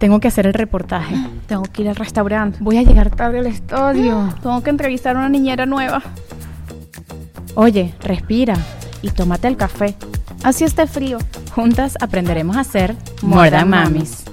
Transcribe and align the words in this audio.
Tengo 0.00 0.18
que 0.18 0.28
hacer 0.28 0.46
el 0.46 0.54
reportaje. 0.54 1.14
Tengo 1.46 1.64
que 1.64 1.82
ir 1.82 1.90
al 1.90 1.94
restaurante. 1.94 2.56
Voy 2.62 2.78
a 2.78 2.82
llegar 2.82 3.14
tarde 3.14 3.40
al 3.40 3.46
estudio. 3.46 4.34
Tengo 4.42 4.62
que 4.62 4.70
entrevistar 4.70 5.14
a 5.14 5.18
una 5.18 5.28
niñera 5.28 5.66
nueva. 5.66 6.02
Oye, 7.54 7.94
respira 8.00 8.56
y 9.02 9.10
tómate 9.10 9.46
el 9.46 9.58
café. 9.58 9.94
Así 10.42 10.64
esté 10.64 10.86
frío. 10.86 11.18
Juntas 11.54 11.98
aprenderemos 12.00 12.56
a 12.56 12.64
ser 12.64 12.96
More 13.20 13.50
Than 13.50 13.68
Mamis. 13.68 14.24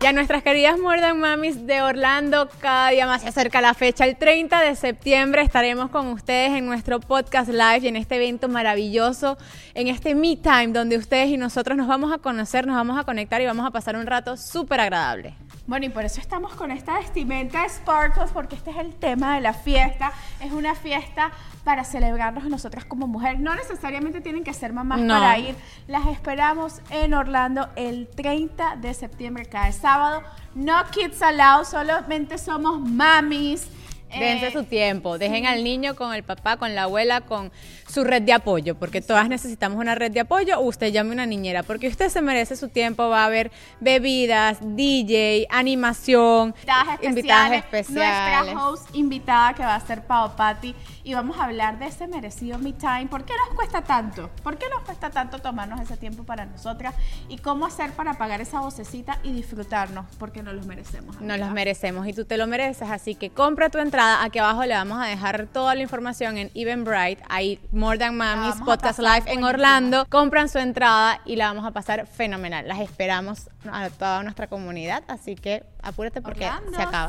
Ya 0.00 0.12
nuestras 0.12 0.44
queridas 0.44 0.78
More 0.78 1.00
Than 1.00 1.18
Mamis 1.18 1.66
de 1.66 1.82
Orlando, 1.82 2.48
cada 2.60 2.90
día 2.90 3.08
más 3.08 3.22
se 3.22 3.30
acerca 3.30 3.60
la 3.60 3.74
fecha. 3.74 4.04
El 4.06 4.16
30 4.16 4.60
de 4.60 4.76
septiembre 4.76 5.42
estaremos 5.42 5.90
con 5.90 6.06
ustedes 6.06 6.52
en 6.52 6.66
nuestro 6.66 7.00
podcast 7.00 7.50
live 7.50 7.80
y 7.82 7.88
en 7.88 7.96
este 7.96 8.14
evento 8.14 8.48
maravilloso, 8.48 9.38
en 9.74 9.88
este 9.88 10.14
Me 10.14 10.36
Time, 10.36 10.68
donde 10.68 10.96
ustedes 10.96 11.30
y 11.30 11.36
nosotros 11.36 11.76
nos 11.76 11.88
vamos 11.88 12.12
a 12.12 12.18
conocer, 12.18 12.64
nos 12.64 12.76
vamos 12.76 12.96
a 12.96 13.02
conectar 13.02 13.40
y 13.42 13.46
vamos 13.46 13.66
a 13.66 13.72
pasar 13.72 13.96
un 13.96 14.06
rato 14.06 14.36
súper 14.36 14.78
agradable. 14.78 15.34
Bueno, 15.68 15.84
y 15.84 15.90
por 15.90 16.06
eso 16.06 16.18
estamos 16.18 16.54
con 16.54 16.70
esta 16.70 16.98
vestimenta 16.98 17.68
Sparkles, 17.68 18.30
porque 18.32 18.56
este 18.56 18.70
es 18.70 18.78
el 18.78 18.94
tema 18.94 19.34
de 19.34 19.42
la 19.42 19.52
fiesta. 19.52 20.14
Es 20.40 20.50
una 20.50 20.74
fiesta 20.74 21.30
para 21.62 21.84
celebrarnos 21.84 22.44
nosotras 22.44 22.86
como 22.86 23.06
mujer. 23.06 23.38
No 23.38 23.54
necesariamente 23.54 24.22
tienen 24.22 24.44
que 24.44 24.54
ser 24.54 24.72
mamás 24.72 24.98
para 25.02 25.38
ir. 25.38 25.54
Las 25.86 26.06
esperamos 26.06 26.80
en 26.88 27.12
Orlando 27.12 27.68
el 27.76 28.08
30 28.08 28.76
de 28.76 28.94
septiembre, 28.94 29.44
cada 29.44 29.70
sábado. 29.72 30.22
No 30.54 30.74
kids 30.90 31.20
allowed, 31.20 31.66
solamente 31.66 32.38
somos 32.38 32.80
mamis. 32.80 33.68
Dense 34.08 34.46
eh, 34.46 34.52
su 34.52 34.64
tiempo, 34.64 35.18
dejen 35.18 35.44
al 35.44 35.62
niño 35.62 35.94
con 35.94 36.14
el 36.14 36.22
papá, 36.22 36.56
con 36.56 36.74
la 36.74 36.84
abuela, 36.84 37.20
con 37.20 37.52
su 37.88 38.04
red 38.04 38.22
de 38.22 38.32
apoyo, 38.32 38.74
porque 38.74 39.00
todas 39.00 39.28
necesitamos 39.28 39.78
una 39.78 39.94
red 39.94 40.12
de 40.12 40.20
apoyo 40.20 40.58
usted 40.68 40.92
llame 40.92 41.12
una 41.12 41.26
niñera, 41.26 41.62
porque 41.62 41.88
usted 41.88 42.08
se 42.08 42.22
merece 42.22 42.56
su 42.56 42.68
tiempo, 42.68 43.08
va 43.08 43.22
a 43.22 43.26
haber 43.26 43.50
bebidas, 43.80 44.58
DJ, 44.60 45.46
animación, 45.50 46.54
invitadas 47.02 47.52
especiales. 47.52 48.52
Nuestra 48.52 48.64
host 48.64 48.94
invitada 48.94 49.54
que 49.54 49.62
va 49.62 49.74
a 49.74 49.80
ser 49.80 50.02
Pao 50.02 50.36
Patti 50.36 50.74
y 51.04 51.14
vamos 51.14 51.38
a 51.38 51.44
hablar 51.44 51.78
de 51.78 51.86
ese 51.86 52.06
merecido 52.06 52.58
me 52.58 52.72
time. 52.72 53.06
¿Por 53.06 53.24
qué 53.24 53.32
nos 53.46 53.56
cuesta 53.56 53.82
tanto? 53.82 54.30
¿Por 54.42 54.58
qué 54.58 54.66
nos 54.68 54.82
cuesta 54.82 55.10
tanto 55.10 55.38
tomarnos 55.38 55.80
ese 55.80 55.96
tiempo 55.96 56.24
para 56.24 56.44
nosotras? 56.46 56.94
¿Y 57.28 57.38
cómo 57.38 57.66
hacer 57.66 57.92
para 57.92 58.14
pagar 58.14 58.40
esa 58.40 58.60
vocecita 58.60 59.18
y 59.22 59.32
disfrutarnos? 59.32 60.06
Porque 60.18 60.42
nos 60.42 60.54
los 60.54 60.66
merecemos. 60.66 61.20
Nos 61.20 61.38
los 61.38 61.50
merecemos 61.50 62.06
y 62.06 62.12
tú 62.12 62.24
te 62.24 62.36
lo 62.36 62.46
mereces, 62.46 62.90
así 62.90 63.14
que 63.14 63.30
compra 63.30 63.70
tu 63.70 63.78
entrada. 63.78 64.22
Aquí 64.22 64.38
abajo 64.38 64.64
le 64.64 64.74
vamos 64.74 65.00
a 65.00 65.06
dejar 65.06 65.46
toda 65.46 65.74
la 65.74 65.82
información 65.82 66.36
en 66.36 66.50
Eventbrite. 66.54 67.22
Ahí 67.28 67.58
More 67.78 67.96
Than 67.96 68.16
Mamis 68.16 68.56
Podcast 68.64 68.98
Live 68.98 69.22
en 69.26 69.44
Orlando. 69.44 70.04
Compran 70.08 70.48
su 70.48 70.58
entrada 70.58 71.20
y 71.24 71.36
la 71.36 71.46
vamos 71.46 71.64
a 71.64 71.70
pasar 71.70 72.08
fenomenal. 72.08 72.66
Las 72.66 72.80
esperamos 72.80 73.48
a 73.70 73.88
toda 73.90 74.24
nuestra 74.24 74.48
comunidad, 74.48 75.04
así 75.06 75.36
que 75.36 75.64
apúrate 75.80 76.20
porque 76.20 76.50
se 76.74 76.82
acaba. 76.82 77.08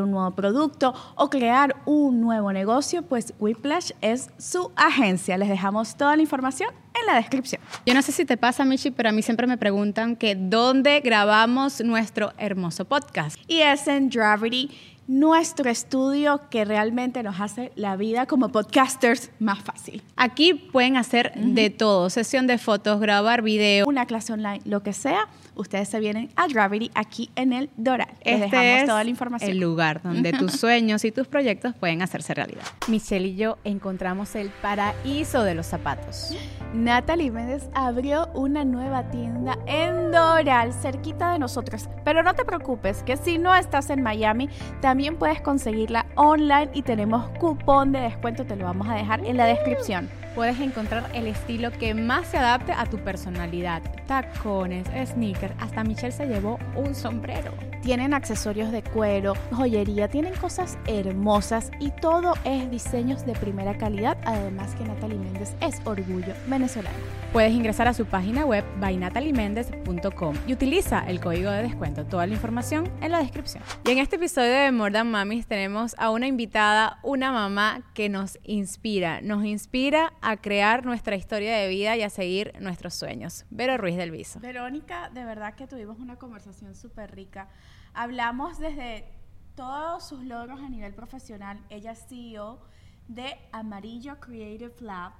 un 0.00 0.10
nuevo 0.10 0.30
producto 0.32 0.94
o 1.16 1.30
crear 1.30 1.76
un 1.84 2.20
nuevo 2.20 2.52
negocio, 2.52 3.02
pues 3.02 3.34
Whiplash 3.38 3.92
es 4.00 4.30
su 4.38 4.70
agencia. 4.76 5.38
Les 5.38 5.48
dejamos 5.48 5.96
toda 5.96 6.14
la 6.16 6.22
información 6.22 6.70
en 7.00 7.06
la 7.06 7.14
descripción. 7.14 7.60
Yo 7.86 7.94
no 7.94 8.02
sé 8.02 8.12
si 8.12 8.24
te 8.24 8.36
pasa, 8.36 8.64
Michi, 8.64 8.90
pero 8.90 9.08
a 9.08 9.12
mí 9.12 9.22
siempre 9.22 9.46
me 9.46 9.56
preguntan 9.56 10.16
que 10.16 10.34
dónde 10.34 11.00
grabamos 11.00 11.80
nuestro 11.80 12.32
hermoso 12.38 12.84
podcast. 12.84 13.36
Y 13.48 13.60
es 13.60 13.88
en 13.88 14.10
Gravity 14.10 14.70
nuestro 15.08 15.70
estudio 15.70 16.42
que 16.50 16.66
realmente 16.66 17.22
nos 17.22 17.40
hace 17.40 17.72
la 17.74 17.96
vida 17.96 18.26
como 18.26 18.50
podcasters 18.50 19.30
más 19.40 19.58
fácil. 19.58 20.02
Aquí 20.16 20.52
pueden 20.52 20.98
hacer 20.98 21.32
de 21.34 21.70
todo, 21.70 22.10
sesión 22.10 22.46
de 22.46 22.58
fotos, 22.58 23.00
grabar 23.00 23.40
video. 23.42 23.86
Una 23.88 24.04
clase 24.04 24.34
online, 24.34 24.60
lo 24.66 24.82
que 24.82 24.92
sea, 24.92 25.28
ustedes 25.58 25.88
se 25.88 26.00
vienen 26.00 26.30
a 26.36 26.46
Gravity 26.46 26.90
aquí 26.94 27.30
en 27.36 27.52
el 27.52 27.70
Doral. 27.76 28.08
Les 28.24 28.40
este 28.40 28.56
dejamos 28.56 28.86
toda 28.86 29.04
la 29.04 29.10
información. 29.10 29.50
El 29.50 29.58
lugar 29.58 30.00
donde 30.02 30.32
tus 30.32 30.52
sueños 30.52 31.04
y 31.04 31.12
tus 31.12 31.26
proyectos 31.26 31.74
pueden 31.74 32.00
hacerse 32.00 32.32
realidad. 32.32 32.62
Michelle 32.86 33.28
y 33.28 33.36
yo 33.36 33.58
encontramos 33.64 34.34
el 34.34 34.50
paraíso 34.62 35.42
de 35.42 35.54
los 35.54 35.66
zapatos. 35.66 36.34
Natalie 36.72 37.30
Méndez 37.30 37.68
abrió 37.74 38.28
una 38.34 38.64
nueva 38.64 39.10
tienda 39.10 39.58
en 39.66 40.10
Doral, 40.12 40.72
cerquita 40.72 41.32
de 41.32 41.38
nosotros. 41.38 41.88
Pero 42.04 42.22
no 42.22 42.34
te 42.34 42.44
preocupes, 42.44 43.02
que 43.02 43.16
si 43.16 43.38
no 43.38 43.54
estás 43.54 43.90
en 43.90 44.02
Miami, 44.02 44.48
también 44.80 45.16
puedes 45.16 45.40
conseguirla 45.40 46.06
online 46.14 46.70
y 46.74 46.82
tenemos 46.82 47.28
cupón 47.38 47.92
de 47.92 48.00
descuento, 48.00 48.46
te 48.46 48.56
lo 48.56 48.64
vamos 48.64 48.88
a 48.88 48.94
dejar 48.94 49.24
en 49.24 49.36
la 49.36 49.46
descripción 49.46 50.08
puedes 50.38 50.60
encontrar 50.60 51.10
el 51.14 51.26
estilo 51.26 51.72
que 51.72 51.94
más 51.94 52.28
se 52.28 52.38
adapte 52.38 52.70
a 52.70 52.86
tu 52.86 52.98
personalidad. 52.98 53.82
Tacones, 54.06 54.86
sneakers, 55.10 55.52
hasta 55.58 55.82
Michelle 55.82 56.12
se 56.12 56.26
llevó 56.26 56.60
un 56.76 56.94
sombrero. 56.94 57.52
Tienen 57.82 58.14
accesorios 58.14 58.70
de 58.70 58.84
cuero, 58.84 59.34
joyería, 59.50 60.06
tienen 60.06 60.34
cosas 60.34 60.78
hermosas 60.86 61.72
y 61.80 61.90
todo 61.90 62.34
es 62.44 62.70
diseños 62.70 63.26
de 63.26 63.32
primera 63.32 63.76
calidad, 63.78 64.16
además 64.24 64.76
que 64.76 64.84
Natalie 64.84 65.18
Méndez 65.18 65.56
es 65.60 65.80
orgullo 65.84 66.34
venezolano. 66.46 66.96
Puedes 67.32 67.52
ingresar 67.52 67.88
a 67.88 67.94
su 67.94 68.06
página 68.06 68.46
web 68.46 68.64
bynataliemendez.com 68.80 70.34
y 70.46 70.52
utiliza 70.52 71.04
el 71.08 71.20
código 71.20 71.50
de 71.50 71.62
descuento. 71.62 72.04
Toda 72.04 72.26
la 72.26 72.34
información 72.34 72.90
en 73.00 73.12
la 73.12 73.18
descripción. 73.18 73.62
Y 73.84 73.90
en 73.90 73.98
este 73.98 74.16
episodio 74.16 74.50
de 74.50 74.72
More 74.72 74.92
Than 74.92 75.10
Mamis 75.10 75.46
tenemos 75.46 75.94
a 75.98 76.10
una 76.10 76.26
invitada, 76.26 76.98
una 77.02 77.32
mamá 77.32 77.82
que 77.94 78.08
nos 78.08 78.38
inspira, 78.44 79.20
nos 79.20 79.44
inspira 79.44 80.12
a 80.20 80.27
crear 80.36 80.84
nuestra 80.84 81.16
historia 81.16 81.56
de 81.56 81.68
vida 81.68 81.96
y 81.96 82.02
a 82.02 82.10
seguir 82.10 82.52
nuestros 82.60 82.94
sueños. 82.94 83.46
Vero 83.50 83.76
Ruiz 83.78 83.96
del 83.96 84.10
Viso. 84.10 84.40
Verónica, 84.40 85.10
de 85.10 85.24
verdad 85.24 85.54
que 85.54 85.66
tuvimos 85.66 85.98
una 85.98 86.16
conversación 86.16 86.74
súper 86.74 87.14
rica. 87.14 87.48
Hablamos 87.94 88.58
desde 88.58 89.06
todos 89.54 90.06
sus 90.06 90.22
logros 90.24 90.60
a 90.60 90.68
nivel 90.68 90.94
profesional. 90.94 91.60
Ella 91.70 91.92
es 91.92 92.06
CEO 92.08 92.60
de 93.08 93.36
Amarillo 93.52 94.20
Creative 94.20 94.74
Lab 94.80 95.12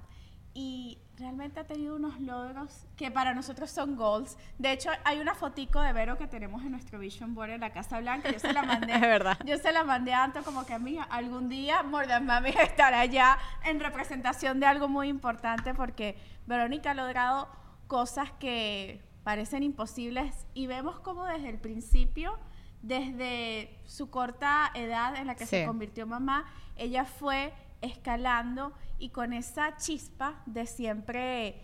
y 0.53 0.99
realmente 1.19 1.59
ha 1.59 1.67
tenido 1.67 1.95
unos 1.95 2.19
logros 2.19 2.85
que 2.95 3.11
para 3.11 3.33
nosotros 3.33 3.69
son 3.69 3.95
goals. 3.95 4.37
De 4.57 4.71
hecho, 4.71 4.89
hay 5.03 5.19
una 5.19 5.35
fotico 5.35 5.81
de 5.81 5.91
Vero 5.93 6.17
que 6.17 6.27
tenemos 6.27 6.63
en 6.63 6.71
nuestro 6.71 6.97
Vision 6.99 7.35
Board 7.35 7.51
en 7.51 7.61
la 7.61 7.71
Casa 7.71 7.99
Blanca. 7.99 8.31
Yo 8.31 8.39
se 8.39 8.53
la 8.53 8.63
mandé. 8.63 8.93
es 8.93 9.01
verdad. 9.01 9.37
Yo 9.45 9.57
se 9.57 9.71
la 9.71 9.83
mandé 9.83 10.13
a 10.13 10.23
Anto 10.23 10.43
como 10.43 10.65
que 10.65 10.73
a 10.73 10.79
mí 10.79 10.97
algún 11.09 11.49
día 11.49 11.83
Mordan 11.83 12.25
Mami 12.25 12.49
estará 12.49 13.01
allá 13.01 13.37
en 13.65 13.79
representación 13.79 14.59
de 14.59 14.65
algo 14.65 14.87
muy 14.87 15.09
importante 15.09 15.73
porque 15.73 16.17
Verónica 16.47 16.91
ha 16.91 16.95
logrado 16.95 17.49
cosas 17.87 18.31
que 18.39 19.03
parecen 19.23 19.63
imposibles 19.63 20.47
y 20.53 20.67
vemos 20.67 20.99
como 21.01 21.25
desde 21.25 21.49
el 21.49 21.59
principio, 21.59 22.39
desde 22.81 23.77
su 23.85 24.09
corta 24.09 24.71
edad 24.73 25.15
en 25.17 25.27
la 25.27 25.35
que 25.35 25.45
se 25.45 25.65
convirtió 25.65 26.07
mamá, 26.07 26.45
ella 26.77 27.03
fue 27.03 27.53
escalando 27.81 28.73
y 28.97 29.09
con 29.09 29.33
esa 29.33 29.77
chispa 29.77 30.41
de 30.45 30.65
siempre 30.65 31.61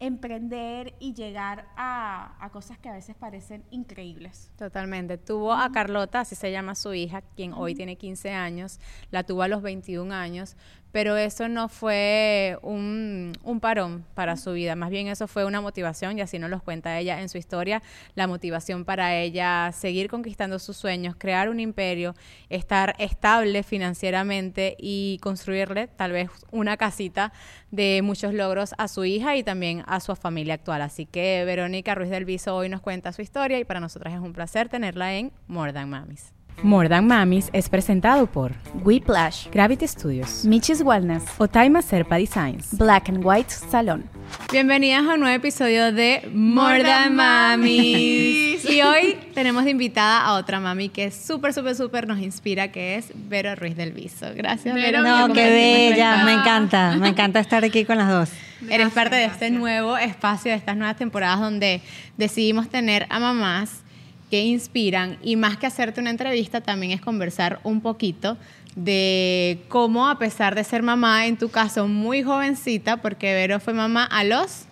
emprender 0.00 0.94
y 1.00 1.12
llegar 1.12 1.66
a, 1.76 2.36
a, 2.44 2.50
cosas 2.50 2.78
que 2.78 2.88
a 2.88 2.92
veces 2.92 3.16
parecen 3.16 3.64
increíbles. 3.70 4.50
Totalmente. 4.56 5.18
Tuvo 5.18 5.52
a 5.52 5.70
Carlota, 5.72 6.20
así 6.20 6.36
se 6.36 6.52
llama 6.52 6.74
su 6.74 6.94
hija, 6.94 7.22
quien 7.34 7.52
hoy 7.52 7.74
tiene 7.74 7.96
15 7.96 8.30
años, 8.30 8.78
la 9.10 9.24
tuvo 9.24 9.42
a 9.42 9.48
los 9.48 9.62
21 9.62 10.14
años, 10.14 10.56
pero 10.92 11.16
eso 11.16 11.48
no 11.48 11.68
fue 11.68 12.58
un, 12.62 13.32
parón 13.60 14.04
para 14.14 14.36
su 14.36 14.52
vida, 14.52 14.76
más 14.76 14.90
bien 14.90 15.08
eso 15.08 15.26
fue 15.26 15.44
una 15.44 15.60
motivación 15.60 16.18
y 16.18 16.20
así 16.20 16.38
nos 16.38 16.50
lo 16.50 16.60
cuenta 16.60 16.98
ella 16.98 17.20
en 17.20 17.28
su 17.28 17.38
historia, 17.38 17.82
la 18.14 18.26
motivación 18.26 18.84
para 18.84 19.16
ella 19.16 19.72
seguir 19.72 20.08
conquistando 20.08 20.58
sus 20.58 20.76
sueños, 20.76 21.16
crear 21.18 21.48
un 21.48 21.60
imperio, 21.60 22.14
estar 22.48 22.94
estable 22.98 23.62
financieramente 23.62 24.76
y 24.78 25.18
construirle 25.22 25.88
tal 25.88 26.12
vez 26.12 26.30
una 26.50 26.76
casita 26.76 27.32
de 27.70 28.00
muchos 28.02 28.32
logros 28.32 28.74
a 28.78 28.88
su 28.88 29.04
hija 29.04 29.36
y 29.36 29.42
también 29.42 29.82
a 29.86 30.00
su 30.00 30.14
familia 30.16 30.54
actual. 30.54 30.82
Así 30.82 31.04
que 31.06 31.44
Verónica 31.44 31.94
Ruiz 31.94 32.10
del 32.10 32.24
Viso 32.24 32.54
hoy 32.54 32.68
nos 32.68 32.80
cuenta 32.80 33.12
su 33.12 33.22
historia 33.22 33.58
y 33.58 33.64
para 33.64 33.80
nosotras 33.80 34.14
es 34.14 34.20
un 34.20 34.32
placer 34.32 34.68
tenerla 34.68 35.14
en 35.14 35.32
More 35.48 35.72
Than 35.72 35.90
Mamis. 35.90 36.37
More 36.62 36.88
Than 36.88 37.06
Mamis 37.06 37.50
es 37.52 37.68
presentado 37.68 38.26
por 38.26 38.52
Whiplash, 38.82 39.48
Gravity 39.50 39.86
Studios, 39.86 40.44
Michis 40.44 40.82
Wellness, 40.82 41.22
Otaima 41.38 41.82
Serpa 41.82 42.16
Designs, 42.16 42.76
Black 42.76 43.08
and 43.08 43.24
White 43.24 43.50
Salon. 43.50 44.04
Bienvenidas 44.50 45.06
a 45.06 45.14
un 45.14 45.20
nuevo 45.20 45.36
episodio 45.36 45.92
de 45.92 46.28
More 46.34 46.82
Than 46.82 47.14
Mamis. 47.14 48.68
y 48.68 48.82
hoy 48.82 49.16
tenemos 49.34 49.64
de 49.64 49.70
invitada 49.70 50.20
a 50.22 50.34
otra 50.34 50.58
mami 50.58 50.88
que 50.88 51.12
súper, 51.12 51.54
súper, 51.54 51.76
súper 51.76 52.08
nos 52.08 52.18
inspira, 52.18 52.72
que 52.72 52.96
es 52.96 53.12
Vero 53.14 53.54
Ruiz 53.54 53.76
del 53.76 53.92
Viso. 53.92 54.26
Gracias, 54.34 54.74
Vero. 54.74 55.02
No, 55.02 55.32
qué 55.32 55.48
bella, 55.50 56.24
me 56.24 56.32
encanta, 56.32 56.96
me 56.96 57.08
encanta 57.08 57.38
estar 57.38 57.64
aquí 57.64 57.84
con 57.84 57.98
las 57.98 58.08
dos. 58.08 58.30
Eres 58.68 58.92
parte 58.92 59.14
de 59.14 59.26
este 59.26 59.50
nuevo 59.50 59.96
espacio, 59.96 60.50
de 60.50 60.56
estas 60.56 60.76
nuevas 60.76 60.96
temporadas 60.96 61.38
donde 61.38 61.80
decidimos 62.16 62.68
tener 62.68 63.06
a 63.10 63.20
mamás 63.20 63.82
que 64.30 64.44
inspiran 64.44 65.18
y 65.22 65.36
más 65.36 65.56
que 65.56 65.66
hacerte 65.66 66.00
una 66.00 66.10
entrevista 66.10 66.60
también 66.60 66.92
es 66.92 67.00
conversar 67.00 67.60
un 67.64 67.80
poquito 67.80 68.36
de 68.76 69.58
cómo 69.68 70.08
a 70.08 70.18
pesar 70.18 70.54
de 70.54 70.62
ser 70.64 70.82
mamá, 70.82 71.26
en 71.26 71.36
tu 71.36 71.48
caso 71.48 71.88
muy 71.88 72.22
jovencita, 72.22 72.98
porque 72.98 73.34
Vero 73.34 73.60
fue 73.60 73.74
mamá 73.74 74.04
a 74.04 74.24
los... 74.24 74.66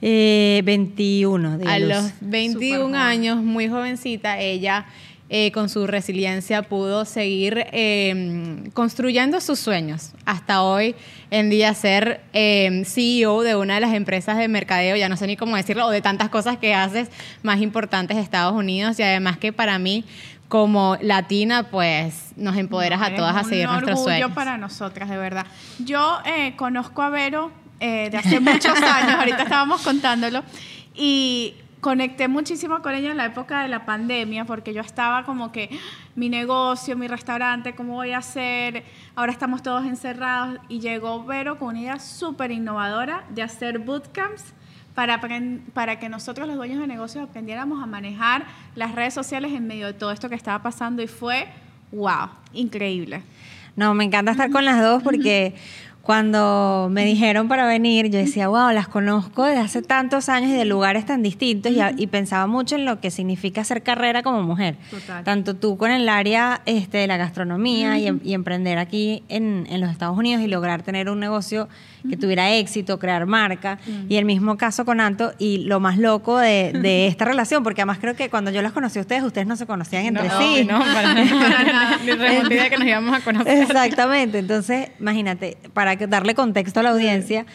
Eh, 0.00 0.62
21. 0.64 1.58
a 1.66 1.78
los 1.80 2.12
21 2.20 2.96
años, 2.96 3.38
muy 3.38 3.68
jovencita, 3.68 4.38
ella 4.38 4.86
eh, 5.30 5.52
con 5.52 5.68
su 5.68 5.86
resiliencia 5.86 6.62
pudo 6.62 7.04
seguir 7.04 7.66
eh, 7.72 8.70
construyendo 8.72 9.42
sus 9.42 9.58
sueños. 9.58 10.12
Hasta 10.24 10.62
hoy 10.62 10.94
en 11.30 11.50
día 11.50 11.74
ser 11.74 12.22
eh, 12.32 12.82
CEO 12.86 13.42
de 13.42 13.54
una 13.54 13.74
de 13.74 13.80
las 13.80 13.92
empresas 13.92 14.38
de 14.38 14.48
mercadeo, 14.48 14.96
ya 14.96 15.10
no 15.10 15.18
sé 15.18 15.26
ni 15.26 15.36
cómo 15.36 15.54
decirlo, 15.56 15.84
o 15.84 15.90
de 15.90 16.00
tantas 16.00 16.30
cosas 16.30 16.56
que 16.56 16.74
haces 16.74 17.10
más 17.42 17.60
importantes 17.60 18.16
de 18.16 18.22
Estados 18.22 18.54
Unidos 18.54 18.98
y 18.98 19.02
además 19.02 19.36
que 19.36 19.52
para 19.52 19.78
mí 19.78 20.06
como 20.48 20.96
latina, 21.02 21.64
pues 21.64 22.32
nos 22.36 22.56
empoderas 22.56 23.02
a 23.02 23.14
todas 23.14 23.36
a 23.36 23.44
seguir 23.44 23.68
nuestros 23.68 24.02
sueños. 24.02 24.22
orgullo 24.22 24.34
para 24.34 24.56
nosotras, 24.56 25.10
de 25.10 25.18
verdad. 25.18 25.44
Yo 25.78 26.20
conozco 26.56 27.02
a 27.02 27.10
Vero 27.10 27.52
de 27.80 28.16
hace 28.16 28.40
muchos 28.40 28.80
años, 28.80 29.18
ahorita 29.18 29.42
estábamos 29.42 29.82
contándolo, 29.82 30.42
y 30.94 31.54
conecté 31.80 32.28
muchísimo 32.28 32.82
con 32.82 32.94
ella 32.94 33.10
en 33.10 33.16
la 33.16 33.26
época 33.26 33.62
de 33.62 33.68
la 33.68 33.86
pandemia 33.86 34.44
porque 34.44 34.74
yo 34.74 34.80
estaba 34.80 35.24
como 35.24 35.52
que 35.52 35.70
mi 36.16 36.28
negocio, 36.28 36.96
mi 36.96 37.08
restaurante, 37.08 37.74
¿cómo 37.74 37.94
voy 37.94 38.12
a 38.12 38.18
hacer? 38.18 38.84
Ahora 39.14 39.32
estamos 39.32 39.62
todos 39.62 39.84
encerrados 39.86 40.58
y 40.68 40.80
llegó 40.80 41.24
Vero 41.24 41.58
con 41.58 41.68
una 41.68 41.80
idea 41.80 41.98
súper 41.98 42.50
innovadora 42.50 43.24
de 43.30 43.42
hacer 43.42 43.78
bootcamps 43.78 44.54
para, 44.94 45.20
para 45.74 45.98
que 46.00 46.08
nosotros 46.08 46.48
los 46.48 46.56
dueños 46.56 46.80
de 46.80 46.86
negocios 46.88 47.28
aprendiéramos 47.28 47.80
a 47.82 47.86
manejar 47.86 48.46
las 48.74 48.94
redes 48.94 49.14
sociales 49.14 49.52
en 49.52 49.66
medio 49.66 49.86
de 49.86 49.92
todo 49.92 50.10
esto 50.10 50.28
que 50.28 50.34
estaba 50.34 50.60
pasando 50.62 51.02
y 51.02 51.06
fue, 51.06 51.46
wow, 51.92 52.30
increíble. 52.52 53.22
No, 53.76 53.94
me 53.94 54.02
encanta 54.02 54.32
estar 54.32 54.50
con 54.50 54.64
las 54.64 54.82
dos 54.82 55.04
porque 55.04 55.54
cuando 56.08 56.88
me 56.90 57.04
dijeron 57.04 57.48
para 57.48 57.66
venir, 57.66 58.08
yo 58.08 58.18
decía, 58.18 58.48
wow, 58.48 58.70
las 58.70 58.88
conozco 58.88 59.44
desde 59.44 59.60
hace 59.60 59.82
tantos 59.82 60.30
años 60.30 60.52
y 60.52 60.54
de 60.54 60.64
lugares 60.64 61.04
tan 61.04 61.22
distintos 61.22 61.70
y, 61.70 62.06
pensaba 62.06 62.46
mucho 62.46 62.76
en 62.76 62.86
lo 62.86 62.98
que 62.98 63.10
significa 63.10 63.60
hacer 63.60 63.82
carrera 63.82 64.22
como 64.22 64.42
mujer. 64.42 64.76
Tanto 65.24 65.52
tú 65.52 65.76
con 65.76 65.90
el 65.90 66.08
área 66.08 66.62
este, 66.64 66.96
de 66.96 67.08
la 67.08 67.18
gastronomía 67.18 67.98
y, 67.98 68.32
emprender 68.32 68.78
aquí 68.78 69.22
en, 69.28 69.66
en, 69.68 69.82
los 69.82 69.90
Estados 69.90 70.16
Unidos 70.16 70.42
y 70.42 70.46
lograr 70.46 70.82
tener 70.82 71.10
un 71.10 71.20
negocio 71.20 71.68
que 72.08 72.16
tuviera 72.16 72.52
éxito, 72.54 72.98
crear 72.98 73.26
marca. 73.26 73.78
Y 74.08 74.16
el 74.16 74.24
mismo 74.24 74.56
caso 74.56 74.84
con 74.84 75.00
Anto 75.00 75.32
y 75.38 75.58
lo 75.58 75.80
más 75.80 75.98
loco 75.98 76.38
de, 76.38 76.72
de, 76.72 77.06
esta 77.06 77.24
relación, 77.24 77.62
porque 77.62 77.82
además 77.82 77.98
creo 78.00 78.14
que 78.14 78.30
cuando 78.30 78.50
yo 78.50 78.62
las 78.62 78.72
conocí 78.72 78.98
a 78.98 79.02
ustedes, 79.02 79.22
ustedes 79.22 79.46
no 79.46 79.56
se 79.56 79.66
conocían 79.66 80.06
entre 80.06 80.28
sí. 80.30 80.64
No, 80.64 80.78
para, 80.78 81.14
nada. 81.14 81.98
Ni 82.04 82.70
que 82.70 82.78
nos 82.78 82.86
íbamos 82.86 83.16
a 83.16 83.20
conocer. 83.20 83.62
Exactamente. 83.62 84.38
Entonces, 84.38 84.90
imagínate, 85.00 85.56
para 85.72 85.96
darle 85.96 86.34
contexto 86.34 86.80
a 86.80 86.82
la 86.82 86.90
audiencia. 86.90 87.46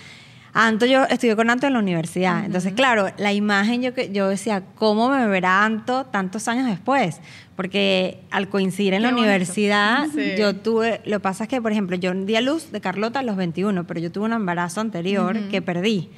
Anto, 0.55 0.85
yo 0.85 1.03
estudié 1.05 1.35
con 1.35 1.49
Anto 1.49 1.65
en 1.65 1.73
la 1.73 1.79
universidad. 1.79 2.45
Entonces, 2.45 2.73
claro, 2.73 3.07
la 3.17 3.33
imagen 3.33 3.81
yo, 3.81 3.91
yo 4.11 4.29
decía, 4.29 4.63
¿cómo 4.75 5.09
me 5.09 5.27
verá 5.27 5.65
Anto 5.65 6.05
tantos 6.05 6.47
años 6.47 6.67
después? 6.67 7.21
Porque 7.55 8.19
al 8.29 8.49
coincidir 8.49 8.93
en 8.93 9.01
la 9.01 9.09
universidad, 9.09 10.07
yo 10.37 10.55
tuve, 10.55 11.01
lo 11.05 11.17
que 11.17 11.21
pasa 11.21 11.45
es 11.45 11.49
que, 11.49 11.61
por 11.61 11.71
ejemplo, 11.71 11.97
yo 11.97 12.13
di 12.13 12.35
a 12.35 12.41
luz 12.41 12.71
de 12.71 12.81
Carlota 12.81 13.19
a 13.19 13.23
los 13.23 13.35
21, 13.35 13.87
pero 13.87 13.99
yo 13.99 14.11
tuve 14.11 14.25
un 14.25 14.33
embarazo 14.33 14.79
anterior 14.81 15.39
que 15.49 15.61
perdí. 15.61 16.09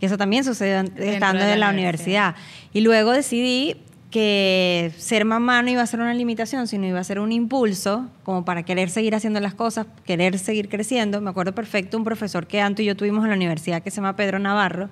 Y 0.00 0.06
eso 0.06 0.18
también 0.18 0.42
sucedió 0.42 0.80
estando 0.96 1.44
en 1.44 1.60
la, 1.60 1.70
universidad. 1.70 2.34
Y 2.72 2.80
luego 2.80 3.12
decidí 3.12 3.76
que 4.12 4.92
ser 4.96 5.24
mamá 5.24 5.62
no 5.62 5.70
iba 5.70 5.82
a 5.82 5.86
ser 5.86 5.98
una 5.98 6.14
limitación, 6.14 6.68
sino 6.68 6.86
iba 6.86 7.00
a 7.00 7.04
ser 7.04 7.18
un 7.18 7.32
impulso 7.32 8.06
como 8.22 8.44
para 8.44 8.62
querer 8.62 8.90
seguir 8.90 9.16
haciendo 9.16 9.40
las 9.40 9.54
cosas, 9.54 9.86
querer 10.04 10.38
seguir 10.38 10.68
creciendo. 10.68 11.20
Me 11.20 11.30
acuerdo 11.30 11.52
perfecto 11.52 11.98
un 11.98 12.04
profesor 12.04 12.46
que 12.46 12.60
Anto 12.60 12.82
y 12.82 12.84
yo 12.84 12.96
tuvimos 12.96 13.24
en 13.24 13.30
la 13.30 13.36
universidad 13.36 13.82
que 13.82 13.90
se 13.90 13.96
llama 13.96 14.14
Pedro 14.14 14.38
Navarro. 14.38 14.90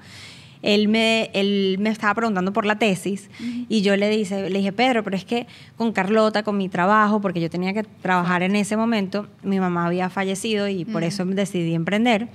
Él 0.63 0.89
me, 0.89 1.31
él 1.33 1.77
me 1.79 1.91
estaba 1.91 2.15
preguntando 2.15 2.53
por 2.53 2.67
la 2.67 2.79
tesis 2.79 3.31
y 3.69 3.83
yo 3.83 3.97
le, 3.97 4.11
dice, 4.11 4.51
le 4.51 4.59
dije, 4.59 4.73
Pedro, 4.73 5.05
pero 5.05 5.17
es 5.17 5.25
que 5.25 5.47
con 5.77 5.93
Carlota, 5.93 6.43
con 6.43 6.57
mi 6.57 6.69
trabajo, 6.69 7.21
porque 7.21 7.41
yo 7.41 7.49
tenía 7.49 7.73
que 7.73 7.85
trabajar 7.85 8.43
en 8.43 8.57
ese 8.57 8.77
momento, 8.77 9.27
mi 9.43 9.61
mamá 9.61 9.87
había 9.87 10.11
fallecido 10.11 10.69
y 10.69 10.85
por 10.85 11.05
eso 11.05 11.25
decidí 11.25 11.75
emprender. 11.75 12.29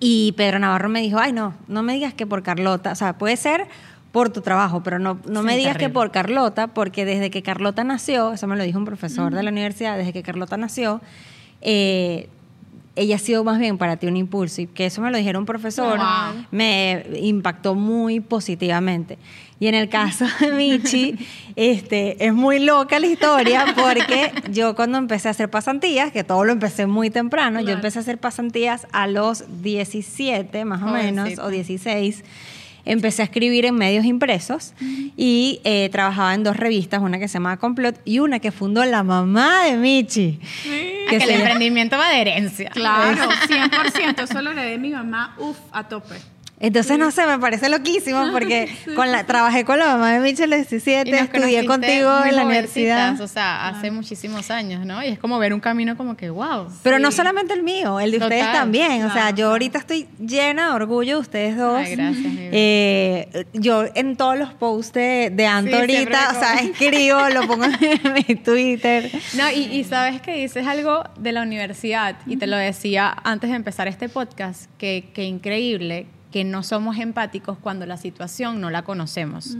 Y 0.00 0.32
Pedro 0.32 0.58
Navarro 0.58 0.88
me 0.88 1.00
dijo, 1.00 1.18
ay, 1.18 1.32
no, 1.32 1.54
no 1.68 1.82
me 1.82 1.94
digas 1.94 2.14
que 2.14 2.26
por 2.26 2.42
Carlota, 2.42 2.92
o 2.92 2.94
sea, 2.94 3.16
puede 3.18 3.36
ser 3.36 3.66
por 4.14 4.30
tu 4.30 4.42
trabajo, 4.42 4.80
pero 4.84 5.00
no, 5.00 5.18
no 5.26 5.42
me 5.42 5.56
digas 5.56 5.76
que 5.76 5.88
por 5.88 6.12
Carlota, 6.12 6.68
porque 6.68 7.04
desde 7.04 7.30
que 7.30 7.42
Carlota 7.42 7.82
nació, 7.82 8.32
eso 8.32 8.46
me 8.46 8.54
lo 8.54 8.62
dijo 8.62 8.78
un 8.78 8.84
profesor 8.84 9.34
de 9.34 9.42
la 9.42 9.50
universidad, 9.50 9.98
desde 9.98 10.12
que 10.12 10.22
Carlota 10.22 10.56
nació, 10.56 11.00
eh, 11.62 12.28
ella 12.94 13.16
ha 13.16 13.18
sido 13.18 13.42
más 13.42 13.58
bien 13.58 13.76
para 13.76 13.96
ti 13.96 14.06
un 14.06 14.16
impulso 14.16 14.62
y 14.62 14.68
que 14.68 14.86
eso 14.86 15.02
me 15.02 15.10
lo 15.10 15.18
dijeron 15.18 15.40
un 15.40 15.46
profesor, 15.46 15.98
me 16.52 17.04
impactó 17.22 17.74
muy 17.74 18.20
positivamente. 18.20 19.18
Y 19.58 19.66
en 19.66 19.74
el 19.74 19.88
caso 19.88 20.26
de 20.38 20.52
Michi, 20.52 21.16
este, 21.56 22.24
es 22.24 22.32
muy 22.32 22.60
loca 22.60 23.00
la 23.00 23.08
historia 23.08 23.74
porque 23.74 24.30
yo 24.52 24.76
cuando 24.76 24.96
empecé 24.96 25.26
a 25.26 25.32
hacer 25.32 25.50
pasantías, 25.50 26.12
que 26.12 26.22
todo 26.22 26.44
lo 26.44 26.52
empecé 26.52 26.86
muy 26.86 27.10
temprano, 27.10 27.60
yo 27.60 27.70
empecé 27.70 27.98
a 27.98 28.02
hacer 28.02 28.18
pasantías 28.18 28.86
a 28.92 29.08
los 29.08 29.42
17 29.60 30.64
más 30.64 30.84
o 30.84 30.86
menos, 30.86 31.36
o 31.40 31.48
16 31.48 32.22
empecé 32.84 33.22
a 33.22 33.24
escribir 33.26 33.64
en 33.66 33.74
medios 33.74 34.04
impresos 34.04 34.74
y 35.16 35.60
eh, 35.64 35.88
trabajaba 35.90 36.34
en 36.34 36.44
dos 36.44 36.56
revistas, 36.56 37.00
una 37.00 37.18
que 37.18 37.28
se 37.28 37.34
llama 37.34 37.56
Complot 37.56 38.00
y 38.04 38.18
una 38.18 38.40
que 38.40 38.52
fundó 38.52 38.84
la 38.84 39.02
mamá 39.02 39.64
de 39.64 39.76
Michi. 39.76 40.40
Que, 41.08 41.16
el 41.16 41.30
emprendimiento 41.30 41.96
va 41.96 42.08
de 42.10 42.20
herencia. 42.20 42.70
Claro, 42.70 43.28
100%. 43.48 44.22
Eso 44.22 44.42
lo 44.42 44.54
de 44.54 44.78
mi 44.78 44.90
mamá, 44.90 45.34
uff, 45.38 45.58
a 45.72 45.88
tope. 45.88 46.33
Entonces, 46.60 46.98
no 46.98 47.10
sé, 47.10 47.26
me 47.26 47.38
parece 47.38 47.68
loquísimo 47.68 48.26
porque 48.32 48.68
con 48.94 49.10
la, 49.10 49.24
trabajé 49.24 49.64
con 49.64 49.78
la 49.78 49.86
mamá 49.86 50.12
de 50.12 50.20
Michelle 50.20 50.56
17, 50.56 51.10
estudié 51.10 51.66
contigo 51.66 52.24
en 52.24 52.36
la 52.36 52.44
universidad. 52.44 53.20
O 53.20 53.28
sea, 53.28 53.68
hace 53.68 53.90
muchísimos 53.90 54.50
años, 54.50 54.86
¿no? 54.86 55.02
Y 55.02 55.08
es 55.08 55.18
como 55.18 55.38
ver 55.38 55.52
un 55.52 55.60
camino 55.60 55.96
como 55.96 56.16
que, 56.16 56.30
wow. 56.30 56.68
Pero 56.82 56.98
no 56.98 57.10
solamente 57.10 57.54
el 57.54 57.62
mío, 57.62 57.98
el 58.00 58.12
de 58.12 58.18
ustedes 58.18 58.52
también. 58.52 59.04
o 59.04 59.12
sea, 59.12 59.30
yo 59.30 59.50
ahorita 59.50 59.78
estoy 59.78 60.06
llena 60.18 60.68
de 60.68 60.74
orgullo 60.74 61.16
de 61.16 61.20
ustedes 61.20 61.56
dos. 61.56 61.78
Ay, 61.78 61.96
gracias. 61.96 62.24
Eh, 62.26 63.46
yo 63.52 63.84
en 63.94 64.16
todos 64.16 64.38
los 64.38 64.52
posts 64.54 64.92
de, 64.92 65.30
de 65.32 65.46
Anto 65.46 65.76
ahorita, 65.76 66.30
o 66.30 66.38
sea, 66.38 66.54
escribo, 66.54 67.28
lo 67.30 67.46
pongo 67.46 67.64
en 67.64 68.12
mi 68.28 68.34
Twitter. 68.36 69.10
No, 69.36 69.50
y, 69.50 69.64
y 69.64 69.84
sabes 69.84 70.20
que 70.20 70.34
dices 70.34 70.66
algo 70.66 71.04
de 71.18 71.32
la 71.32 71.42
universidad, 71.42 72.16
y 72.26 72.36
te 72.36 72.46
lo 72.46 72.56
decía 72.56 73.14
antes 73.24 73.50
de 73.50 73.56
empezar 73.56 73.88
este 73.88 74.08
podcast, 74.08 74.70
que, 74.78 75.10
que 75.14 75.24
increíble 75.24 76.06
que 76.34 76.42
no 76.42 76.64
somos 76.64 76.98
empáticos 76.98 77.56
cuando 77.58 77.86
la 77.86 77.96
situación 77.96 78.60
no 78.60 78.68
la 78.68 78.82
conocemos. 78.82 79.56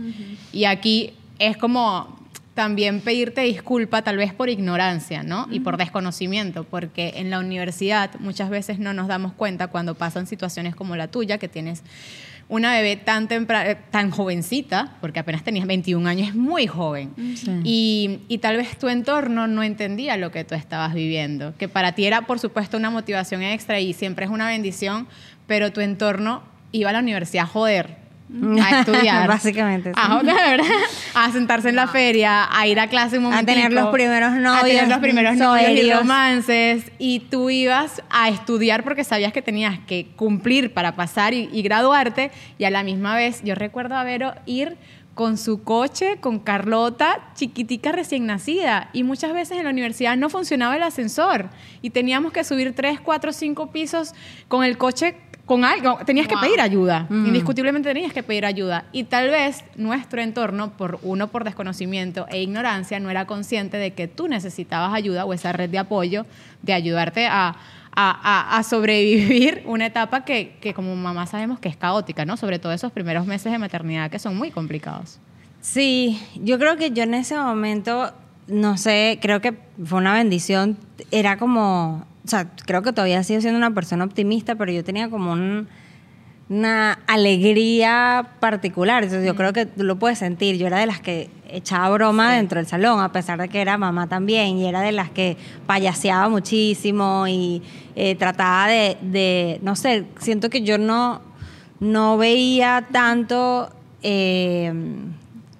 Y 0.51 0.65
aquí 0.65 1.13
es 1.39 1.55
como 1.55 2.19
también 2.53 2.99
pedirte 2.99 3.43
disculpa 3.43 4.01
tal 4.01 4.17
vez 4.17 4.33
por 4.33 4.49
ignorancia, 4.49 5.23
¿no? 5.23 5.47
Y 5.49 5.61
por 5.61 5.77
desconocimiento, 5.77 6.65
porque 6.65 7.13
en 7.15 7.29
la 7.29 7.39
universidad 7.39 8.19
muchas 8.19 8.49
veces 8.49 8.77
no 8.77 8.93
nos 8.93 9.07
damos 9.07 9.31
cuenta 9.31 9.67
cuando 9.67 9.95
pasan 9.95 10.27
situaciones 10.27 10.75
como 10.75 10.97
la 10.97 11.07
tuya, 11.07 11.37
que 11.37 11.47
tienes 11.47 11.81
una 12.49 12.73
bebé 12.73 12.97
tan 12.97 13.29
tan 13.29 14.11
jovencita, 14.11 14.97
porque 14.99 15.21
apenas 15.21 15.45
tenías 15.45 15.67
21 15.67 16.09
años, 16.09 16.27
es 16.27 16.35
muy 16.35 16.67
joven. 16.67 17.13
Y, 17.63 18.19
y, 18.27 18.39
tal 18.39 18.57
vez 18.57 18.77
tu 18.77 18.89
entorno 18.89 19.47
no 19.47 19.63
entendía 19.63 20.17
lo 20.17 20.29
que 20.29 20.43
tú 20.43 20.55
estabas 20.55 20.93
viviendo, 20.93 21.55
que 21.57 21.69
para 21.69 21.93
ti 21.93 22.05
era, 22.05 22.23
por 22.23 22.37
supuesto, 22.37 22.75
una 22.75 22.89
motivación 22.89 23.43
extra 23.43 23.79
y 23.79 23.93
siempre 23.93 24.25
es 24.25 24.31
una 24.31 24.49
bendición, 24.49 25.07
pero 25.47 25.71
tu 25.71 25.79
entorno 25.79 26.43
iba 26.75 26.89
a 26.89 26.93
la 26.93 26.99
universidad 26.99 27.45
a 27.45 27.47
joder, 27.47 28.05
a 28.61 28.79
estudiar. 28.79 29.27
Básicamente. 29.35 29.91
A 29.95 30.19
joder, 30.19 30.61
A 31.13 31.31
sentarse 31.31 31.69
en 31.69 31.75
la 31.75 31.87
feria, 31.87 32.47
a 32.51 32.67
ir 32.67 32.79
a 32.79 32.87
clase 32.87 33.17
un 33.17 33.25
momento. 33.25 33.51
A 33.51 33.53
tener 33.53 33.73
los 33.73 33.89
primeros 33.89 34.33
novios. 34.33 34.63
A 34.63 34.65
tener 34.65 34.87
los 34.87 34.97
primeros 34.99 35.35
novios 35.37 35.71
y 35.71 35.91
romances. 35.91 36.91
Y 36.97 37.21
tú 37.21 37.49
ibas 37.49 38.01
a 38.09 38.29
estudiar 38.29 38.83
porque 38.83 39.03
sabías 39.03 39.31
que 39.31 39.41
tenías 39.41 39.79
que 39.87 40.07
cumplir 40.15 40.73
para 40.73 40.95
pasar 40.95 41.33
y, 41.33 41.61
graduarte. 41.61 42.31
Y 42.57 42.65
a 42.65 42.69
la 42.69 42.83
misma 42.83 43.15
vez, 43.15 43.41
yo 43.43 43.55
recuerdo 43.55 43.95
a 43.95 44.03
Vero 44.03 44.33
ir 44.45 44.77
con 45.13 45.37
su 45.37 45.63
coche, 45.63 46.17
con 46.19 46.39
Carlota, 46.39 47.31
chiquitica 47.35 47.93
recién 47.93 48.25
nacida. 48.25 48.89
Y 48.91 49.03
muchas 49.03 49.33
veces 49.33 49.57
en 49.57 49.63
la 49.63 49.69
universidad 49.69 50.17
no 50.17 50.29
funcionaba 50.29 50.75
el 50.75 50.83
ascensor 50.83 51.49
y 51.81 51.91
teníamos 51.91 52.33
que 52.33 52.43
subir 52.43 52.75
tres, 52.75 52.99
cuatro, 52.99 53.31
cinco 53.31 53.71
pisos 53.71 54.13
con 54.49 54.65
el 54.65 54.77
coche 54.77 55.15
con 55.45 55.63
algo, 55.63 55.99
tenías 56.05 56.27
que 56.27 56.35
pedir 56.37 56.59
ayuda, 56.59 57.05
Mm. 57.09 57.27
indiscutiblemente 57.27 57.93
tenías 57.93 58.11
que 58.13 58.23
pedir 58.23 58.45
ayuda. 58.45 58.85
Y 58.91 59.03
tal 59.03 59.29
vez 59.29 59.63
nuestro 59.75 60.21
entorno, 60.21 60.71
por 60.71 60.97
uno 61.03 61.27
por 61.27 61.43
desconocimiento 61.43 62.25
e 62.29 62.41
ignorancia, 62.41 62.99
no 62.99 63.09
era 63.11 63.25
consciente 63.27 63.77
de 63.77 63.93
que 63.93 64.07
tú 64.07 64.27
necesitabas 64.27 64.93
ayuda 64.93 65.23
o 65.25 65.33
esa 65.33 65.51
red 65.51 65.69
de 65.69 65.77
apoyo 65.77 66.25
de 66.63 66.73
ayudarte 66.73 67.27
a, 67.27 67.49
a- 67.49 67.55
a- 67.95 68.57
a 68.57 68.63
sobrevivir 68.63 69.61
una 69.67 69.85
etapa 69.85 70.25
que, 70.25 70.55
que 70.61 70.73
como 70.73 70.95
mamá 70.95 71.27
sabemos 71.27 71.59
que 71.59 71.69
es 71.69 71.77
caótica, 71.77 72.25
¿no? 72.25 72.37
Sobre 72.37 72.57
todo 72.57 72.71
esos 72.73 72.91
primeros 72.91 73.27
meses 73.27 73.51
de 73.51 73.59
maternidad 73.59 74.09
que 74.09 74.17
son 74.19 74.35
muy 74.35 74.49
complicados. 74.49 75.19
Sí, 75.61 76.19
yo 76.43 76.57
creo 76.59 76.75
que 76.77 76.89
yo 76.91 77.03
en 77.03 77.13
ese 77.13 77.37
momento, 77.37 78.11
no 78.47 78.77
sé, 78.77 79.19
creo 79.21 79.41
que 79.41 79.53
fue 79.83 79.99
una 79.99 80.13
bendición. 80.13 80.77
Era 81.11 81.37
como, 81.37 82.05
o 82.25 82.27
sea, 82.27 82.49
creo 82.65 82.81
que 82.81 82.91
todavía 82.91 83.23
sigo 83.23 83.39
siendo 83.41 83.57
una 83.57 83.71
persona 83.71 84.03
optimista, 84.03 84.55
pero 84.55 84.71
yo 84.71 84.83
tenía 84.83 85.09
como 85.09 85.31
un- 85.33 85.67
una 86.47 86.99
alegría 87.07 88.27
particular. 88.39 89.03
Entonces, 89.03 89.25
yo 89.25 89.35
creo 89.35 89.51
que 89.53 89.65
tú 89.65 89.83
lo 89.83 89.97
puedes 89.97 90.19
sentir. 90.19 90.57
Yo 90.57 90.67
era 90.67 90.77
de 90.79 90.85
las 90.85 90.99
que 90.99 91.29
echaba 91.49 91.89
broma 91.89 92.33
dentro 92.33 92.59
del 92.59 92.67
salón, 92.67 92.99
a 92.99 93.11
pesar 93.11 93.39
de 93.41 93.49
que 93.49 93.61
era 93.61 93.77
mamá 93.79 94.07
también, 94.07 94.57
y 94.57 94.67
era 94.67 94.81
de 94.81 94.91
las 94.91 95.09
que 95.09 95.37
payaseaba 95.65 96.29
muchísimo 96.29 97.25
y 97.27 97.63
eh, 97.95 98.15
trataba 98.15 98.67
de, 98.67 98.97
de, 99.01 99.59
no 99.63 99.75
sé, 99.75 100.05
siento 100.19 100.49
que 100.51 100.61
yo 100.61 100.77
no, 100.77 101.21
no 101.79 102.17
veía 102.17 102.87
tanto 102.91 103.69
eh, 104.03 104.71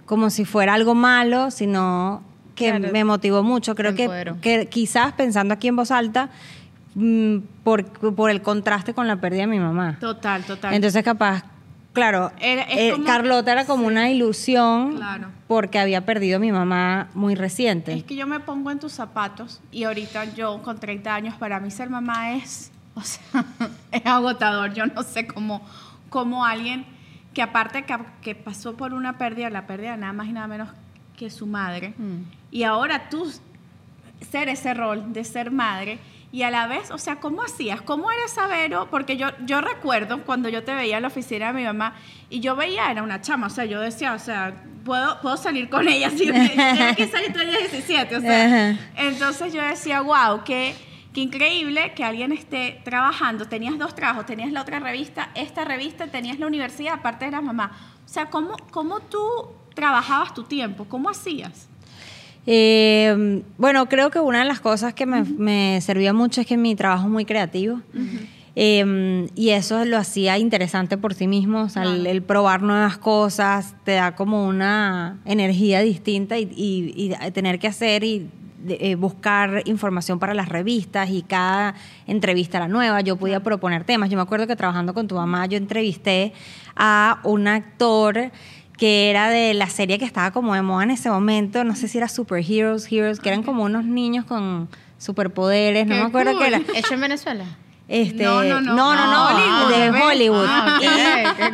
como 0.06 0.30
si 0.30 0.46
fuera 0.46 0.76
algo 0.76 0.94
malo, 0.94 1.50
sino 1.50 2.22
que 2.56 2.70
Claro. 2.70 2.90
me 2.92 3.04
motivó 3.04 3.44
mucho. 3.44 3.76
Creo 3.76 3.94
que, 3.96 4.34
que 4.42 4.68
quizás 4.68 5.14
pensando 5.14 5.54
aquí 5.54 5.68
en 5.68 5.76
voz 5.76 5.92
alta, 5.92 6.30
mm, 6.96 7.38
por, 7.64 7.86
por 8.16 8.32
el 8.32 8.42
contraste 8.42 8.94
con 8.94 9.08
la 9.08 9.18
pérdida 9.18 9.42
de 9.42 9.48
mi 9.48 9.60
mamá. 9.60 9.98
Total, 10.00 10.44
total. 10.44 10.74
Entonces, 10.74 11.04
capaz, 11.04 11.44
claro, 11.94 12.32
Era- 12.40 12.66
eh, 12.70 12.92
como- 12.94 13.06
Carlota 13.06 13.52
era 13.52 13.66
como 13.66 13.86
una 13.88 14.10
ilusión 14.10 14.96
Claro. 14.96 15.28
porque 15.48 15.80
había 15.80 16.06
perdido 16.06 16.38
a 16.38 16.40
mi 16.40 16.52
mamá 16.52 17.10
muy 17.14 17.36
reciente. 17.36 17.94
Es 17.94 18.04
que 18.06 18.16
yo 18.16 18.26
me 18.28 18.40
pongo 18.40 18.72
en 18.72 18.80
tus 18.80 18.94
zapatos 18.94 19.62
y 19.72 19.84
ahorita 19.84 20.34
yo 20.34 20.62
con 20.64 20.80
30 20.80 21.14
años, 21.14 21.36
para 21.36 21.60
mí 21.60 21.70
ser 21.72 21.90
mamá 21.90 22.34
es, 22.36 22.72
o 22.96 23.02
sea, 23.02 23.22
es 23.92 24.06
agotador. 24.06 24.74
Yo 24.74 24.86
no 24.86 25.04
sé 25.04 25.28
cómo, 25.28 25.62
cómo 26.10 26.46
alguien 26.46 26.86
que 27.34 27.42
aparte 27.42 27.84
que, 27.84 27.98
que 28.22 28.34
pasó 28.36 28.78
por 28.78 28.94
una 28.94 29.18
pérdida, 29.18 29.50
la 29.50 29.68
pérdida 29.68 29.98
nada 29.98 30.14
más 30.14 30.28
y 30.28 30.32
nada 30.32 30.48
menos 30.48 30.70
que 31.16 31.30
su 31.30 31.46
madre, 31.46 31.94
y 32.52 32.64
ahora 32.64 33.10
tú 33.10 33.32
ser 34.32 34.50
ese 34.50 34.74
rol 34.74 35.14
de 35.14 35.24
ser 35.24 35.52
madre 35.52 36.00
y 36.36 36.44
a 36.44 36.52
la 36.52 36.68
vez, 36.68 36.92
o 36.92 36.98
sea, 36.98 37.16
¿cómo 37.18 37.44
hacías? 37.44 37.82
¿Cómo 37.82 38.12
era 38.12 38.28
Sabero? 38.28 38.90
Porque 38.92 39.16
yo, 39.16 39.30
yo 39.46 39.62
recuerdo 39.62 40.22
cuando 40.24 40.50
yo 40.50 40.66
te 40.66 40.76
veía 40.76 40.98
en 40.98 41.04
la 41.04 41.08
oficina 41.08 41.48
de 41.48 41.54
mi 41.54 41.64
mamá 41.64 41.94
y 42.30 42.42
yo 42.42 42.58
veía, 42.58 42.92
era 42.92 43.04
una 43.04 43.22
chama, 43.22 43.48
o 43.48 43.50
sea, 43.50 43.64
yo 43.64 43.80
decía, 43.80 44.14
o 44.14 44.20
sea, 44.20 44.54
puedo, 44.84 45.22
puedo 45.22 45.38
salir 45.38 45.70
con 45.70 45.88
ella, 45.88 46.10
si 46.18 46.26
tengo 46.26 46.96
que 46.98 47.08
salir 47.08 47.32
eres 47.38 47.72
17, 47.72 48.18
o 48.18 48.20
sea. 48.22 48.46
Ajá. 48.46 48.80
Entonces 48.98 49.54
yo 49.54 49.62
decía, 49.62 50.02
wow, 50.02 50.44
qué, 50.44 50.76
qué 51.14 51.22
increíble 51.22 51.94
que 51.94 52.04
alguien 52.04 52.34
esté 52.34 52.82
trabajando. 52.84 53.48
Tenías 53.48 53.78
dos 53.78 53.96
trabajos, 53.96 54.26
tenías 54.26 54.52
la 54.52 54.62
otra 54.62 54.80
revista, 54.80 55.30
esta 55.36 55.64
revista, 55.64 56.08
tenías 56.08 56.38
la 56.38 56.48
universidad, 56.48 56.96
aparte 56.96 57.26
eras 57.26 57.44
mamá. 57.44 57.72
O 58.06 58.10
sea, 58.10 58.30
¿cómo, 58.30 58.58
cómo 58.72 59.00
tú 59.00 59.22
trabajabas 59.76 60.34
tu 60.34 60.44
tiempo? 60.44 60.86
¿Cómo 60.90 61.10
hacías? 61.10 61.68
Eh, 62.48 63.42
bueno, 63.58 63.88
creo 63.88 64.12
que 64.12 64.20
una 64.20 64.40
de 64.40 64.46
las 64.46 64.60
cosas 64.60 64.94
que 64.94 65.06
me, 65.06 65.24
me 65.24 65.80
servía 65.82 66.14
mucho 66.14 66.42
es 66.42 66.48
que 66.48 66.58
mi 66.58 66.76
trabajo 66.76 67.06
es 67.06 67.12
muy 67.12 67.26
creativo. 67.26 67.82
Eh, 68.58 69.28
y 69.36 69.50
eso 69.50 69.84
lo 69.84 69.98
hacía 69.98 70.38
interesante 70.38 70.98
por 70.98 71.14
sí 71.14 71.28
mismo, 71.28 71.64
o 71.64 71.70
sea, 71.70 71.84
el, 71.84 72.22
probar 72.24 72.62
nuevas 72.62 72.98
cosas 72.98 73.76
te 73.84 73.94
da 73.94 74.16
como 74.16 74.48
una 74.48 75.18
energía 75.26 75.82
distinta 75.82 76.38
y, 76.40 76.44
y- 76.56 77.14
y 77.20 77.32
tener 77.32 77.60
que 77.60 77.68
hacer 77.68 78.06
y 78.06 78.30
de- 78.64 78.78
eh, 78.80 78.96
buscar 78.96 79.62
información 79.66 80.20
para 80.20 80.34
las 80.34 80.48
revistas 80.48 81.10
y 81.10 81.22
cada 81.22 81.76
entrevista 82.08 82.58
era 82.60 82.70
nueva, 82.70 83.02
yo 83.02 83.18
podía 83.18 83.42
proponer 83.42 83.84
temas. 83.84 84.10
Yo 84.10 84.16
me 84.16 84.24
acuerdo 84.24 84.48
que 84.48 84.56
trabajando 84.56 84.94
con 84.94 85.08
tu 85.10 85.16
mamá 85.16 85.46
yo 85.48 85.58
entrevisté 85.58 86.32
a 86.78 87.20
un 87.26 87.48
actor 87.50 88.32
que 88.78 89.10
era 89.10 89.30
de 89.30 89.54
la 89.54 89.70
serie 89.70 89.98
que 90.00 90.06
estaba 90.06 90.32
como 90.32 90.54
de 90.54 90.62
moda 90.62 90.84
en 90.84 90.92
ese 90.92 91.10
momento, 91.10 91.64
no 91.64 91.76
sé 91.76 91.88
si 91.88 91.98
era 91.98 92.08
Superheroes, 92.10 92.92
Heroes, 92.92 93.20
que 93.20 93.30
eran 93.30 93.44
como 93.44 93.64
unos 93.64 93.86
niños 93.86 94.26
con 94.26 94.68
superpoderes, 94.98 95.86
no 95.88 95.96
Qué 95.96 96.02
me 96.02 96.08
acuerdo 96.08 96.32
cool. 96.34 96.42
qué 96.42 96.48
era. 96.48 96.62
¿Hecho 96.76 96.94
en 96.94 97.02
Venezuela? 97.02 97.46
Este, 97.88 98.24
No, 98.24 98.44
no, 98.44 98.62
no. 98.62 98.76
no, 98.76 98.96
no, 98.96 99.12
no, 99.12 99.28
Hollywood, 99.30 99.94
de. 99.94 100.02
Hollywood. 100.02 100.46
Ah, 100.50 100.80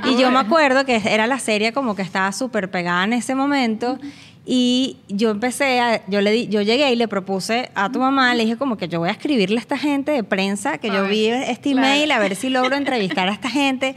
y, 0.05 0.09
y 0.13 0.17
yo 0.17 0.31
me 0.31 0.39
acuerdo 0.39 0.85
que 0.85 1.01
era 1.05 1.27
la 1.27 1.39
serie 1.39 1.73
como 1.73 1.93
que 1.95 2.01
estaba 2.03 2.31
súper 2.31 2.71
pegada 2.71 3.03
en 3.03 3.13
ese 3.13 3.35
momento. 3.35 3.97
Y 4.43 4.97
yo 5.07 5.29
empecé 5.29 5.79
a, 5.79 6.01
yo 6.07 6.19
le 6.19 6.31
di, 6.31 6.47
yo 6.47 6.61
llegué 6.63 6.91
y 6.91 6.95
le 6.95 7.07
propuse 7.07 7.69
a 7.75 7.91
tu 7.91 7.99
mamá, 7.99 8.33
le 8.33 8.43
dije 8.43 8.57
como 8.57 8.75
que 8.75 8.87
yo 8.87 8.97
voy 8.99 9.09
a 9.09 9.11
escribirle 9.11 9.57
a 9.57 9.59
esta 9.59 9.77
gente 9.77 10.11
de 10.13 10.23
prensa, 10.23 10.79
que 10.79 10.89
A 10.89 10.93
yo 10.95 11.01
ver, 11.03 11.11
vi 11.11 11.27
este 11.27 11.73
claro. 11.73 11.87
email, 11.87 12.11
a 12.11 12.17
ver 12.19 12.35
si 12.35 12.49
logro 12.49 12.75
entrevistar 12.75 13.29
a 13.29 13.33
esta 13.33 13.51
gente. 13.51 13.93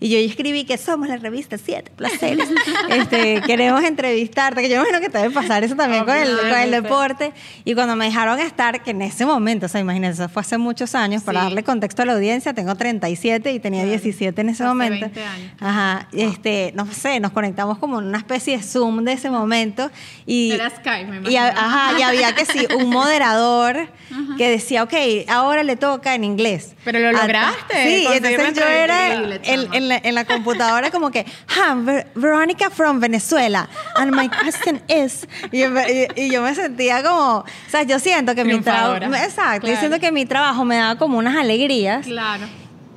Y 0.00 0.10
yo 0.10 0.18
escribí 0.18 0.64
que 0.64 0.78
somos 0.78 1.08
la 1.08 1.16
revista 1.16 1.58
Siete 1.58 1.90
Placeres. 1.96 2.48
este, 2.90 3.40
queremos 3.46 3.82
entrevistarte, 3.82 4.62
que 4.62 4.68
yo 4.68 4.76
imagino 4.76 5.00
que 5.00 5.08
te 5.08 5.18
debe 5.18 5.34
pasar 5.34 5.64
eso 5.64 5.74
también 5.74 6.04
con 6.04 6.16
el, 6.16 6.38
con 6.38 6.52
el 6.58 6.70
deporte. 6.70 7.32
Y 7.64 7.74
cuando 7.74 7.96
me 7.96 8.04
dejaron 8.04 8.38
estar, 8.38 8.82
que 8.82 8.92
en 8.92 9.02
ese 9.02 9.26
momento, 9.26 9.66
o 9.66 9.68
sea, 9.68 9.80
imagínense, 9.80 10.22
eso 10.22 10.28
fue 10.32 10.40
hace 10.42 10.56
muchos 10.58 10.94
años, 10.94 11.22
para 11.22 11.40
Sí. 11.40 11.44
darle 11.46 11.64
contexto 11.64 12.02
a 12.02 12.04
la 12.06 12.12
audiencia, 12.14 12.54
tengo 12.54 12.74
37 12.76 13.52
y 13.52 13.58
tenía 13.60 13.84
17 13.84 14.40
en 14.40 14.48
ese 14.50 14.62
Hace 14.62 14.68
momento. 14.68 15.06
20 15.06 15.24
años. 15.24 15.52
Ajá, 15.60 16.08
este, 16.12 16.72
no 16.76 16.86
sé, 16.92 17.18
nos 17.20 17.32
conectamos 17.32 17.78
como 17.78 17.98
en 17.98 18.06
una 18.06 18.18
especie 18.18 18.56
de 18.56 18.62
Zoom 18.62 19.04
de 19.04 19.12
ese 19.14 19.30
momento 19.30 19.90
y 20.26 20.52
Era 20.52 20.70
Skype, 20.70 21.06
me 21.10 21.16
y, 21.30 21.34
imagino. 21.34 21.60
ajá, 21.60 21.98
y 21.98 22.02
había 22.02 22.34
que 22.34 22.44
sí, 22.44 22.66
un 22.78 22.90
moderador 22.90 23.88
que 24.38 24.48
decía, 24.48 24.82
ok, 24.84 24.94
ahora 25.28 25.62
le 25.64 25.76
toca 25.76 26.14
en 26.14 26.24
inglés. 26.24 26.74
Pero 26.84 27.00
lo 27.00 27.12
lograste, 27.12 27.74
Sí, 27.84 28.06
entonces 28.12 28.54
yo 28.54 28.64
era 28.66 29.12
en, 29.12 29.42
chama. 29.42 29.76
En 29.88 30.02
la, 30.02 30.08
en 30.08 30.14
la 30.14 30.24
computadora 30.24 30.90
como 30.90 31.10
que, 31.10 31.20
hi, 31.48 31.82
Ver- 31.84 32.06
Veronica 32.14 32.70
from 32.70 33.00
Venezuela, 33.00 33.68
and 33.96 34.14
my 34.14 34.28
question 34.28 34.80
is, 34.88 35.26
y, 35.52 35.60
yo 35.60 35.70
me- 35.70 35.86
y- 36.16 36.24
y 36.26 36.30
yo 36.30 36.42
me 36.42 36.54
sentía 36.54 37.02
como, 37.02 37.38
o 37.38 37.44
sea, 37.70 37.82
yo 37.82 37.98
siento 37.98 38.34
que 38.34 38.44
mi 38.44 38.60
trabajo, 38.60 38.96
exacto, 39.14 39.66
yo 39.66 39.72
Claro. 39.74 39.78
siento 39.80 40.00
que 40.00 40.12
mi 40.12 40.26
trabajo 40.26 40.64
me 40.64 40.76
daba 40.76 40.96
como 40.98 41.18
unas 41.18 41.36
alegrías 41.36 42.06
Claro. 42.06 42.44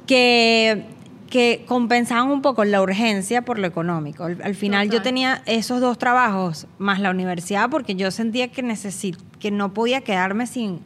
que, 0.08 0.86
que 1.30 1.64
compensaban 1.68 2.30
un 2.30 2.42
poco 2.42 2.66
la 2.66 2.82
urgencia 2.82 3.44
por 3.44 3.58
lo 3.60 3.68
económico. 3.68 4.26
Al, 4.26 4.42
al 4.44 4.56
final 4.56 4.88
yo 4.88 4.92
Total. 4.98 5.04
tenía 5.04 5.42
esos 5.46 5.80
dos 5.80 5.98
trabajos 5.98 6.68
más 6.78 7.00
la 7.00 7.10
universidad 7.12 7.70
porque 7.70 7.96
yo 7.96 8.12
sentía 8.12 8.50
que 8.50 8.62
necesit 8.64 9.18
que 9.40 9.50
no 9.52 9.74
podía 9.74 10.02
quedarme 10.02 10.46
sin 10.48 10.82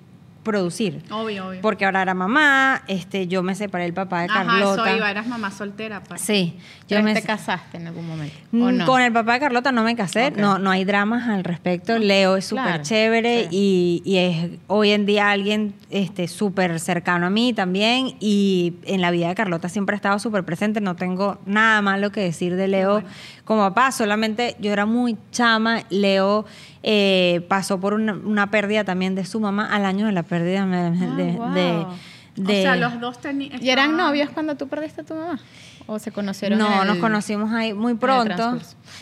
producir. 0.46 1.02
Obvio, 1.12 1.50
obvio. 1.50 1.60
Porque 1.62 1.84
ahora 1.84 2.02
era 2.04 2.14
mamá, 2.14 2.84
este, 2.88 3.28
yo 3.28 3.44
me 3.44 3.54
separé 3.56 3.84
del 3.84 3.94
papá 3.94 4.22
de 4.22 4.28
Ajá, 4.30 4.46
Carlota. 4.46 4.88
eso 4.90 4.96
iba, 4.98 5.12
eras 5.12 5.28
mamá 5.28 5.52
soltera. 5.52 6.02
pues. 6.04 6.22
Sí, 6.22 6.58
yo 6.88 7.04
me 7.04 7.14
te 7.14 7.22
casaste 7.24 7.76
en 7.76 7.88
algún 7.88 8.08
momento. 8.08 8.34
¿o 8.54 8.56
Mm, 8.56 8.78
no? 8.78 8.86
Con 8.86 9.02
el 9.02 9.12
papá 9.12 9.34
de 9.34 9.40
Carlota 9.42 9.74
no 9.74 9.84
me 9.84 9.96
casé, 9.98 10.32
no, 10.32 10.58
no 10.60 10.72
hay 10.72 10.86
dramas 10.86 11.28
al 11.28 11.44
respecto. 11.44 11.98
Leo 11.98 12.38
es 12.38 12.46
súper 12.46 12.64
Claro, 12.66 12.84
chévere 12.84 13.44
sí. 13.50 13.50
y, 13.52 14.02
y 14.06 14.18
es 14.20 14.50
hoy 14.68 14.92
en 14.92 15.06
día 15.06 15.32
alguien 15.32 15.74
este, 15.90 16.28
súper 16.30 16.80
cercano 16.80 17.26
a 17.26 17.30
mí 17.30 17.52
también. 17.54 18.16
Y 18.22 18.76
en 18.86 19.02
la 19.02 19.12
vida 19.12 19.28
de 19.28 19.36
Carlota 19.36 19.68
siempre 19.68 19.96
ha 19.96 19.98
estado 19.98 20.20
súper 20.20 20.46
presente. 20.46 20.80
No 20.80 20.96
tengo 20.96 21.40
nada 21.46 21.82
malo 21.82 22.12
que 22.12 22.22
decir 22.22 22.56
de 22.56 22.68
Leo 22.68 23.04
como 23.46 23.62
papá, 23.62 23.92
solamente 23.92 24.56
yo 24.60 24.74
era 24.74 24.86
muy 24.86 25.18
chama. 25.32 25.84
Leo 25.90 26.46
eh, 26.84 27.46
pasó 27.48 27.80
por 27.80 27.94
una, 27.94 28.14
una 28.14 28.52
pérdida 28.52 28.84
también 28.84 29.16
de 29.16 29.26
su 29.26 29.40
mamá 29.40 29.74
al 29.74 29.86
año 29.86 30.06
de 30.08 30.12
la 30.12 30.24
pérdida 30.24 30.66
de. 30.66 30.92
de- 30.92 31.32
wow. 31.34 31.54
de- 31.54 31.86
de- 32.36 32.60
o 32.60 32.62
sea, 32.64 32.76
los 32.76 33.00
dos 33.00 33.22
tenían. 33.22 33.64
¿Y 33.64 33.70
eran 33.70 33.96
novios 33.96 34.30
cuando 34.30 34.56
tú 34.56 34.68
perdiste 34.68 35.02
a 35.02 35.04
tu 35.06 35.14
mamá? 35.16 35.40
¿O 35.88 36.00
se 36.00 36.12
conocieron? 36.12 36.60
No, 36.60 36.82
en 36.82 36.88
nos 36.88 36.98
conocimos 36.98 37.54
ahí 37.54 37.74
muy 37.74 37.94
pronto. 37.94 38.58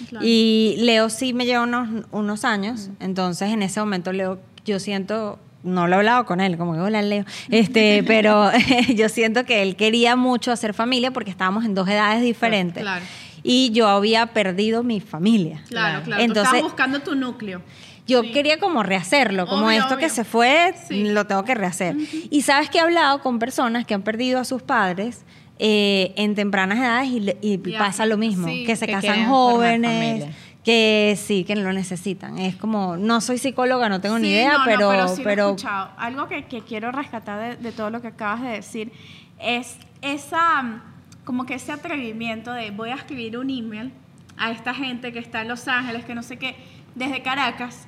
Claro. 0.09 0.25
Y 0.25 0.75
Leo 0.79 1.09
sí 1.09 1.33
me 1.33 1.45
lleva 1.45 1.63
unos, 1.63 2.05
unos 2.12 2.43
años. 2.45 2.89
Entonces, 3.00 3.50
en 3.50 3.63
ese 3.63 3.79
momento, 3.79 4.12
Leo, 4.12 4.39
yo 4.65 4.79
siento. 4.79 5.39
No 5.63 5.88
lo 5.88 5.93
he 5.93 5.97
hablado 6.00 6.25
con 6.25 6.41
él, 6.41 6.57
como 6.57 6.73
que 6.73 6.81
hola 6.81 7.01
Leo. 7.01 7.23
Este, 7.50 8.03
pero 8.05 8.51
yo 8.95 9.07
siento 9.07 9.45
que 9.45 9.62
él 9.63 9.77
quería 9.77 10.17
mucho 10.17 10.51
hacer 10.51 10.73
familia 10.73 11.12
porque 11.12 11.31
estábamos 11.31 11.63
en 11.63 11.73
dos 11.73 11.88
edades 11.88 12.21
diferentes. 12.21 12.83
Claro. 12.83 13.03
Y 13.43 13.71
yo 13.71 13.88
había 13.89 14.27
perdido 14.27 14.83
mi 14.83 15.00
familia. 15.01 15.62
Claro, 15.67 16.01
claro. 16.03 16.19
Tú 16.21 16.25
Entonces, 16.25 16.43
estabas 16.45 16.63
buscando 16.63 17.00
tu 17.01 17.15
núcleo. 17.15 17.62
yo 18.07 18.21
Sí. 18.21 18.31
quería 18.31 18.57
como 18.59 18.83
rehacerlo, 18.83 19.45
como 19.47 19.67
Obvio, 19.67 19.79
esto 19.81 19.97
que 19.97 20.05
obvio. 20.05 20.15
se 20.15 20.23
fue, 20.23 20.73
Sí. 20.88 21.03
lo 21.09 21.25
tengo 21.27 21.43
que 21.43 21.53
rehacer. 21.55 21.95
Y 22.29 22.41
sabes 22.43 22.69
que 22.69 22.77
he 22.77 22.81
hablado 22.81 23.19
con 23.21 23.39
personas 23.39 23.85
que 23.85 23.93
han 23.93 24.01
perdido 24.01 24.39
a 24.39 24.45
sus 24.45 24.62
padres 24.62 25.23
eh, 25.59 26.13
en 26.17 26.33
tempranas 26.35 26.79
edades 26.79 27.09
y, 27.09 27.47
y 27.47 27.71
Ya. 27.71 27.77
pasa 27.79 28.05
lo 28.05 28.17
mismo, 28.17 28.47
Sí, 28.47 28.65
que 28.65 28.75
se 28.75 28.88
que 28.88 28.91
casan 28.93 29.27
jóvenes, 29.27 30.25
que 30.63 31.17
sí, 31.21 31.43
que 31.43 31.55
lo 31.55 31.71
necesitan. 31.73 32.39
Es 32.39 32.55
como, 32.55 32.97
no 32.97 33.21
soy 33.21 33.38
psicóloga, 33.38 33.88
no 33.88 34.01
tengo 34.01 34.17
ni 34.17 34.27
Sí, 34.29 34.33
idea, 34.33 34.53
no, 34.53 34.57
no, 34.59 34.65
pero... 34.65 34.89
pero, 34.89 35.07
sí 35.09 35.15
lo 35.17 35.21
he 35.21 35.23
pero 35.25 35.45
escuchado. 35.50 35.91
Algo 35.97 36.27
que, 36.27 36.45
que 36.45 36.62
quiero 36.62 36.91
rescatar 36.91 37.57
de, 37.57 37.63
de 37.63 37.71
todo 37.71 37.89
lo 37.91 38.01
que 38.01 38.07
acabas 38.07 38.41
de 38.41 38.47
decir 38.50 38.91
es 39.39 39.77
esa, 40.01 40.81
como 41.23 41.45
que 41.45 41.55
ese 41.55 41.71
atrevimiento 41.71 42.51
de 42.51 42.71
voy 42.71 42.89
a 42.89 42.95
escribir 42.95 43.37
un 43.37 43.49
email 43.49 43.91
a 44.37 44.51
esta 44.51 44.73
gente 44.73 45.13
que 45.13 45.19
está 45.19 45.41
en 45.41 45.47
Los 45.47 45.67
Ángeles, 45.67 46.05
que 46.05 46.15
no 46.15 46.23
sé 46.23 46.37
qué, 46.37 46.55
desde 46.95 47.21
Caracas, 47.21 47.87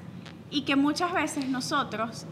y 0.51 0.61
que 0.61 0.75
muchas 0.75 1.11
veces 1.11 1.49
nosotros 1.49 2.25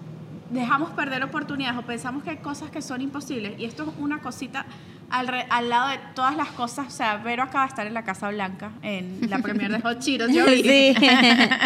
dejamos 0.53 0.91
perder 0.91 1.23
oportunidades 1.23 1.77
o 1.77 1.81
pensamos 1.83 2.23
que 2.23 2.29
hay 2.31 2.37
cosas 2.37 2.69
que 2.71 2.81
son 2.81 3.01
imposibles, 3.01 3.59
y 3.59 3.65
esto 3.65 3.83
es 3.83 3.89
una 3.97 4.19
cosita 4.19 4.65
al, 5.09 5.27
re- 5.27 5.45
al 5.49 5.69
lado 5.69 5.89
de 5.89 5.99
todas 6.15 6.35
las 6.35 6.47
cosas, 6.49 6.87
o 6.87 6.89
sea, 6.89 7.17
Vero 7.17 7.43
acaba 7.43 7.65
de 7.65 7.69
estar 7.69 7.85
en 7.85 7.93
la 7.93 8.03
Casa 8.03 8.29
Blanca, 8.29 8.71
en 8.81 9.19
la 9.29 9.39
premier 9.39 9.71
de 9.71 9.79
Hot 9.81 9.99
Cheetos, 9.99 10.31
yo 10.31 10.45
vi. 10.45 10.63
Sí. 10.63 10.95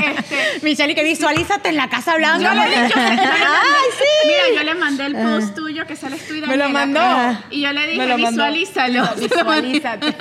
Este, 0.08 0.60
Michelle, 0.64 0.94
que 0.96 1.04
visualízate 1.04 1.70
en 1.70 1.78
la 1.78 1.88
Casa 1.90 2.16
Blanca. 2.18 2.38
yo 2.44 2.50
le 2.54 2.56
mandé- 2.60 2.94
¡Ay, 2.96 3.90
sí! 3.98 4.28
Mira, 4.28 4.44
yo 4.56 4.64
le 4.64 4.76
mandé 4.76 5.06
el 5.06 5.16
post 5.16 5.56
tuyo 5.56 5.86
que 5.88 5.96
sale 5.96 6.16
estoy 6.18 6.42
Me 6.42 6.58
lo 6.58 6.70
mandó. 6.70 7.00
Y 7.50 7.62
yo 7.62 7.72
le 7.72 7.88
dije, 7.88 8.16
visualízalo. 8.16 9.08
Visualízate. 9.18 10.16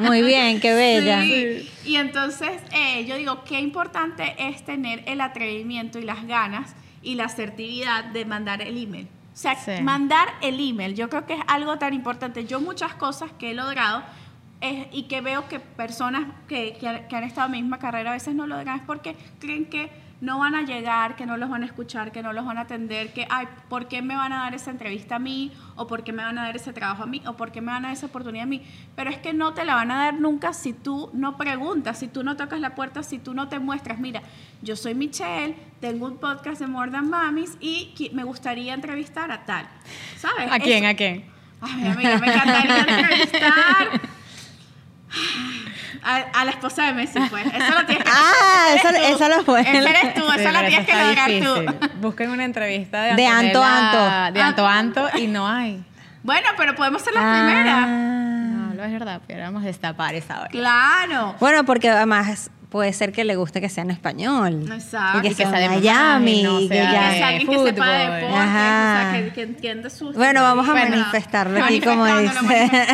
Muy 0.00 0.22
bien, 0.22 0.60
qué 0.60 0.72
bella. 0.74 1.20
Sí. 1.22 1.70
Y 1.84 1.96
entonces 1.96 2.50
eh, 2.72 3.04
yo 3.06 3.16
digo, 3.16 3.44
qué 3.44 3.60
importante 3.60 4.34
es 4.38 4.64
tener 4.64 5.02
el 5.06 5.20
atrevimiento 5.20 5.98
y 5.98 6.02
las 6.04 6.26
ganas 6.26 6.74
y 7.04 7.14
la 7.14 7.24
asertividad 7.26 8.04
de 8.06 8.24
mandar 8.24 8.62
el 8.62 8.76
email. 8.82 9.06
O 9.32 9.36
sea, 9.36 9.54
Sí. 9.56 9.82
mandar 9.82 10.28
el 10.42 10.58
email, 10.60 10.94
yo 10.94 11.08
creo 11.08 11.26
que 11.26 11.34
es 11.34 11.40
algo 11.46 11.76
tan 11.78 11.92
importante. 11.94 12.44
Yo 12.46 12.60
muchas 12.60 12.94
cosas 12.94 13.30
que 13.38 13.50
he 13.50 13.54
logrado 13.54 14.02
y 14.92 15.02
que 15.04 15.20
veo 15.20 15.46
que 15.48 15.60
personas 15.60 16.24
que, 16.48 16.76
que 16.80 16.88
han- 16.88 17.06
que 17.08 17.16
han 17.16 17.24
estado 17.24 17.46
en 17.46 17.52
mi 17.52 17.60
misma 17.62 17.78
carrera 17.78 18.10
a 18.10 18.14
veces 18.14 18.34
no 18.34 18.46
lo 18.46 18.56
logran 18.56 18.78
es 18.78 18.86
porque 18.86 19.14
creen 19.38 19.66
que 19.66 19.90
no 20.24 20.38
van 20.38 20.54
a 20.54 20.62
llegar, 20.62 21.16
que 21.16 21.26
no 21.26 21.36
los 21.36 21.50
van 21.50 21.62
a 21.62 21.66
escuchar, 21.66 22.10
que 22.12 22.22
no 22.22 22.32
los 22.32 22.44
van 22.46 22.56
a 22.58 22.62
atender, 22.62 23.12
que, 23.12 23.26
ay, 23.30 23.46
¿por 23.68 23.88
qué 23.88 24.00
me 24.00 24.16
van 24.16 24.32
a 24.32 24.38
dar 24.44 24.54
esa 24.54 24.70
entrevista 24.70 25.16
a 25.16 25.18
mí? 25.18 25.52
¿O 25.76 25.86
por 25.86 26.02
qué 26.02 26.12
me 26.12 26.22
van 26.24 26.38
a 26.38 26.44
dar 26.44 26.56
ese 26.56 26.72
trabajo 26.72 27.02
a 27.02 27.06
mí? 27.06 27.22
¿O 27.26 27.36
por 27.36 27.52
qué 27.52 27.60
me 27.60 27.72
van 27.72 27.84
a 27.84 27.88
dar 27.88 27.96
esa 27.96 28.06
oportunidad 28.06 28.44
a 28.44 28.46
mí? 28.46 28.62
Pero 28.96 29.10
es 29.10 29.18
que 29.18 29.32
no 29.32 29.52
te 29.54 29.64
la 29.64 29.74
van 29.74 29.90
a 29.90 29.96
dar 30.04 30.14
nunca 30.14 30.52
si 30.52 30.72
tú 30.72 31.10
no 31.12 31.36
preguntas, 31.36 31.98
si 31.98 32.08
tú 32.08 32.22
no 32.24 32.36
tocas 32.36 32.58
la 32.60 32.74
puerta, 32.74 33.02
si 33.02 33.18
tú 33.18 33.34
no 33.34 33.48
te 33.48 33.58
muestras. 33.58 33.98
Mira, 33.98 34.22
yo 34.62 34.76
soy 34.76 34.94
Michelle, 34.94 35.54
tengo 35.80 36.06
un 36.06 36.16
podcast 36.18 36.60
de 36.60 36.66
More 36.68 36.90
Than 36.90 37.10
Mamis 37.10 37.56
y 37.60 37.92
me 38.14 38.24
gustaría 38.24 38.72
entrevistar 38.74 39.30
a 39.30 39.44
tal. 39.44 39.66
¿Sabes? 40.16 40.50
¿A 40.50 40.58
quién? 40.58 40.84
Eso- 40.84 40.92
¿A 40.92 40.94
quién? 40.94 41.24
Ay, 41.60 41.74
mi 41.76 41.86
amiga, 41.88 42.18
me 42.18 42.26
encantaría 42.32 42.78
entrevistar 42.78 44.00
a, 46.02 46.16
a 46.16 46.44
la 46.44 46.50
esposa 46.50 46.84
de 46.84 46.92
Messi, 46.94 47.18
pues. 47.30 47.46
Eso 47.46 47.74
lo 47.74 47.86
tienes 47.86 48.04
que 48.04 48.10
Ah, 48.14 48.66
tú. 48.82 48.88
esa 49.14 49.28
lo 49.28 49.44
fue. 49.44 49.60
Esa 49.62 49.70
eres 49.90 50.14
tú, 50.14 50.20
Sí, 50.22 50.26
esa 50.26 50.36
pero 50.36 50.52
la 50.52 50.58
eso 50.60 50.68
tienes 50.68 50.86
que 50.86 51.04
lograr 51.04 51.28
difícil. 51.30 51.66
tú. 51.80 51.88
Busquen 52.00 52.30
una 52.30 52.44
entrevista 52.44 53.02
de 53.02 53.14
De 53.14 53.26
Anto 53.26 53.62
Anto. 53.62 54.32
De 54.34 54.40
Anto 54.42 54.66
Anto 54.66 55.08
y 55.18 55.26
no 55.26 55.46
hay. 55.48 55.82
Bueno, 56.22 56.48
pero 56.56 56.74
podemos 56.74 57.02
ser 57.02 57.14
las 57.14 57.24
Ah. 57.24 57.44
primeras. 57.46 57.88
No, 57.88 58.74
no 58.74 58.84
es 58.84 58.92
verdad, 58.92 59.20
pero 59.26 59.42
vamos 59.44 59.62
a 59.62 59.66
destapar 59.66 60.14
esa 60.14 60.40
hora. 60.40 60.48
Claro. 60.50 61.34
Bueno, 61.40 61.64
porque 61.64 61.88
además 61.90 62.50
puede 62.74 62.92
ser 62.92 63.12
que 63.12 63.22
le 63.22 63.36
guste 63.36 63.60
que 63.60 63.68
sea 63.68 63.84
en 63.84 63.92
español. 63.92 64.66
Exacto. 64.72 65.18
Y 65.18 65.22
que 65.22 65.28
Y 65.28 65.34
que 65.36 65.46
sea 65.46 65.60
de 65.60 65.68
Miami. 65.68 66.42
No 66.42 66.58
que 66.58 66.66
sea 66.66 66.92
ya- 66.92 67.28
alguien 67.28 67.48
que 67.48 67.58
sepa 67.66 67.86
de 67.88 68.26
Ajá. 68.26 69.06
o 69.06 69.12
sea, 69.12 69.22
que, 69.26 69.32
que 69.32 69.42
entienda 69.42 69.90
sus... 69.90 70.16
Bueno, 70.16 70.42
vamos 70.42 70.68
a 70.68 70.72
Bueno, 70.72 70.96
manifestarlo 70.96 71.62
aquí, 71.64 71.80
como 71.80 72.04
dice. 72.04 72.34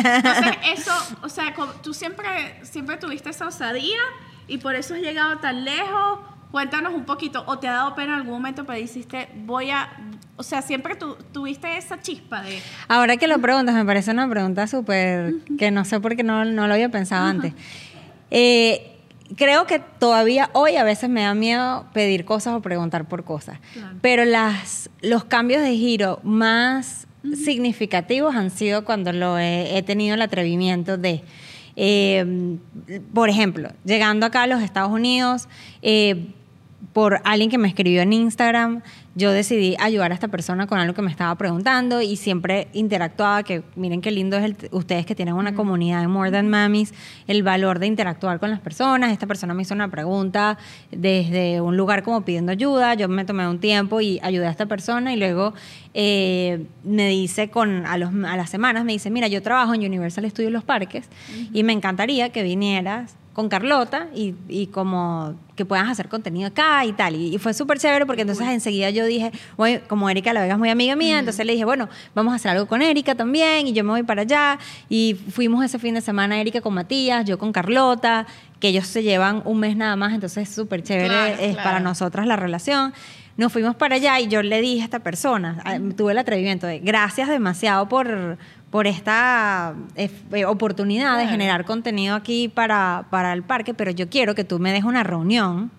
Entonces, 0.05 0.55
eso, 0.77 0.91
o 1.23 1.29
sea, 1.29 1.51
tú 1.81 1.95
siempre, 1.95 2.27
siempre 2.61 2.97
tuviste 2.97 3.31
esa 3.31 3.47
osadía 3.47 3.97
y 4.47 4.59
por 4.59 4.75
eso 4.75 4.93
has 4.93 4.99
llegado 4.99 5.39
tan 5.39 5.65
lejos. 5.65 6.19
Cuéntanos 6.51 6.93
un 6.93 7.05
poquito, 7.05 7.43
o 7.47 7.57
te 7.57 7.67
ha 7.67 7.71
dado 7.71 7.95
pena 7.95 8.09
en 8.13 8.19
algún 8.19 8.33
momento, 8.33 8.63
pero 8.67 8.77
dijiste, 8.77 9.29
voy 9.33 9.71
a... 9.71 9.89
O 10.35 10.43
sea, 10.43 10.61
siempre 10.61 10.93
tu- 10.95 11.15
tuviste 11.33 11.75
esa 11.75 11.99
chispa 11.99 12.43
de... 12.43 12.61
Ahora 12.87 13.17
que 13.17 13.25
lo 13.27 13.39
preguntas, 13.39 13.73
me 13.73 13.83
parece 13.83 14.11
una 14.11 14.29
pregunta 14.29 14.67
súper 14.67 15.33
que 15.57 15.71
no 15.71 15.85
sé 15.85 15.99
por 15.99 16.15
qué 16.15 16.21
no, 16.21 16.45
no 16.45 16.67
lo 16.67 16.73
había 16.75 16.89
pensado 16.89 17.25
antes. 17.25 17.53
Eh, 18.29 18.90
creo 19.35 19.65
que 19.65 19.79
todavía 19.79 20.49
hoy 20.53 20.75
a 20.75 20.83
veces 20.83 21.09
me 21.09 21.21
da 21.21 21.33
miedo 21.33 21.85
pedir 21.93 22.25
cosas 22.25 22.55
o 22.55 22.61
preguntar 22.61 23.07
por 23.07 23.23
cosas. 23.23 23.59
Claro. 23.73 23.97
Pero 24.01 24.25
las, 24.25 24.89
los 25.01 25.23
cambios 25.25 25.61
de 25.61 25.75
giro 25.75 26.19
más 26.23 27.07
significativos 27.35 28.35
han 28.35 28.49
sido 28.49 28.83
cuando 28.83 29.13
lo 29.13 29.37
he, 29.37 29.77
he 29.77 29.83
tenido 29.83 30.15
el 30.15 30.21
atrevimiento 30.21 30.97
de. 30.97 31.23
eh, 31.75 32.57
por 33.13 33.29
ejemplo, 33.29 33.71
llegando 33.85 34.25
acá 34.25 34.43
a 34.43 34.47
los 34.47 34.61
Estados 34.61 34.91
Unidos, 34.91 35.47
eh, 35.81 36.27
por 36.93 37.21
alguien 37.23 37.49
que 37.49 37.57
me 37.57 37.67
escribió 37.69 38.01
en 38.01 38.11
Instagram, 38.11 38.81
yo 39.15 39.31
decidí 39.31 39.75
ayudar 39.79 40.11
a 40.11 40.13
esta 40.13 40.27
persona 40.29 40.67
con 40.67 40.77
algo 40.79 40.93
que 40.93 41.01
me 41.01 41.11
estaba 41.11 41.33
preguntando 41.35 42.01
y 42.01 42.15
siempre 42.17 42.67
interactuaba, 42.73 43.43
que 43.43 43.63
miren 43.75 44.01
qué 44.01 44.11
lindo 44.11 44.37
es 44.37 44.43
el- 44.43 44.57
ustedes 44.71 45.05
que 45.05 45.15
tienen 45.15 45.33
una 45.35 45.53
comunidad 45.53 46.01
de 46.01 46.07
More 46.07 46.31
Than 46.31 46.49
Mamis, 46.49 46.93
el 47.27 47.43
valor 47.43 47.79
de 47.79 47.87
interactuar 47.87 48.39
con 48.39 48.49
las 48.51 48.59
personas. 48.59 49.11
Esta 49.11 49.25
persona 49.27 49.53
me 49.53 49.61
hizo 49.63 49.73
una 49.73 49.89
pregunta 49.89 50.57
desde 50.91 51.61
un 51.61 51.77
lugar 51.77 52.03
como 52.03 52.21
pidiendo 52.23 52.51
ayuda, 52.51 52.93
yo 52.93 53.07
me 53.07 53.23
tomé 53.25 53.47
un 53.47 53.59
tiempo 53.59 54.01
y 54.01 54.19
ayudé 54.21 54.47
a 54.47 54.51
esta 54.51 54.65
persona 54.65 55.13
y 55.13 55.17
luego 55.17 55.53
eh, 55.93 56.65
me 56.83 57.07
dice 57.09 57.49
con 57.49 57.85
a, 57.85 57.97
los, 57.97 58.09
a 58.13 58.37
las 58.37 58.49
semanas, 58.49 58.85
me 58.85 58.93
dice, 58.93 59.09
mira, 59.09 59.27
yo 59.27 59.41
trabajo 59.41 59.73
en 59.73 59.81
Universal 59.85 60.29
Studios 60.29 60.51
Los 60.51 60.63
Parques 60.63 61.09
y 61.53 61.63
me 61.63 61.73
encantaría 61.73 62.29
que 62.31 62.43
vinieras 62.43 63.15
con 63.33 63.47
Carlota 63.47 64.07
y, 64.13 64.35
y 64.49 64.67
como 64.67 65.35
que 65.55 65.63
puedas 65.65 65.87
hacer 65.87 66.09
contenido 66.09 66.47
acá 66.47 66.83
y 66.85 66.91
tal. 66.91 67.15
Y, 67.15 67.33
y 67.33 67.37
fue 67.37 67.53
súper 67.53 67.79
chévere 67.79 68.05
porque 68.05 68.23
entonces 68.23 68.47
enseguida 68.49 68.89
yo 68.89 69.05
dije, 69.05 69.31
"Oye, 69.55 69.81
como 69.87 70.09
Erika 70.09 70.33
La 70.33 70.41
Vega 70.41 70.53
es 70.53 70.59
muy 70.59 70.69
amiga 70.69 70.95
mía, 70.95 71.19
entonces 71.19 71.45
le 71.45 71.53
dije, 71.53 71.63
bueno, 71.63 71.87
vamos 72.13 72.33
a 72.33 72.35
hacer 72.35 72.51
algo 72.51 72.65
con 72.67 72.81
Erika 72.81 73.15
también 73.15 73.67
y 73.67 73.73
yo 73.73 73.83
me 73.83 73.91
voy 73.91 74.03
para 74.03 74.23
allá. 74.23 74.59
Y 74.89 75.15
fuimos 75.31 75.63
ese 75.63 75.79
fin 75.79 75.93
de 75.93 76.01
semana 76.01 76.39
Erika 76.41 76.59
con 76.61 76.73
Matías, 76.73 77.23
yo 77.25 77.37
con 77.37 77.51
Carlota, 77.53 78.25
que 78.59 78.67
ellos 78.67 78.85
se 78.87 79.01
llevan 79.01 79.41
un 79.45 79.59
mes 79.59 79.77
nada 79.77 79.95
más, 79.95 80.13
entonces 80.13 80.49
es 80.49 80.53
súper 80.55 80.83
chévere 80.83 81.07
Claro, 81.07 81.33
es 81.33 81.53
claro. 81.53 81.63
para 81.63 81.79
nosotras 81.79 82.27
la 82.27 82.35
relación. 82.35 82.93
Nos 83.37 83.51
fuimos 83.53 83.75
para 83.75 83.95
allá 83.95 84.19
y 84.19 84.27
yo 84.27 84.43
le 84.43 84.59
dije 84.61 84.81
a 84.81 84.85
esta 84.85 84.99
persona, 84.99 85.63
tuve 85.95 86.11
el 86.11 86.17
atrevimiento 86.17 86.67
de 86.67 86.79
gracias 86.79 87.29
demasiado 87.29 87.87
por, 87.87 88.37
por 88.71 88.87
esta 88.87 89.75
eh, 89.95 90.09
eh, 90.31 90.45
oportunidad 90.45 91.17
de 91.17 91.27
generar 91.27 91.65
contenido 91.65 92.15
aquí 92.15 92.47
para, 92.47 93.05
para 93.09 93.33
el 93.33 93.43
parque, 93.43 93.73
pero 93.73 93.91
yo 93.91 94.09
quiero 94.09 94.33
que 94.33 94.45
tú 94.45 94.59
me 94.59 94.71
des 94.71 94.85
una 94.85 95.03
reunión 95.03 95.69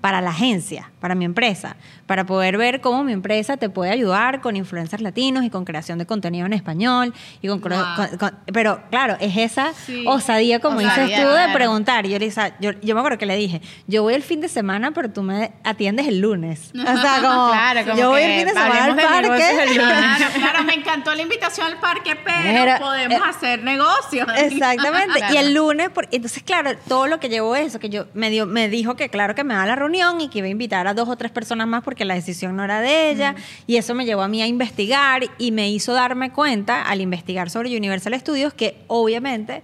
para 0.00 0.20
la 0.20 0.30
agencia, 0.30 0.92
para 1.00 1.16
mi 1.16 1.24
empresa, 1.24 1.76
para 2.06 2.24
poder 2.26 2.56
ver 2.56 2.80
cómo 2.80 3.04
mi 3.04 3.12
empresa 3.12 3.56
te 3.56 3.68
puede 3.68 3.90
ayudar 3.90 4.40
con 4.40 4.56
influencers 4.56 5.02
latinos 5.02 5.44
y 5.44 5.50
con 5.50 5.64
creación 5.64 5.98
de 5.98 6.06
contenido 6.06 6.46
en 6.46 6.52
español. 6.52 7.12
Y 7.42 7.48
con, 7.48 7.60
Wow. 7.60 7.70
con- 7.96 8.18
con- 8.18 8.38
pero 8.52 8.80
claro, 8.90 9.16
es 9.20 9.36
esa 9.36 9.72
Sí. 9.74 10.04
osadía, 10.06 10.60
como 10.60 10.78
Osadía, 10.78 11.04
dices 11.06 11.22
tú, 11.24 11.28
de 11.30 11.48
preguntar. 11.52 12.06
Yo, 12.06 12.18
le 12.18 12.30
yo, 12.60 12.70
yo 12.82 12.94
me 12.94 13.00
acuerdo 13.00 13.18
que 13.18 13.26
le 13.26 13.36
dije, 13.36 13.60
yo 13.86 14.02
voy 14.02 14.14
el 14.14 14.22
fin 14.22 14.40
de 14.40 14.48
semana, 14.48 14.92
pero 14.92 15.10
tú 15.10 15.22
me 15.22 15.52
atiendes 15.64 16.06
el 16.08 16.20
lunes. 16.20 16.70
O 16.96 16.98
sea, 17.00 17.16
como, 17.20 17.48
Claro, 17.50 17.80
como 17.84 17.96
yo 17.98 18.10
voy 18.10 18.22
el 18.22 18.36
fin 18.38 18.46
de 18.46 18.52
semana 18.52 18.84
al 18.84 18.96
parque. 18.96 19.44
Claro, 19.76 20.24
claro, 20.34 20.64
me 20.64 20.74
encantó 20.74 21.14
la 21.14 21.22
invitación 21.22 21.66
al 21.66 21.78
parque, 21.80 22.16
pero 22.24 22.60
Mira, 22.60 22.78
podemos 22.78 23.18
eh, 23.18 23.22
hacer 23.28 23.62
negocios. 23.62 24.28
Exactamente. 24.36 25.18
Claro. 25.18 25.26
Y 25.34 25.36
el 25.38 25.54
lunes, 25.54 25.90
por- 25.90 26.08
entonces, 26.12 26.42
claro, 26.42 26.70
todo 26.88 27.06
lo 27.06 27.18
que 27.20 27.28
llevó 27.28 27.56
eso, 27.56 27.78
que 27.78 27.88
yo 27.88 28.06
me 28.14 28.30
dio, 28.30 28.46
me 28.46 28.68
dijo 28.68 28.94
que 28.96 29.08
claro 29.08 29.34
que 29.34 29.44
me 29.44 29.54
da 29.54 29.66
la 29.66 29.76
reunión 29.76 30.20
y 30.20 30.28
que 30.28 30.38
iba 30.38 30.46
a 30.46 30.50
invitar 30.50 30.86
a 30.86 30.94
dos 30.94 31.08
o 31.08 31.16
tres 31.16 31.30
personas 31.32 31.66
más 31.66 31.82
porque 31.82 31.95
la 32.04 32.14
decisión 32.14 32.56
no 32.56 32.64
era 32.64 32.80
de 32.80 33.10
ella. 33.10 33.34
Y 33.66 33.76
eso 33.76 33.94
me 33.94 34.04
llevó 34.04 34.22
a 34.22 34.28
mí 34.28 34.42
a 34.42 34.46
investigar 34.46 35.24
y 35.38 35.52
me 35.52 35.70
hizo 35.70 35.92
darme 35.92 36.30
cuenta 36.30 36.82
al 36.82 37.00
investigar 37.00 37.50
sobre 37.50 37.76
Universal 37.76 38.18
Studios 38.18 38.54
que 38.54 38.76
obviamente 38.86 39.62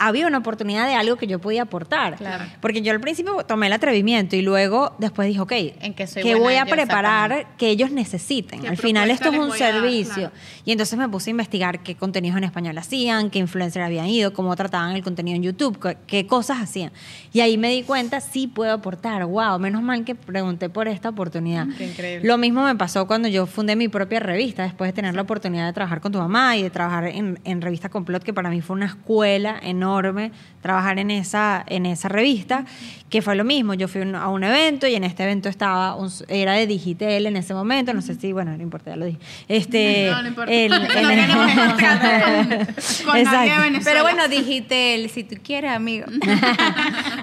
había 0.00 0.26
una 0.26 0.38
oportunidad 0.38 0.88
de 0.88 0.94
algo 0.94 1.16
que 1.16 1.26
yo 1.26 1.38
podía 1.38 1.62
aportar. 1.62 2.16
Claro. 2.16 2.44
Porque 2.60 2.80
yo 2.80 2.90
al 2.90 3.00
principio 3.00 3.44
tomé 3.46 3.66
el 3.66 3.74
atrevimiento 3.74 4.34
y 4.34 4.40
luego 4.40 4.96
después 4.98 5.28
dije, 5.28 5.40
ok, 5.40 5.52
¿En 5.82 5.94
qué 5.94 6.06
soy 6.06 6.22
¿qué 6.22 6.34
voy 6.34 6.54
a 6.54 6.64
preparar 6.64 7.46
que 7.58 7.68
ellos 7.68 7.90
necesiten? 7.90 8.62
¿Qué 8.62 8.68
Al 8.68 8.78
final 8.78 9.10
esto 9.10 9.28
es 9.28 9.38
un 9.38 9.52
a 9.52 9.56
servicio. 9.56 10.14
Claro. 10.14 10.32
Y 10.64 10.72
entonces 10.72 10.98
me 10.98 11.06
puse 11.08 11.28
a 11.28 11.32
investigar 11.32 11.82
qué 11.82 11.96
contenidos 11.96 12.38
en 12.38 12.44
español 12.44 12.78
hacían, 12.78 13.28
qué 13.28 13.40
influencers 13.40 13.84
habían 13.84 14.06
ido, 14.06 14.32
cómo 14.32 14.56
trataban 14.56 14.96
el 14.96 15.02
contenido 15.02 15.36
en 15.36 15.42
YouTube, 15.42 15.78
qué, 15.78 15.98
qué 16.06 16.26
cosas 16.26 16.62
hacían. 16.62 16.92
Y 17.34 17.40
ahí 17.40 17.58
me 17.58 17.68
di 17.68 17.82
cuenta, 17.82 18.20
sí 18.22 18.46
puedo 18.46 18.72
aportar. 18.72 19.26
Wow, 19.26 19.58
menos 19.58 19.82
mal 19.82 20.02
que 20.06 20.14
pregunté 20.14 20.70
por 20.70 20.88
esta 20.88 21.10
oportunidad. 21.10 21.66
Qué 21.76 21.88
increíble. 21.88 22.26
Lo 22.26 22.38
mismo 22.38 22.64
me 22.64 22.74
pasó 22.74 23.06
cuando 23.06 23.28
yo 23.28 23.44
fundé 23.44 23.76
mi 23.76 23.88
propia 23.88 24.20
revista, 24.20 24.62
después 24.62 24.88
de 24.88 24.92
tener 24.94 25.14
la 25.14 25.22
oportunidad 25.22 25.66
de 25.66 25.74
trabajar 25.74 26.00
con 26.00 26.10
tu 26.10 26.18
mamá 26.18 26.56
y 26.56 26.62
de 26.62 26.70
trabajar 26.70 27.04
en, 27.04 27.38
en 27.44 27.60
Revista 27.60 27.90
Complot, 27.90 28.22
que 28.22 28.32
para 28.32 28.48
mí 28.48 28.62
fue 28.62 28.76
una 28.76 28.86
escuela 28.86 29.58
enorme 29.62 29.89
enorme 29.90 30.30
trabajar 30.62 30.98
en 30.98 31.10
esa, 31.10 31.64
en 31.66 31.86
esa 31.86 32.08
revista, 32.08 32.64
que 33.08 33.22
fue 33.22 33.34
lo 33.34 33.44
mismo. 33.44 33.72
Yo 33.74 33.88
fui 33.88 34.02
un- 34.02 34.14
a 34.14 34.28
un 34.28 34.44
evento 34.44 34.86
y 34.86 34.94
en 34.94 35.04
este 35.04 35.22
evento 35.24 35.48
estaba, 35.48 35.94
un- 35.96 36.10
era 36.28 36.52
de 36.52 36.66
Digitel 36.66 37.26
en 37.26 37.36
ese 37.36 37.54
momento, 37.54 37.92
no 37.94 38.02
sé 38.02 38.14
si, 38.14 38.32
bueno, 38.32 38.54
no 38.56 38.62
importa, 38.62 38.90
ya 38.90 38.96
lo 38.96 39.06
dije. 39.06 39.18
Este, 39.48 40.10
No, 40.12 40.22
no 40.22 40.28
importa. 40.28 40.52
el- 40.52 40.72
el- 40.72 42.68
Exacto. 43.16 43.52
Pero 43.84 44.02
bueno, 44.02 44.28
Digitel, 44.28 45.08
si 45.10 45.24
tú 45.24 45.36
quieres, 45.42 45.70
amigo. 45.72 46.06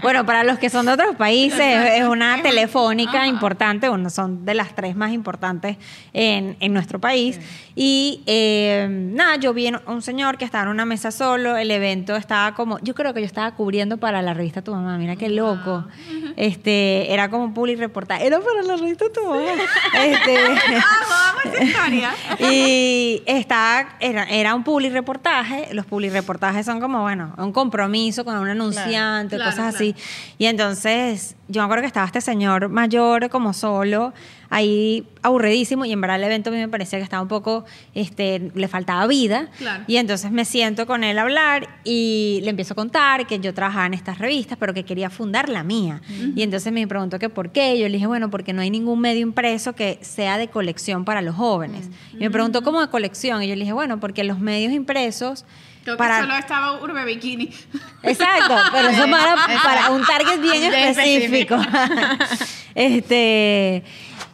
bueno, 0.02 0.26
para 0.26 0.44
los 0.44 0.58
que 0.60 0.70
son 0.70 0.86
de 0.88 0.94
otros 0.94 1.16
países, 1.16 1.60
es 1.96 2.04
una 2.04 2.42
telefónica 2.42 3.28
importante, 3.28 3.88
bueno, 3.90 4.10
son 4.10 4.46
de 4.46 4.54
las 4.56 4.76
tres 4.76 4.96
más 4.96 5.12
importantes 5.12 5.78
en, 6.14 6.58
en 6.60 6.74
nuestro 6.74 7.00
país. 7.00 7.40
Y 7.76 8.22
eh, 8.26 8.88
nada, 8.90 9.36
yo 9.36 9.54
vi 9.54 9.68
a 9.68 9.82
un 9.86 10.02
señor 10.02 10.38
que 10.38 10.46
estaba 10.46 10.64
en 10.64 10.70
una 10.70 10.86
mesa 10.86 11.12
solo, 11.12 11.58
el 11.58 11.70
evento 11.72 12.16
estaba 12.16 12.54
como, 12.58 12.80
yo 12.80 12.96
creo 12.96 13.14
que 13.14 13.20
yo 13.20 13.26
estaba 13.28 13.52
cubriendo 13.52 13.98
para 14.00 14.24
la 14.24 14.34
revista 14.34 14.64
Tu 14.64 14.72
Mamá, 14.72 14.98
mira 14.98 15.16
qué 15.16 15.30
loco. 15.30 15.86
Este, 16.38 17.14
era 17.14 17.30
como 17.30 17.44
un 17.44 17.54
public 17.54 17.78
reportaje, 17.78 18.26
era 18.26 18.40
para 18.40 18.64
la 18.64 18.76
revista 18.78 19.06
Tu 19.14 19.24
Mamá. 19.24 19.46
Este, 20.04 20.44
vamos 20.44 21.46
a 21.46 21.50
esa 21.50 21.64
historia. 21.64 22.12
y 22.40 23.22
estaba, 23.28 23.90
era, 24.00 24.24
era 24.24 24.56
un 24.56 24.64
public 24.64 24.92
reportaje. 24.92 25.72
Los 25.72 25.86
public 25.86 26.12
reportajes 26.12 26.66
son 26.66 26.80
como, 26.80 27.04
bueno, 27.04 27.36
un 27.38 27.52
compromiso 27.52 28.26
con 28.26 28.36
un 28.36 28.50
anunciante, 28.50 29.36
claro, 29.36 29.52
cosas 29.52 29.76
claro. 29.76 29.76
así. 29.76 29.96
Y 30.40 30.48
entonces, 30.48 31.36
yo 31.48 31.62
me 31.62 31.66
acuerdo 31.66 31.84
que 31.84 31.88
estaba 31.88 32.08
este 32.08 32.22
señor 32.22 32.70
mayor, 32.70 33.30
como 33.30 33.54
solo, 33.54 34.16
ahí 34.50 35.06
aburridísimo. 35.22 35.86
Y 35.86 35.92
en 35.92 36.02
verdad 36.02 36.18
el 36.18 36.24
evento 36.24 36.50
a 36.50 36.54
mí 36.54 36.60
me 36.60 36.68
parecía 36.68 37.00
que 37.00 37.04
estaba 37.04 37.22
un 37.22 37.28
poco, 37.28 37.66
este, 37.94 38.52
le 38.54 38.68
faltaba 38.68 39.06
vida. 39.08 39.50
Claro. 39.58 39.84
Y 39.88 39.98
entonces 39.98 40.32
me 40.32 40.46
siento 40.46 40.88
con 40.88 41.04
él 41.04 41.18
a 41.18 41.24
hablar 41.24 41.68
y 41.84 42.40
le 42.44 42.50
empiezo 42.50 42.74
a 42.74 42.76
contar 42.76 43.28
que 43.28 43.40
yo 43.40 43.54
trabajaba 43.54 43.86
en 43.86 43.94
estas 43.94 44.18
revistas, 44.20 44.58
pero 44.58 44.74
que 44.74 44.84
quería 44.84 45.10
fundar 45.10 45.50
la 45.50 45.64
mía. 45.64 46.02
Y 46.36 46.42
entonces 46.42 46.72
me 46.74 46.88
preguntó 46.88 47.20
que 47.20 47.30
por 47.30 47.52
qué. 47.52 47.78
Yo 47.78 47.88
le 47.88 47.94
dije, 47.94 48.08
bueno, 48.08 48.30
porque 48.30 48.54
no 48.54 48.62
hay 48.62 48.70
ningún 48.70 49.00
medio 49.00 49.22
impreso 49.22 49.74
que 49.74 50.00
sea 50.02 50.38
de 50.38 50.48
colección 50.48 51.06
para 51.06 51.22
los 51.22 51.36
jóvenes. 51.36 51.90
Y 52.14 52.18
me 52.18 52.32
preguntó, 52.32 52.64
¿cómo 52.64 52.82
de 52.82 52.90
colección? 52.90 53.44
Y 53.44 53.48
yo 53.48 53.56
le 53.56 53.62
dije, 53.62 53.74
bueno, 53.74 54.00
porque 54.00 54.24
los 54.24 54.40
medios 54.40 54.74
impresos... 54.74 55.46
Creo 55.84 55.96
que 55.96 56.00
para... 56.00 56.20
solo 56.20 56.36
estaba 56.36 56.82
Urbe 56.82 57.06
Bikini. 57.06 57.50
Exacto, 58.04 58.56
pero 58.74 58.90
eso 58.90 59.10
para, 59.10 59.36
para 59.64 59.90
un 59.92 60.04
target 60.04 60.42
Bien 60.42 60.74
específico. 60.74 61.56
este, 62.76 63.84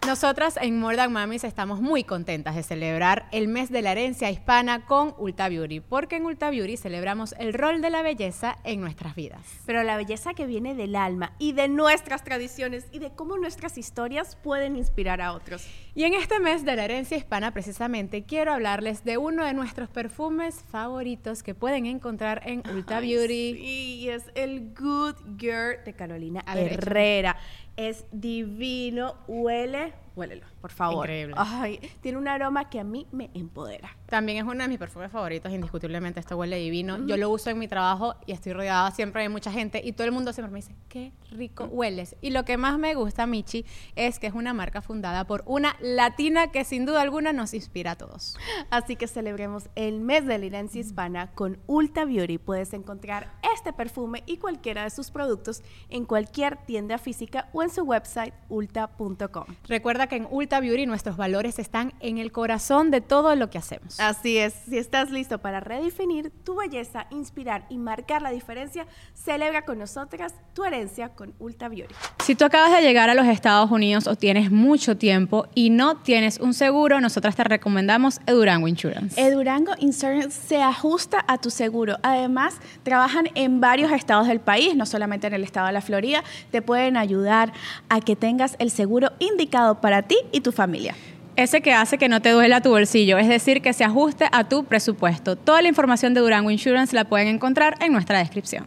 Nosotras 0.05 0.59
en 0.61 0.79
More 0.79 0.97
Than 0.97 1.13
Mamis 1.13 1.45
estamos 1.45 1.79
muy 1.79 2.03
contentas 2.03 2.57
de 2.57 2.63
celebrar 2.63 3.25
el 3.31 3.47
mes 3.47 3.71
de 3.71 3.81
la 3.81 3.93
herencia 3.93 4.29
hispana 4.29 4.85
con 4.85 5.15
Ulta 5.17 5.47
Beauty, 5.47 5.79
porque 5.79 6.17
en 6.17 6.25
Ulta 6.25 6.49
Beauty 6.49 6.75
celebramos 6.75 7.33
el 7.39 7.53
rol 7.53 7.81
de 7.81 7.89
la 7.89 8.01
belleza 8.01 8.57
en 8.65 8.81
nuestras 8.81 9.15
vidas. 9.15 9.39
Pero 9.65 9.81
la 9.83 9.95
belleza 9.95 10.33
que 10.33 10.45
viene 10.45 10.75
del 10.75 10.97
alma 10.97 11.31
y 11.39 11.53
de 11.53 11.69
nuestras 11.69 12.25
tradiciones 12.25 12.85
y 12.91 12.99
de 12.99 13.11
cómo 13.11 13.37
nuestras 13.37 13.77
historias 13.77 14.35
pueden 14.35 14.75
inspirar 14.75 15.21
a 15.21 15.31
otros. 15.31 15.65
Y 15.95 16.03
en 16.03 16.15
este 16.15 16.39
mes 16.39 16.65
de 16.65 16.75
la 16.75 16.83
herencia 16.83 17.15
hispana, 17.15 17.51
precisamente, 17.51 18.23
quiero 18.23 18.51
hablarles 18.51 19.05
de 19.05 19.17
uno 19.17 19.45
de 19.45 19.53
nuestros 19.53 19.87
perfumes 19.87 20.65
favoritos 20.69 21.43
que 21.43 21.55
pueden 21.55 21.85
encontrar 21.85 22.41
en 22.45 22.61
Ulta 22.75 22.97
Ay, 22.97 23.13
Beauty. 23.13 23.53
Sí, 23.53 23.95
y 24.01 24.09
es 24.09 24.23
el 24.35 24.73
Good 24.73 25.39
Girl 25.39 25.77
de 25.85 25.93
Carolina 25.93 26.43
Herrera. 26.45 27.37
Es 27.75 28.05
divino, 28.11 29.15
huele, 29.27 29.93
huélelo, 30.15 30.45
por 30.61 30.71
favor. 30.71 31.05
Increíble. 31.05 31.35
Ay, 31.37 31.79
tiene 32.01 32.17
un 32.17 32.27
aroma 32.27 32.69
que 32.69 32.79
a 32.79 32.83
mí 32.83 33.07
me 33.11 33.29
empodera. 33.33 33.95
También 34.07 34.37
es 34.37 34.43
uno 34.43 34.61
de 34.61 34.67
mis 34.67 34.77
perfumes 34.77 35.11
favoritos, 35.11 35.51
indiscutiblemente. 35.51 36.19
Esto 36.19 36.37
huele 36.37 36.57
divino. 36.57 37.05
Yo 37.05 37.17
lo 37.17 37.29
uso 37.29 37.49
en 37.49 37.59
mi 37.59 37.67
trabajo 37.67 38.15
y 38.25 38.31
estoy 38.31 38.53
rodeada 38.53 38.91
siempre 38.91 39.23
de 39.23 39.29
mucha 39.29 39.51
gente 39.51 39.81
y 39.83 39.93
todo 39.93 40.05
el 40.05 40.11
mundo 40.11 40.33
siempre 40.33 40.51
me 40.51 40.59
dice, 40.59 40.75
qué 40.89 41.11
rico 41.31 41.65
hueles. 41.65 42.15
Y 42.21 42.29
lo 42.29 42.45
que 42.45 42.57
más 42.57 42.77
me 42.77 42.93
gusta, 42.95 43.25
Michi, 43.25 43.65
es 43.95 44.19
que 44.19 44.27
es 44.27 44.33
una 44.33 44.53
marca 44.53 44.81
fundada 44.81 45.25
por 45.25 45.43
una 45.45 45.75
latina 45.81 46.51
que 46.51 46.63
sin 46.63 46.85
duda 46.85 47.01
alguna 47.01 47.33
nos 47.33 47.53
inspira 47.53 47.91
a 47.91 47.95
todos. 47.95 48.37
Así 48.69 48.95
que 48.95 49.07
celebremos 49.07 49.69
el 49.75 49.99
mes 49.99 50.25
de 50.25 50.37
la 50.37 50.45
herencia 50.45 50.81
hispana 50.81 51.31
con 51.31 51.57
Ulta 51.67 52.05
Beauty. 52.05 52.37
Puedes 52.37 52.73
encontrar 52.73 53.33
este 53.53 53.73
perfume 53.73 54.23
y 54.25 54.37
cualquiera 54.37 54.83
de 54.83 54.89
sus 54.89 55.11
productos 55.11 55.63
en 55.89 56.05
cualquier 56.05 56.57
tienda 56.57 56.97
física 56.97 57.49
o 57.53 57.63
en 57.63 57.69
su 57.69 57.83
website 57.83 58.33
ulta.com. 58.49 59.45
Recuerda 59.67 60.02
que 60.07 60.17
en 60.17 60.27
Ulta 60.29 60.59
Beauty 60.59 60.85
nuestros 60.85 61.17
valores 61.17 61.59
están 61.59 61.93
en 61.99 62.17
el 62.17 62.31
corazón 62.31 62.91
de 62.91 63.01
todo 63.01 63.35
lo 63.35 63.49
que 63.49 63.57
hacemos. 63.57 63.99
Así 63.99 64.37
es, 64.37 64.53
si 64.67 64.77
estás 64.77 65.11
listo 65.11 65.39
para 65.39 65.59
redefinir 65.59 66.31
tu 66.43 66.55
belleza, 66.55 67.07
inspirar 67.11 67.65
y 67.69 67.77
marcar 67.77 68.21
la 68.21 68.31
diferencia, 68.31 68.85
celebra 69.13 69.63
con 69.63 69.79
nosotras 69.79 70.33
tu 70.53 70.63
herencia 70.63 71.09
con 71.09 71.33
Ulta 71.39 71.69
Beauty. 71.69 71.93
Si 72.23 72.35
tú 72.35 72.45
acabas 72.45 72.71
de 72.71 72.81
llegar 72.81 73.09
a 73.09 73.13
los 73.13 73.27
Estados 73.27 73.71
Unidos 73.71 74.07
o 74.07 74.15
tienes 74.15 74.51
mucho 74.51 74.97
tiempo 74.97 75.47
y 75.55 75.69
no 75.69 75.97
tienes 75.97 76.39
un 76.39 76.53
seguro, 76.53 77.01
nosotras 77.01 77.35
te 77.35 77.43
recomendamos 77.43 78.21
Edurango 78.25 78.67
Insurance. 78.67 79.19
Edurango 79.21 79.73
Insurance 79.79 80.31
se 80.31 80.61
ajusta 80.61 81.23
a 81.27 81.37
tu 81.37 81.49
seguro. 81.49 81.97
Además, 82.03 82.55
trabajan 82.83 83.27
en 83.35 83.61
varios 83.61 83.91
estados 83.91 84.27
del 84.27 84.39
país, 84.39 84.75
no 84.75 84.85
solamente 84.85 85.27
en 85.27 85.33
el 85.33 85.43
estado 85.43 85.67
de 85.67 85.73
la 85.73 85.81
Florida. 85.81 86.23
Te 86.51 86.61
pueden 86.61 86.97
ayudar 86.97 87.53
a 87.89 88.01
que 88.01 88.15
tengas 88.15 88.55
el 88.59 88.71
seguro 88.71 89.11
indicado 89.19 89.81
para 89.81 89.92
ti 90.01 90.17
y 90.31 90.41
tu 90.41 90.51
familia. 90.51 90.95
Ese 91.35 91.61
que 91.61 91.73
hace 91.73 91.97
que 91.97 92.09
no 92.09 92.21
te 92.21 92.29
duela 92.29 92.61
tu 92.61 92.69
bolsillo, 92.69 93.17
es 93.17 93.27
decir, 93.27 93.61
que 93.61 93.73
se 93.73 93.83
ajuste 93.83 94.27
a 94.31 94.43
tu 94.43 94.65
presupuesto. 94.65 95.35
Toda 95.35 95.61
la 95.61 95.67
información 95.67 96.13
de 96.13 96.21
Durango 96.21 96.51
Insurance 96.51 96.95
la 96.95 97.05
pueden 97.05 97.27
encontrar 97.27 97.75
en 97.79 97.91
nuestra 97.91 98.19
descripción. 98.19 98.65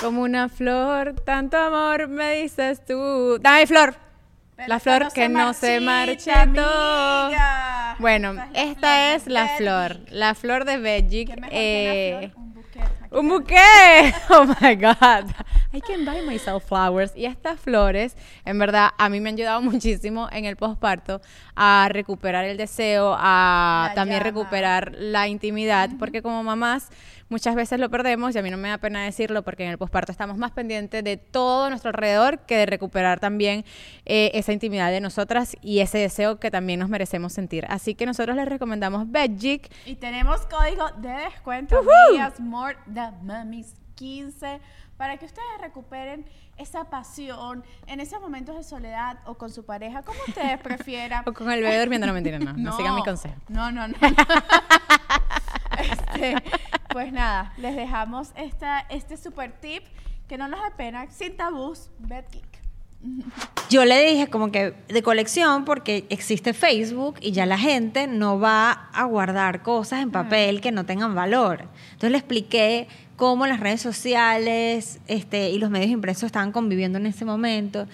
Como 0.00 0.22
una 0.22 0.48
flor, 0.48 1.14
tanto 1.24 1.56
amor 1.56 2.08
me 2.08 2.42
dices 2.42 2.84
tú. 2.84 3.38
Dame 3.40 3.66
flor. 3.66 3.94
la 4.66 4.80
flor 4.80 5.12
que 5.12 5.28
no 5.28 5.54
se 5.54 5.78
marchitó. 5.80 6.32
amiga. 6.32 7.96
Bueno, 8.00 8.34
Esta 8.54 9.14
es 9.14 9.26
la 9.26 9.44
esta 9.44 9.56
flor 9.56 9.90
la 9.90 9.94
flor, 9.94 10.12
la 10.12 10.34
flor 10.34 10.64
de 10.64 10.78
Belgic. 10.78 11.28
¿Qué 11.34 11.40
mejor 11.40 11.52
eh, 11.52 12.18
que 12.20 12.26
una 12.26 12.34
flor? 12.34 12.47
Un 13.10 13.28
buquet. 13.28 14.14
Oh 14.30 14.44
my 14.60 14.74
God. 14.74 15.30
I 15.72 15.80
can 15.80 16.04
buy 16.04 16.20
myself 16.22 16.64
flowers. 16.64 17.12
Y 17.16 17.24
estas 17.26 17.58
flores, 17.58 18.16
en 18.44 18.58
verdad, 18.58 18.90
a 18.98 19.08
mí 19.08 19.20
me 19.20 19.30
han 19.30 19.34
ayudado 19.36 19.62
muchísimo 19.62 20.28
en 20.30 20.44
el 20.44 20.56
posparto 20.56 21.20
a 21.56 21.88
recuperar 21.90 22.44
el 22.44 22.56
deseo, 22.56 23.14
a 23.18 23.86
La 23.88 23.94
también 23.94 24.20
llama. 24.20 24.30
recuperar 24.30 24.92
la 24.98 25.28
intimidad, 25.28 25.90
porque 25.98 26.22
como 26.22 26.42
mamás 26.42 26.88
muchas 27.28 27.54
veces 27.54 27.78
lo 27.80 27.90
perdemos 27.90 28.34
y 28.34 28.38
a 28.38 28.42
mí 28.42 28.50
no 28.50 28.56
me 28.56 28.68
da 28.68 28.78
pena 28.78 29.04
decirlo 29.04 29.42
porque 29.42 29.64
en 29.64 29.70
el 29.70 29.78
posparto 29.78 30.12
estamos 30.12 30.38
más 30.38 30.52
pendientes 30.52 31.04
de 31.04 31.16
todo 31.16 31.68
nuestro 31.68 31.90
alrededor 31.90 32.40
que 32.40 32.56
de 32.56 32.66
recuperar 32.66 33.20
también 33.20 33.64
eh, 34.04 34.30
esa 34.34 34.52
intimidad 34.52 34.90
de 34.90 35.00
nosotras 35.00 35.56
y 35.62 35.80
ese 35.80 35.98
deseo 35.98 36.38
que 36.38 36.50
también 36.50 36.80
nos 36.80 36.88
merecemos 36.88 37.32
sentir. 37.32 37.66
Así 37.68 37.94
que 37.94 38.06
nosotros 38.06 38.36
les 38.36 38.48
recomendamos 38.48 39.10
Belgic. 39.10 39.70
Y 39.86 39.96
tenemos 39.96 40.46
código 40.46 40.88
de 40.98 41.10
descuento, 41.10 41.78
amigas, 42.08 42.40
More 42.40 42.76
the 42.92 43.10
Mummies 43.22 43.74
15, 43.94 44.60
para 44.96 45.16
que 45.16 45.26
ustedes 45.26 45.60
recuperen 45.60 46.24
esa 46.56 46.84
pasión 46.90 47.64
en 47.86 48.00
esos 48.00 48.20
momentos 48.20 48.56
de 48.56 48.64
soledad 48.64 49.18
o 49.26 49.34
con 49.34 49.50
su 49.50 49.64
pareja, 49.64 50.02
como 50.02 50.18
ustedes 50.26 50.58
prefieran. 50.62 51.22
O 51.26 51.32
con 51.32 51.50
el 51.50 51.62
bebé 51.62 51.78
durmiendo, 51.80 52.06
no 52.06 52.12
mentira, 52.12 52.38
no, 52.38 52.52
no, 52.52 52.76
sigan 52.76 52.94
mi 52.94 53.02
consejo. 53.04 53.36
No, 53.48 53.70
no, 53.72 53.88
no. 53.88 53.94
Este, 55.78 56.34
pues 56.98 57.12
nada, 57.12 57.52
les 57.58 57.76
dejamos 57.76 58.30
esta, 58.34 58.80
este 58.90 59.16
super 59.16 59.52
tip 59.52 59.84
que 60.26 60.36
no 60.36 60.48
nos 60.48 60.58
da 60.58 60.76
pena, 60.76 61.08
sin 61.12 61.36
tabús, 61.36 61.90
Bed 62.00 62.24
Geek. 62.32 62.58
Yo 63.70 63.84
le 63.84 64.04
dije 64.04 64.26
como 64.26 64.50
que 64.50 64.74
de 64.88 65.02
colección 65.04 65.64
porque 65.64 66.06
existe 66.10 66.54
Facebook 66.54 67.14
y 67.20 67.30
ya 67.30 67.46
la 67.46 67.56
gente 67.56 68.08
no 68.08 68.40
va 68.40 68.88
a 68.92 69.04
guardar 69.04 69.62
cosas 69.62 70.02
en 70.02 70.10
papel 70.10 70.60
que 70.60 70.72
no 70.72 70.86
tengan 70.86 71.14
valor. 71.14 71.68
Entonces 71.92 72.10
le 72.10 72.18
expliqué 72.18 72.88
cómo 73.14 73.46
las 73.46 73.60
redes 73.60 73.80
sociales 73.80 74.98
este, 75.06 75.50
y 75.50 75.58
los 75.60 75.70
medios 75.70 75.92
impresos 75.92 76.24
estaban 76.24 76.50
conviviendo 76.50 76.98
en 76.98 77.06
ese 77.06 77.24
momento. 77.24 77.86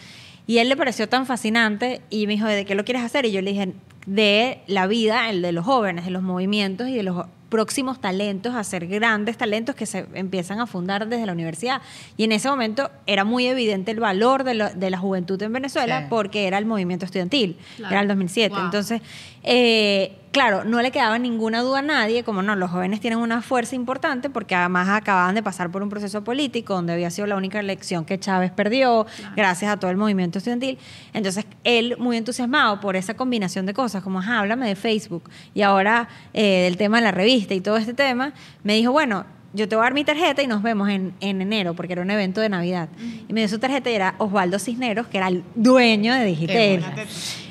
Y 0.46 0.60
él 0.60 0.70
le 0.70 0.78
pareció 0.78 1.10
tan 1.10 1.26
fascinante 1.26 2.00
y 2.08 2.26
me 2.26 2.32
dijo, 2.32 2.46
¿de 2.46 2.64
qué 2.64 2.74
lo 2.74 2.86
quieres 2.86 3.02
hacer? 3.02 3.26
Y 3.26 3.32
yo 3.32 3.42
le 3.42 3.50
dije, 3.50 3.74
de 4.06 4.62
la 4.66 4.86
vida, 4.86 5.28
el 5.28 5.42
de 5.42 5.52
los 5.52 5.66
jóvenes, 5.66 6.06
de 6.06 6.10
los 6.10 6.22
movimientos 6.22 6.88
y 6.88 6.94
de 6.94 7.02
los 7.02 7.26
próximos 7.54 8.00
talentos, 8.00 8.52
a 8.56 8.64
ser 8.64 8.88
grandes 8.88 9.36
talentos 9.38 9.76
que 9.76 9.86
se 9.86 10.06
empiezan 10.14 10.58
a 10.58 10.66
fundar 10.66 11.06
desde 11.06 11.24
la 11.24 11.32
universidad. 11.32 11.80
Y 12.16 12.24
en 12.24 12.32
ese 12.32 12.48
momento 12.48 12.90
era 13.06 13.22
muy 13.22 13.46
evidente 13.46 13.92
el 13.92 14.00
valor 14.00 14.42
de, 14.42 14.54
lo- 14.54 14.74
de 14.74 14.90
la 14.90 14.98
juventud 14.98 15.40
en 15.40 15.52
Venezuela 15.52 16.00
Sí. 16.00 16.06
porque 16.10 16.48
era 16.48 16.58
el 16.58 16.66
movimiento 16.66 17.04
estudiantil, 17.04 17.56
Claro. 17.76 17.92
era 17.92 18.02
el 18.02 18.08
2007. 18.08 18.54
Wow. 18.56 18.64
Entonces, 18.64 19.02
eh, 19.44 20.16
claro, 20.34 20.64
no 20.64 20.82
le 20.82 20.90
quedaba 20.90 21.18
ninguna 21.18 21.60
duda 21.60 21.78
a 21.78 21.82
nadie, 21.82 22.24
como 22.24 22.42
no, 22.42 22.56
los 22.56 22.70
jóvenes 22.70 23.00
tienen 23.00 23.18
una 23.18 23.42
fuerza 23.42 23.76
importante 23.76 24.30
porque 24.30 24.54
además 24.54 24.88
acababan 24.88 25.34
de 25.34 25.42
pasar 25.42 25.70
por 25.70 25.82
un 25.82 25.90
proceso 25.90 26.24
político 26.24 26.74
donde 26.74 26.92
había 26.92 27.10
sido 27.10 27.26
la 27.26 27.36
única 27.36 27.60
elección 27.60 28.04
que 28.04 28.18
Chávez 28.18 28.50
perdió, 28.50 29.06
gracias 29.36 29.70
a 29.70 29.76
todo 29.78 29.90
el 29.90 29.96
movimiento 29.96 30.38
estudiantil. 30.38 30.78
Entonces, 31.12 31.46
él 31.62 31.96
muy 31.98 32.16
entusiasmado 32.16 32.80
por 32.80 32.96
esa 32.96 33.14
combinación 33.14 33.64
de 33.66 33.74
cosas, 33.74 34.02
como, 34.02 34.18
ajá, 34.18 34.40
háblame 34.40 34.66
de 34.66 34.74
Facebook 34.74 35.30
y 35.54 35.62
ahora 35.62 36.08
eh, 36.32 36.62
del 36.64 36.76
tema 36.76 36.96
de 36.96 37.04
la 37.04 37.12
revista 37.12 37.54
y 37.54 37.60
todo 37.60 37.76
este 37.76 37.94
tema, 37.94 38.32
me 38.62 38.74
dijo, 38.74 38.92
bueno, 38.92 39.26
yo 39.52 39.68
te 39.68 39.76
voy 39.76 39.82
a 39.82 39.84
dar 39.84 39.94
mi 39.94 40.04
tarjeta 40.04 40.42
y 40.42 40.48
nos 40.48 40.62
vemos 40.62 40.88
en, 40.88 41.14
en 41.20 41.40
enero, 41.40 41.74
porque 41.74 41.92
era 41.92 42.02
un 42.02 42.10
evento 42.10 42.40
de 42.40 42.48
Navidad. 42.48 42.88
Y 43.28 43.32
me 43.32 43.40
dio 43.42 43.48
su 43.48 43.60
tarjeta 43.60 43.88
y 43.88 43.94
era 43.94 44.16
Osvaldo 44.18 44.58
Cisneros, 44.58 45.06
que 45.06 45.18
era 45.18 45.28
el 45.28 45.44
dueño 45.54 46.12
de 46.12 46.24
Digitel. 46.24 46.80
buena 46.80 47.04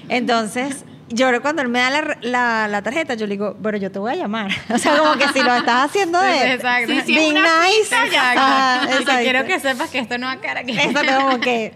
Entonces, 0.10 0.84
yo 1.10 1.42
cuando 1.42 1.62
él 1.62 1.70
me 1.70 1.80
da 1.80 1.89
la, 1.89 2.18
la- 2.22 2.68
la 2.68 2.82
tarjeta, 2.82 3.13
yo 3.16 3.28
le 3.28 3.34
digo, 3.34 3.58
pero 3.62 3.78
yo 3.78 3.92
te 3.92 4.00
voy 4.00 4.12
a 4.13 4.16
llamar. 4.16 4.52
O 4.74 4.78
sea, 4.78 4.98
como 4.98 5.13
que 5.13 5.28
si 5.30 5.42
lo 5.42 5.54
estás 5.56 5.86
haciendo 5.89 6.20
de... 6.20 6.54
exacto. 6.56 6.92
Sí, 6.94 7.02
sí, 7.06 7.16
being 7.16 7.34
nice. 7.36 7.89
que 7.89 8.06
exacto. 8.16 9.12
quiero 9.22 9.46
que 9.46 9.60
sepas 9.60 9.89
que 9.89 10.00
esto 10.00 10.18
no 10.18 10.28
va 10.28 10.34
a 10.34 10.42
quedar 10.42 10.58
aquí. 10.58 10.72
Eso 10.78 11.00
te 11.02 11.16
como 11.16 11.39
que 11.39 11.74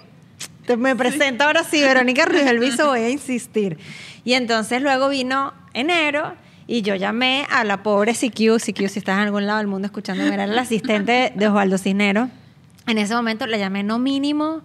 te- 0.65 0.77
me 0.77 0.95
presento 0.95 1.43
ahora 1.43 1.63
sí, 1.63 1.81
Verónica 1.81 2.25
Ruiz 2.25 2.45
del 2.45 2.59
Viso, 2.59 2.87
voy 2.87 3.01
a 3.01 3.09
insistir. 3.09 3.77
Y 4.23 4.33
entonces 4.33 4.81
luego 4.81 5.09
vino 5.09 5.53
enero 5.73 6.33
y 6.65 6.81
yo 6.81 6.95
llamé 6.95 7.47
a 7.49 7.63
la 7.63 7.81
pobre 7.83 8.13
CQ, 8.13 8.57
CQ 8.59 8.89
si 8.89 8.99
estás 8.99 9.15
en 9.17 9.23
algún 9.23 9.45
lado 9.47 9.59
del 9.59 9.67
mundo 9.67 9.85
escuchándome, 9.85 10.33
era 10.33 10.43
el 10.43 10.57
asistente 10.59 11.31
de 11.33 11.47
Osvaldo 11.47 11.77
Cisneros. 11.77 12.27
En 12.87 12.97
ese 12.97 13.15
momento 13.15 13.45
le 13.47 13.57
llamé 13.59 13.83
no 13.83 13.99
mínimo 13.99 14.61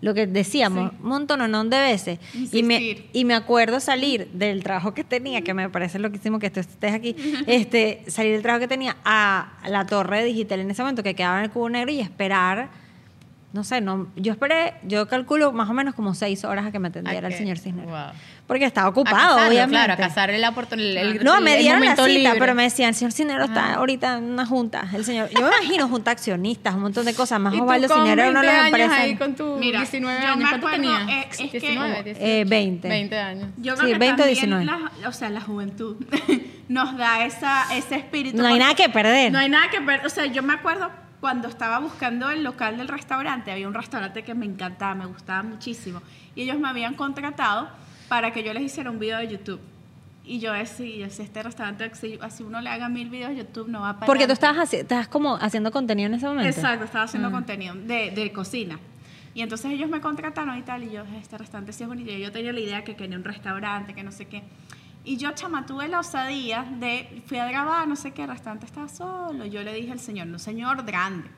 lo 0.00 0.14
que 0.14 0.26
decíamos, 0.26 0.92
un 1.02 1.08
montón 1.08 1.70
de 1.70 1.78
veces. 1.78 2.18
Y 2.52 2.62
me, 2.62 3.08
y 3.12 3.24
me 3.24 3.34
acuerdo 3.34 3.80
salir 3.80 4.28
del 4.32 4.62
trabajo 4.62 4.94
que 4.94 5.04
tenía, 5.04 5.42
que 5.42 5.54
me 5.54 5.68
parece 5.70 5.98
loquísimo 5.98 6.38
que 6.38 6.50
tú 6.50 6.60
estés 6.60 6.92
aquí, 6.92 7.16
este, 7.46 8.04
salir 8.08 8.32
del 8.32 8.42
trabajo 8.42 8.60
que 8.60 8.68
tenía 8.68 8.96
a 9.04 9.58
la 9.68 9.86
torre 9.86 10.24
digital 10.24 10.60
en 10.60 10.70
ese 10.70 10.82
momento, 10.82 11.02
que 11.02 11.14
quedaba 11.14 11.38
en 11.38 11.44
el 11.44 11.50
cubo 11.50 11.68
negro 11.68 11.92
y 11.92 12.00
esperar, 12.00 12.68
no 13.52 13.64
sé, 13.64 13.80
no, 13.80 14.08
yo 14.16 14.32
esperé, 14.32 14.74
yo 14.82 15.08
calculo 15.08 15.50
más 15.52 15.70
o 15.70 15.72
menos 15.72 15.94
como 15.94 16.14
seis 16.14 16.44
horas 16.44 16.66
a 16.66 16.72
que 16.72 16.78
me 16.78 16.88
atendiera 16.88 17.26
el 17.28 17.34
señor 17.34 17.58
Cisneros. 17.58 17.90
wow. 17.90 18.12
Porque 18.46 18.64
estaba 18.64 18.86
A 18.86 18.90
ocupado, 18.90 19.16
casarlo, 19.16 19.48
obviamente. 19.48 19.74
Claro, 19.76 19.92
a 19.94 19.96
casarle 19.96 20.38
la 20.38 20.50
oportunidad. 20.50 21.02
el- 21.02 21.24
No, 21.24 21.38
el- 21.38 21.44
me 21.44 21.54
el 21.56 21.62
dieron 21.62 21.80
la 21.84 21.92
cita, 21.96 22.06
libre. 22.06 22.34
pero 22.38 22.54
me 22.54 22.62
decían, 22.64 22.90
el 22.90 22.94
señor 22.94 23.12
Cisneros 23.12 23.48
está 23.48 23.74
ahorita 23.74 24.18
en 24.18 24.24
una 24.24 24.46
junta. 24.46 24.84
El 24.94 25.04
señor, 25.04 25.30
yo 25.30 25.40
me 25.40 25.48
imagino 25.48 25.88
junta 25.88 26.10
accionistas, 26.12 26.74
un 26.74 26.82
montón 26.82 27.06
de 27.06 27.14
cosas, 27.14 27.40
más 27.40 27.54
tú 27.54 27.62
Osvaldo 27.62 27.88
Cisneros 27.88 28.18
era 28.18 28.30
una 28.30 28.42
de 28.42 28.46
20 28.46 28.52
las 28.52 28.60
años 28.60 28.68
empresas. 28.80 28.98
ahí 29.04 29.16
con 29.16 29.34
tu 29.34 29.56
Mira, 29.58 29.78
19 29.80 30.20
yo 30.20 30.26
años. 30.28 30.48
¿Cuánto 30.48 30.66
acuerdo, 30.68 30.76
tenías? 30.76 31.08
eh, 31.08 31.28
es 31.30 31.36
que- 31.38 31.60
19, 31.60 32.02
18. 32.04 32.20
Eh, 32.26 32.44
20. 32.46 32.88
20 32.88 33.18
años. 33.18 33.48
Yo 33.56 33.72
Sí, 33.74 33.80
creo 33.80 33.92
que 33.94 33.98
20 33.98 34.22
o 34.22 34.26
también 34.26 34.34
19. 34.50 34.64
la- 34.64 35.08
o 35.08 35.12
sea, 35.12 35.30
la 35.30 35.40
juventud 35.40 35.96
nos 36.68 36.96
da 36.96 37.24
esa, 37.24 37.64
ese 37.74 37.96
espíritu. 37.96 38.36
No 38.36 38.46
hay 38.46 38.58
nada 38.58 38.74
que 38.74 38.88
perder. 38.88 39.32
No 39.32 39.38
hay 39.38 39.48
nada 39.48 39.70
que 39.70 39.80
perder. 39.80 40.06
O 40.06 40.10
sea, 40.10 40.26
yo 40.26 40.42
me 40.44 40.52
acuerdo 40.54 40.90
cuando 41.26 41.48
estaba 41.48 41.80
buscando 41.80 42.30
el 42.30 42.44
local 42.44 42.76
del 42.78 42.86
restaurante, 42.86 43.50
había 43.50 43.66
un 43.66 43.74
restaurante 43.74 44.22
que 44.22 44.32
me 44.32 44.46
encantaba, 44.46 44.94
me 44.94 45.06
gustaba 45.06 45.42
muchísimo. 45.42 46.00
Y 46.36 46.42
ellos 46.42 46.56
me 46.56 46.68
habían 46.68 46.94
contratado 46.94 47.68
para 48.08 48.32
que 48.32 48.44
yo 48.44 48.52
les 48.54 48.62
hiciera 48.62 48.92
un 48.92 49.00
video 49.00 49.18
de 49.18 49.26
YouTube. 49.26 49.58
Y 50.24 50.38
yo 50.38 50.52
decía, 50.52 51.06
decía, 51.06 51.24
este 51.24 51.42
restaurante, 51.42 51.90
si 51.96 52.16
así 52.22 52.44
uno 52.44 52.60
le 52.60 52.70
haga 52.70 52.88
mil 52.88 53.10
videos 53.10 53.30
de 53.30 53.38
YouTube, 53.38 53.66
no 53.66 53.80
va 53.80 53.94
para 53.94 54.06
Porque 54.06 54.28
tú 54.28 54.34
adelante". 54.34 54.46
estabas, 54.46 54.72
estabas 54.74 55.08
como 55.08 55.34
haciendo 55.34 55.72
contenido 55.72 56.06
en 56.06 56.14
ese 56.14 56.26
momento. 56.28 56.48
Exacto, 56.48 56.84
estaba 56.84 57.06
Mm. 57.06 57.08
haciendo 57.08 57.30
contenido 57.32 57.74
de, 57.74 58.12
de 58.12 58.30
cocina. 58.32 58.78
Y 59.34 59.42
entonces 59.42 59.72
ellos 59.72 59.90
me 59.90 60.00
contrataron 60.00 60.56
y 60.56 60.62
tal, 60.62 60.84
y 60.84 60.90
yo, 60.92 61.02
este 61.20 61.36
restaurante 61.38 61.72
sí 61.72 61.82
es 61.82 61.88
bonito. 61.88 62.12
Yo 62.12 62.30
tenía 62.30 62.52
la 62.52 62.60
idea 62.60 62.84
que 62.84 62.94
quería 62.94 63.16
un 63.16 63.24
restaurante, 63.24 63.94
que 63.94 64.04
no 64.04 64.12
sé 64.12 64.26
qué. 64.26 64.44
Y 65.06 65.18
yo, 65.18 65.30
chama, 65.32 65.64
tuve 65.66 65.86
la 65.86 66.00
osadía 66.00 66.66
de, 66.80 67.22
fui 67.26 67.38
a 67.38 67.46
grabar, 67.46 67.86
no 67.86 67.94
sé 67.94 68.10
qué, 68.10 68.22
el 68.24 68.28
restaurante 68.28 68.66
estaba 68.66 68.88
solo. 68.88 69.46
Yo 69.46 69.62
le 69.62 69.72
dije 69.72 69.92
al 69.92 70.00
señor, 70.00 70.26
un 70.26 70.40
señor 70.40 70.84
grande. 70.84 71.28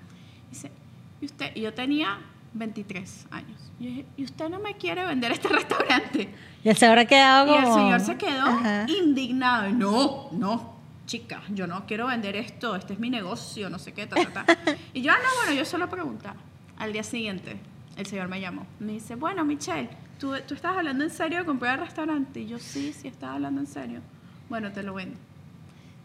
Dice, 0.50 0.72
¿y 1.20 1.26
usted? 1.26 1.54
Y 1.54 1.61
yo 1.61 1.74
tenía 1.74 2.18
23 2.54 3.26
años. 3.31 3.70
Y 3.78 3.85
yo 3.85 3.90
dije, 3.90 4.07
¿y 4.16 4.24
usted 4.24 4.48
no 4.48 4.59
me 4.59 4.74
quiere 4.78 5.04
vender 5.04 5.33
este 5.33 5.48
restaurante? 5.50 6.35
Y 6.64 6.68
él 6.70 6.76
se 6.78 6.87
habrá 6.87 7.04
quedado 7.04 7.52
Y 7.52 7.59
el 7.59 7.64
como... 7.64 7.74
señor 7.74 8.00
se 8.00 8.16
quedó 8.16 8.46
Ajá. 8.46 8.87
indignado. 8.88 9.70
No, 9.70 10.28
no, 10.33 10.76
chica, 11.04 11.42
yo 11.50 11.66
no 11.66 11.85
quiero 11.85 12.07
vender 12.07 12.37
esto, 12.37 12.74
este 12.74 12.94
es 12.94 12.98
mi 12.98 13.11
negocio, 13.11 13.68
no 13.68 13.78
sé 13.78 13.92
qué, 13.92 14.07
ta, 14.07 14.16
ta, 14.33 14.46
ta. 14.46 14.57
Y 14.94 15.02
yo, 15.02 15.12
ah, 15.12 15.16
no, 15.22 15.28
bueno, 15.44 15.52
yo 15.59 15.66
solo 15.66 15.90
preguntaba. 15.90 16.37
Al 16.78 16.94
día 16.94 17.02
siguiente, 17.02 17.61
el 17.98 18.07
señor 18.07 18.28
me 18.28 18.40
llamó. 18.40 18.66
Me 18.78 18.92
dice, 18.92 19.14
bueno, 19.14 19.44
Michelle, 19.44 19.90
¿tú, 20.18 20.35
¿tú 20.46 20.54
estás 20.54 20.76
hablando 20.76 21.04
en 21.04 21.11
serio 21.11 21.38
de 21.38 21.44
comprar 21.44 21.78
el 21.78 21.87
restaurante? 21.87 22.40
Y 22.40 22.46
yo, 22.46 22.59
sí, 22.59 22.92
sí, 22.92 23.09
estaba 23.09 23.35
hablando 23.35 23.61
en 23.61 23.66
serio. 23.66 24.00
Bueno, 24.48 24.72
te 24.72 24.83
lo 24.83 24.94
vendo. 24.94 25.18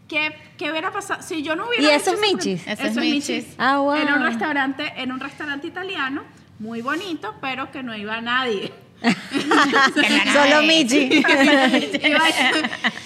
¿Qué, 0.07 0.35
qué 0.57 0.69
hubiera 0.71 0.91
pasado? 0.91 1.21
Si 1.21 1.43
yo 1.43 1.55
no 1.55 1.67
hubiera 1.67 1.83
¿Y 1.83 1.89
eso 1.89 2.13
es 2.13 2.19
Michis? 2.19 2.67
Eso, 2.67 2.83
es 2.83 2.95
Michis. 2.95 3.55
Ah, 3.57 3.79
wow. 3.79 3.95
Era 3.95 4.15
un 4.15 4.23
restaurante, 4.23 4.93
era 4.97 5.13
un 5.13 5.19
restaurante 5.19 5.67
italiano, 5.67 6.23
muy 6.59 6.81
bonito, 6.81 7.35
pero 7.41 7.71
que 7.71 7.83
no 7.83 7.95
iba 7.95 8.19
nadie. 8.21 8.71
Solo 10.33 10.63
Michi. 10.63 11.23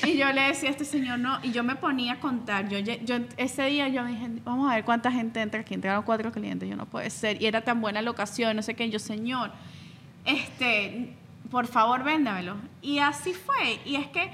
Y 0.06 0.16
yo 0.16 0.32
le 0.32 0.42
decía 0.42 0.70
a 0.70 0.72
este 0.72 0.86
señor, 0.86 1.20
no, 1.20 1.40
y 1.44 1.52
yo 1.52 1.64
me 1.64 1.76
ponía 1.76 2.14
a 2.14 2.20
contar. 2.20 2.70
Yo, 2.70 2.80
yo 2.80 3.18
ese 3.36 3.66
día 3.66 3.90
yo 3.90 4.06
dije, 4.06 4.30
vamos 4.46 4.72
a 4.72 4.76
ver 4.76 4.86
cuánta 4.86 5.12
gente 5.12 5.42
entra 5.42 5.62
aquí. 5.62 5.74
Entraron 5.74 6.04
cuatro 6.04 6.32
clientes, 6.32 6.70
yo 6.70 6.78
no 6.78 6.86
puede 6.86 7.10
ser. 7.10 7.42
Y 7.42 7.46
era 7.46 7.62
tan 7.62 7.82
buena 7.82 8.02
la 8.02 8.10
ocasión, 8.12 8.56
no 8.56 8.62
sé 8.62 8.74
qué. 8.74 8.86
Y 8.86 8.90
yo, 8.90 9.00
señor, 9.00 9.52
este, 10.28 11.14
por 11.50 11.66
favor, 11.68 12.04
véndamelo. 12.04 12.56
Y 12.82 13.00
así 13.00 13.34
fue. 13.34 13.80
Y 13.86 13.96
es 13.96 14.08
que, 14.08 14.30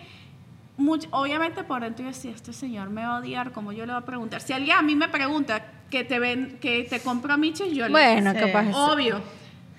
much- 0.78 1.08
obviamente 1.12 1.64
por 1.64 1.82
dentro 1.82 2.04
yo 2.04 2.10
decía, 2.10 2.32
este 2.32 2.52
señor 2.54 2.90
me 2.90 3.04
va 3.06 3.18
a 3.18 3.20
odiar, 3.20 3.52
como 3.52 3.72
yo 3.72 3.86
le 3.86 3.94
voy 3.94 4.02
a 4.02 4.06
preguntar. 4.06 4.42
Si 4.42 4.52
alguien 4.54 4.76
a 4.78 4.82
mí 4.82 4.96
me 4.96 5.08
pregunta 5.08 5.66
que 5.90 6.04
te 6.04 6.20
ven, 6.20 6.58
que 6.60 6.84
te 6.90 7.00
compro 7.00 7.34
a 7.34 7.38
Miches, 7.38 7.72
yo 7.74 7.86
le 7.86 7.92
Bueno, 7.92 8.32
Sí. 8.34 8.40
capaz. 8.40 8.66
Obvio. 8.74 9.22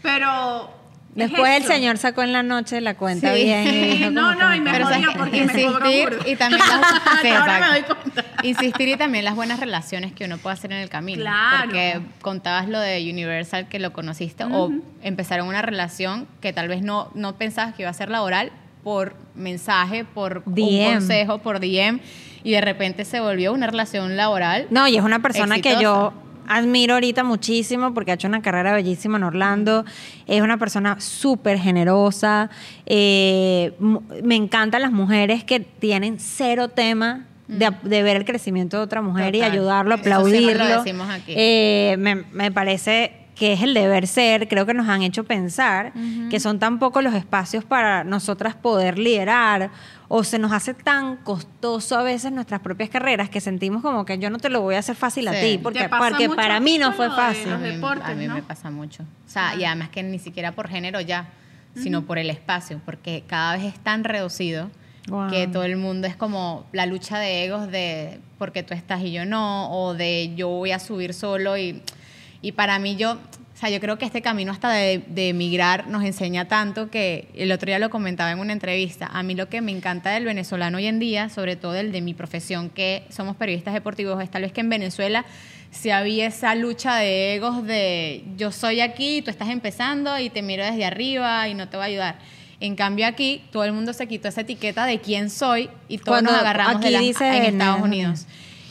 Pero. 0.03 0.71
Es 1.17 1.31
Después 1.31 1.57
el 1.57 1.65
señor 1.65 1.97
sacó 1.99 2.23
en 2.23 2.33
la 2.33 2.43
noche 2.43 2.81
la 2.81 2.95
cuenta 2.95 3.35
Sí. 3.35 3.45
bien. 3.45 3.67
y 3.69 3.71
dijo 3.99 4.11
No, 4.11 4.35
no, 4.35 4.55
y 4.55 4.61
me 4.61 4.73
sabes, 4.81 5.07
porque 5.17 5.45
me 5.45 5.63
cobró 5.67 5.91
y 6.27 6.37
también 6.37 6.63
las, 6.69 7.21
sí, 7.23 7.29
Ahora 7.29 7.61
me 7.61 7.67
doy 7.69 7.79
exacto. 7.79 7.97
cuenta. 8.03 8.25
insistir 8.43 8.89
y 8.89 8.97
también 8.97 9.25
las 9.25 9.35
buenas 9.35 9.61
relaciones 9.61 10.13
que 10.13 10.25
uno 10.25 10.39
puede 10.39 10.55
hacer 10.55 10.73
en 10.73 10.79
el 10.79 10.89
camino 10.89 11.23
Claro. 11.23 11.65
porque 11.67 12.01
contabas 12.21 12.69
lo 12.69 12.81
de 12.81 13.09
Universal 13.11 13.69
que 13.69 13.79
lo 13.79 13.93
conociste 13.93 14.45
o 14.45 14.73
empezaron 15.03 15.47
una 15.49 15.63
relación 15.63 16.27
que 16.41 16.53
tal 16.53 16.69
vez 16.69 16.83
no 16.83 17.11
no 17.15 17.37
pensabas 17.37 17.75
que 17.75 17.83
iba 17.83 17.91
a 17.91 17.95
ser 17.95 18.11
laboral 18.11 18.51
por 18.83 19.15
mensaje 19.35 20.05
por 20.05 20.43
un 20.47 20.55
consejo 20.93 21.39
por 21.39 21.61
DM 21.61 22.01
y 22.43 22.51
de 22.51 22.61
repente 22.61 23.05
se 23.07 23.21
volvió 23.21 23.53
una 23.55 23.67
relación 23.67 24.17
laboral 24.17 24.67
No, 24.71 24.87
y 24.89 24.97
es 24.97 25.03
una 25.03 25.21
persona 25.21 25.61
que 25.61 25.77
yo. 25.81 26.13
Admiro 26.49 26.95
ahorita 26.95 27.25
muchísimo 27.25 27.95
porque 27.95 28.11
ha 28.11 28.15
hecho 28.15 28.29
una 28.29 28.43
carrera 28.43 28.73
bellísima 28.73 29.19
en 29.19 29.25
Orlando. 29.25 29.85
Es 30.27 30.41
una 30.43 30.59
persona 30.59 31.01
súper 31.01 31.59
generosa. 31.59 32.51
Eh, 32.87 33.73
me 34.23 34.37
encantan 34.37 34.83
las 34.83 34.93
mujeres 34.93 35.45
que 35.45 35.61
tienen 35.61 36.19
cero 36.19 36.69
tema. 36.69 37.27
De, 37.47 37.71
de 37.83 38.03
ver 38.03 38.17
el 38.17 38.25
crecimiento 38.25 38.79
de 38.79 38.85
otra 38.85 39.03
mujer 39.03 39.37
y 39.37 39.43
ayudarlo, 39.43 39.91
lo 39.91 40.01
aplaudirlo. 40.01 40.67
decimos 40.79 41.11
aquí. 41.11 41.35
Eh, 41.37 41.95
me, 41.99 42.25
me 42.33 42.51
parece 42.51 43.25
que 43.35 43.53
es 43.53 43.63
el 43.63 43.75
deber 43.75 44.07
ser, 44.07 44.49
creo 44.49 44.65
que 44.65 44.75
nos 44.75 44.89
han 44.89 45.03
hecho 45.03 45.25
pensar 45.25 45.93
que 46.31 46.41
son 46.41 46.59
tan 46.59 46.79
pocos 46.79 47.03
los 47.03 47.15
espacios 47.15 47.65
para 47.65 48.05
nosotras 48.05 48.55
poder 48.55 48.99
liderar 48.99 49.71
o 50.09 50.23
se 50.25 50.39
nos 50.39 50.53
hace 50.53 50.75
tan 50.75 51.17
costoso 51.17 51.97
a 51.99 52.03
veces 52.03 52.31
nuestras 52.33 52.61
propias 52.61 52.91
carreras 52.91 53.31
que 53.31 53.41
sentimos 53.41 53.83
como 53.83 54.05
que 54.05 54.19
yo 54.19 54.31
no 54.31 54.39
te 54.39 54.51
lo 54.51 54.61
voy 54.61 54.75
a 54.75 54.79
hacer 54.81 54.97
fácil 54.97 55.27
a 55.29 55.33
ti, 55.33 55.57
¿Te 55.57 55.59
porque, 55.59 55.89
para 55.89 56.57
a 56.57 56.61
mí 56.61 56.79
no 56.79 56.93
fue 56.93 57.09
fácil. 57.11 57.53
a 57.53 57.59
mí, 57.59 57.69
deportes, 57.71 58.09
a 58.09 58.15
mí 58.15 58.27
¿no? 58.27 58.35
me 58.35 58.43
pasa 58.43 58.71
mucho. 58.71 59.03
O 59.03 59.29
sea, 59.31 59.55
y 59.57 59.65
además 59.65 59.89
que 59.89 60.03
ni 60.03 60.19
siquiera 60.19 60.53
por 60.53 60.69
género 60.69 61.01
ya, 61.01 61.29
sino 61.75 62.03
por 62.05 62.19
el 62.19 62.31
espacio, 62.31 62.81
porque 62.85 63.25
cada 63.27 63.57
vez 63.57 63.65
es 63.65 63.79
tan 63.81 64.05
reducido 64.05 64.71
Wow. 65.07 65.29
que 65.31 65.47
todo 65.49 65.65
el 65.65 65.77
mundo 65.77 66.07
es 66.07 66.17
como 66.17 66.65
la 66.73 66.87
lucha 66.87 67.19
de 67.19 67.45
egos 67.45 67.71
de 67.71 68.21
porque 68.39 68.63
tú 68.63 68.73
estás 68.73 69.03
y 69.03 69.13
yo 69.13 69.27
no, 69.27 69.71
o 69.71 69.93
de 69.93 70.33
yo 70.35 70.49
voy 70.49 70.71
a 70.73 70.79
subir 70.79 71.13
solo 71.13 71.59
y, 71.59 71.83
y 72.41 72.53
para 72.53 72.79
mí 72.79 72.97
yo, 72.97 73.19
o 73.55 73.57
sea, 73.57 73.71
yo 73.71 73.81
creo 73.81 73.99
que 73.99 74.05
este 74.05 74.21
camino 74.21 74.51
hasta 74.51 74.71
de, 74.71 75.03
de 75.07 75.29
emigrar 75.29 75.87
nos 75.87 76.03
enseña 76.05 76.47
tanto 76.49 76.91
que 76.91 77.29
el 77.35 77.53
otro 77.53 77.67
día 77.67 77.79
lo 77.79 77.89
comentaba 77.89 78.33
en 78.33 78.41
una 78.41 78.53
entrevista, 78.53 79.07
a 79.07 79.23
mí 79.23 79.35
lo 79.35 79.49
que 79.49 79.61
me 79.61 79.71
encanta 79.71 80.11
del 80.11 80.25
venezolano 80.25 80.79
hoy 80.79 80.87
en 80.87 80.99
día, 80.99 81.29
sobre 81.29 81.55
todo 81.55 81.77
el 81.77 81.93
de 81.93 82.01
mi 82.01 82.15
profesión 82.15 82.69
que 82.69 83.05
somos 83.11 83.37
periodistas 83.37 83.73
deportivos, 83.75 84.21
es 84.23 84.31
tal 84.31 84.43
vez 84.43 84.53
que 84.53 84.61
en 84.61 84.71
Venezuela 84.71 85.25
si 85.71 85.91
había 85.91 86.27
esa 86.27 86.55
lucha 86.55 86.97
de 86.97 87.35
egos 87.35 87.65
de 87.65 88.25
yo 88.37 88.53
soy 88.53 88.81
aquí, 88.81 89.23
tú 89.23 89.31
estás 89.31 89.49
empezando 89.49 90.17
y 90.21 90.31
te 90.31 90.41
miro 90.43 90.65
desde 90.65 90.85
arriba 90.85 91.49
y 91.49 91.55
no 91.55 91.69
te 91.69 91.77
voy 91.77 91.83
a 91.85 91.87
ayudar. 91.87 92.19
En 92.61 92.77
cambio 92.77 93.07
aquí 93.09 93.43
todo 93.51 93.65
el 93.65 93.73
mundo 93.73 93.93
se 93.93 94.07
quitó 94.07 94.29
esa 94.29 94.43
etiqueta 94.43 94.87
de 94.87 95.01
quién 95.01 95.31
soy 95.31 95.69
y 95.89 95.99
todos 95.99 96.09
Cuando 96.21 96.31
nos 96.31 96.41
agarramos 96.41 96.77
aquí 96.77 96.85
de 96.87 96.91
las- 96.93 97.03
dice 97.03 97.37
en 97.37 97.43
Estados 97.45 97.83
Unidos. 97.83 98.27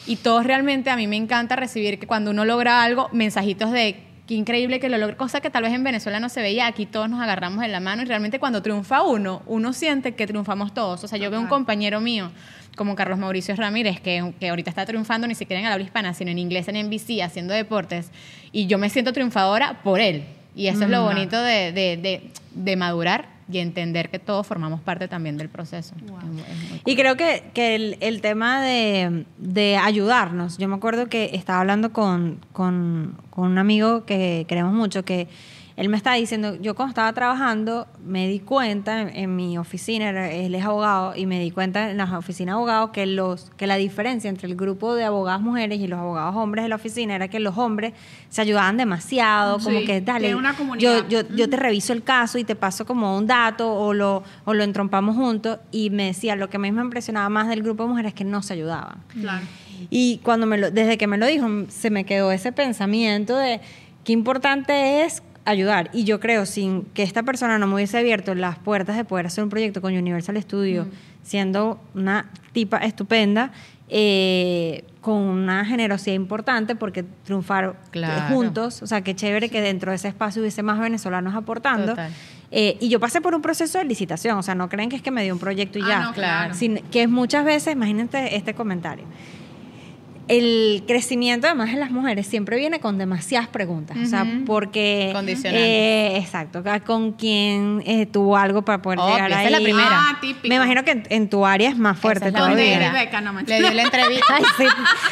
Y 0.07 0.15
todos 0.17 0.45
realmente 0.45 0.89
a 0.89 0.95
mí 0.95 1.07
me 1.07 1.15
encanta 1.17 1.55
recibir 1.57 1.99
que 1.99 2.07
cuando 2.07 2.31
uno 2.31 2.45
logra 2.45 2.83
algo, 2.83 3.09
mensajitos 3.11 3.71
de 3.71 3.97
qué 4.27 4.35
increíble 4.35 4.79
que 4.79 4.89
lo 4.89 4.97
logró, 4.97 5.17
cosa 5.17 5.41
que 5.41 5.49
tal 5.49 5.63
vez 5.63 5.73
en 5.73 5.83
Venezuela 5.83 6.19
no 6.19 6.29
se 6.29 6.41
veía, 6.41 6.67
aquí 6.67 6.85
todos 6.85 7.09
nos 7.09 7.21
agarramos 7.21 7.59
de 7.61 7.67
la 7.67 7.79
mano 7.79 8.01
y 8.03 8.05
realmente 8.05 8.39
cuando 8.39 8.61
triunfa 8.61 9.01
uno, 9.03 9.41
uno 9.45 9.73
siente 9.73 10.15
que 10.15 10.25
triunfamos 10.27 10.73
todos. 10.73 11.03
O 11.03 11.07
sea, 11.07 11.17
yo 11.19 11.29
veo 11.29 11.39
un 11.39 11.47
compañero 11.47 11.99
mío 11.99 12.31
como 12.77 12.95
Carlos 12.95 13.19
Mauricio 13.19 13.55
Ramírez, 13.55 13.99
que, 13.99 14.33
que 14.39 14.49
ahorita 14.49 14.69
está 14.69 14.85
triunfando 14.85 15.27
ni 15.27 15.35
siquiera 15.35 15.59
en 15.59 15.67
el 15.67 15.73
habla 15.73 15.85
hispana, 15.85 16.13
sino 16.13 16.31
en 16.31 16.39
inglés 16.39 16.67
en 16.69 16.75
NBC, 16.87 17.21
haciendo 17.21 17.53
deportes, 17.53 18.09
y 18.51 18.65
yo 18.67 18.77
me 18.77 18.89
siento 18.89 19.13
triunfadora 19.13 19.81
por 19.83 19.99
él. 19.99 20.23
Y 20.55 20.67
eso 20.67 20.83
es 20.83 20.89
lo 20.89 21.03
bonito 21.03 21.41
de, 21.41 21.71
de- 21.71 21.97
de- 21.97 22.29
de 22.55 22.75
madurar 22.75 23.27
y 23.51 23.59
entender 23.59 24.09
que 24.09 24.19
todos 24.19 24.47
formamos 24.47 24.81
parte 24.81 25.07
también 25.07 25.37
del 25.37 25.49
proceso. 25.49 25.95
Es 25.95 26.01
muy- 26.03 26.41
es 26.41 26.69
muy 26.69 26.81
Y 26.85 26.95
creo 26.95 27.15
que, 27.17 27.43
que 27.53 27.75
el, 27.75 27.97
el 27.99 28.21
tema 28.21 28.61
de, 28.61 29.25
de 29.37 29.77
ayudarnos, 29.77 30.57
yo 30.57 30.67
me 30.67 30.75
acuerdo 30.75 31.07
que 31.07 31.31
estaba 31.33 31.59
hablando 31.59 31.91
con, 31.93 32.39
con, 32.53 33.17
con 33.29 33.51
un 33.51 33.57
amigo 33.57 34.05
que 34.05 34.45
queremos 34.47 34.73
mucho, 34.73 35.03
que 35.03 35.27
él 35.75 35.89
me 35.89 35.97
estaba 35.97 36.15
diciendo, 36.17 36.55
yo 36.61 36.75
cuando 36.75 36.89
estaba 36.91 37.11
trabajando 37.13 37.87
me 38.05 38.27
di 38.27 38.39
cuenta 38.39 39.01
en, 39.01 39.09
en 39.15 39.35
mi 39.35 39.57
oficina, 39.57 40.09
era- 40.09 40.29
él 40.31 40.53
es 40.53 40.63
abogado, 40.63 41.15
y 41.15 41.25
me 41.25 41.39
di 41.39 41.49
cuenta 41.49 41.89
en 41.89 41.97
la 41.97 42.17
oficina 42.17 42.51
de 42.51 42.55
abogados 42.57 42.91
que, 42.91 43.05
los, 43.07 43.49
que 43.57 43.65
la 43.65 43.75
diferencia 43.77 44.29
entre 44.29 44.47
el 44.47 44.55
grupo 44.55 44.93
de 44.93 45.03
abogadas 45.03 45.41
mujeres 45.41 45.79
y 45.79 45.87
los 45.87 45.99
abogados 45.99 46.35
hombres 46.35 46.63
de 46.63 46.69
la 46.69 46.75
oficina 46.75 47.15
era 47.15 47.27
que 47.27 47.39
los 47.39 47.57
hombres 47.57 47.93
se 48.29 48.41
ayudaban 48.41 48.77
demasiado, 48.77 49.57
como 49.59 49.79
Sí, 49.79 49.85
que 49.85 50.01
dale, 50.01 50.35
una 50.35 50.51
yo, 50.51 50.57
comunidad. 50.57 51.07
yo, 51.09 51.21
yo 51.35 51.49
te 51.49 51.57
reviso 51.57 51.91
el 51.93 52.03
caso 52.03 52.37
y 52.37 52.43
te 52.43 52.55
paso 52.55 52.85
como 52.85 53.17
un 53.17 53.25
dato 53.25 53.73
o 53.73 53.93
lo, 53.93 54.23
o 54.45 54.53
lo 54.53 54.63
entrompamos 54.63 55.15
juntos. 55.15 55.57
Y 55.71 55.89
me 55.89 56.05
decía, 56.05 56.35
lo 56.35 56.49
que 56.49 56.57
a 56.57 56.59
mí 56.59 56.71
me 56.71 56.81
impresionaba 56.81 57.29
más 57.29 57.47
del 57.49 57.63
grupo 57.63 57.83
de 57.83 57.89
mujeres 57.89 58.09
es 58.09 58.15
que 58.15 58.23
no 58.25 58.43
se 58.43 58.53
ayudaban. 58.53 58.97
Claro. 59.19 59.43
Y 59.89 60.19
cuando 60.23 60.45
me 60.45 60.57
lo, 60.57 60.69
desde 60.71 60.97
que 60.99 61.07
me 61.07 61.17
lo 61.17 61.25
dijo, 61.25 61.47
se 61.69 61.89
me 61.89 62.05
quedó 62.05 62.31
ese 62.31 62.51
pensamiento 62.51 63.35
de 63.35 63.59
qué 64.03 64.13
importante 64.13 65.03
es 65.03 65.23
ayudar. 65.45 65.89
Y 65.93 66.03
yo 66.05 66.19
creo, 66.19 66.45
sin 66.45 66.83
que 66.93 67.03
esta 67.03 67.23
persona 67.23 67.57
no 67.59 67.67
me 67.67 67.75
hubiese 67.75 67.97
abierto 67.97 68.33
las 68.35 68.57
puertas 68.59 68.95
de 68.97 69.03
poder 69.05 69.25
hacer 69.27 69.43
un 69.43 69.49
proyecto 69.49 69.81
con 69.81 69.95
Universal 69.95 70.41
Studio, 70.41 70.87
siendo 71.23 71.79
una 71.95 72.29
tipa 72.53 72.77
estupenda, 72.77 73.51
eh, 73.89 74.85
con 75.01 75.15
una 75.21 75.65
generosidad 75.65 76.15
importante, 76.15 76.75
porque 76.75 77.03
triunfar 77.25 77.75
Claro. 77.91 78.33
juntos, 78.33 78.81
o 78.81 78.87
sea, 78.87 79.01
qué 79.01 79.15
chévere 79.15 79.49
que 79.49 79.61
dentro 79.61 79.91
de 79.91 79.97
ese 79.97 80.07
espacio 80.07 80.41
hubiese 80.41 80.63
más 80.63 80.79
venezolanos 80.79 81.35
aportando. 81.35 81.93
Eh, 82.51 82.77
y 82.79 82.87
yo 82.89 82.99
pasé 82.99 83.19
por 83.19 83.35
un 83.35 83.41
proceso 83.41 83.77
de 83.79 83.83
licitación, 83.85 84.37
o 84.37 84.43
sea, 84.43 84.55
no 84.55 84.69
creen 84.69 84.89
que 84.89 84.95
es 84.95 85.01
que 85.01 85.11
me 85.11 85.23
dio 85.23 85.33
un 85.33 85.39
proyecto 85.39 85.77
y 85.79 85.81
Ah, 85.83 85.87
ya. 85.89 85.99
no, 86.03 86.13
claro. 86.13 86.53
Sin- 86.53 86.77
que 86.91 87.03
es 87.03 87.09
muchas 87.09 87.43
veces, 87.43 87.73
imagínate 87.73 88.35
este 88.37 88.53
comentario. 88.53 89.03
El 90.27 90.83
crecimiento 90.87 91.47
además 91.47 91.71
de 91.71 91.77
las 91.77 91.91
mujeres 91.91 92.25
siempre 92.27 92.57
viene 92.57 92.79
con 92.79 92.97
demasiadas 92.97 93.47
preguntas, 93.49 93.97
o 94.01 94.05
sea, 94.05 94.25
porque 94.45 95.09
Condicionantes. 95.13 95.61
eh, 95.67 96.17
exacto, 96.17 96.63
con 96.85 97.11
quién 97.13 97.83
eh, 97.85 98.05
tuvo 98.05 98.37
algo 98.37 98.61
para 98.63 98.81
poder 98.81 98.99
Obvio, 98.99 99.13
llegar 99.15 99.31
esa 99.31 99.39
ahí. 99.41 99.45
es 99.47 99.51
la 99.51 99.59
primera. 99.59 99.89
Ah, 99.91 100.17
típico. 100.21 100.47
Me 100.47 100.55
imagino 100.55 100.83
que 100.85 100.91
en, 100.91 101.03
en 101.09 101.29
tu 101.29 101.45
área 101.45 101.69
es 101.69 101.77
más 101.77 101.97
fuerte 101.99 102.27
es 102.27 102.33
la 102.33 102.39
Con 102.39 102.49
todavía. 102.51 102.79
David. 102.79 102.99
Beckham, 102.99 103.23
no, 103.25 103.41
Le 103.41 103.59
dio 103.59 103.73
la 103.73 103.81
entrevista. 103.83 104.35
Ay, 104.35 104.43
sí, 104.57 104.65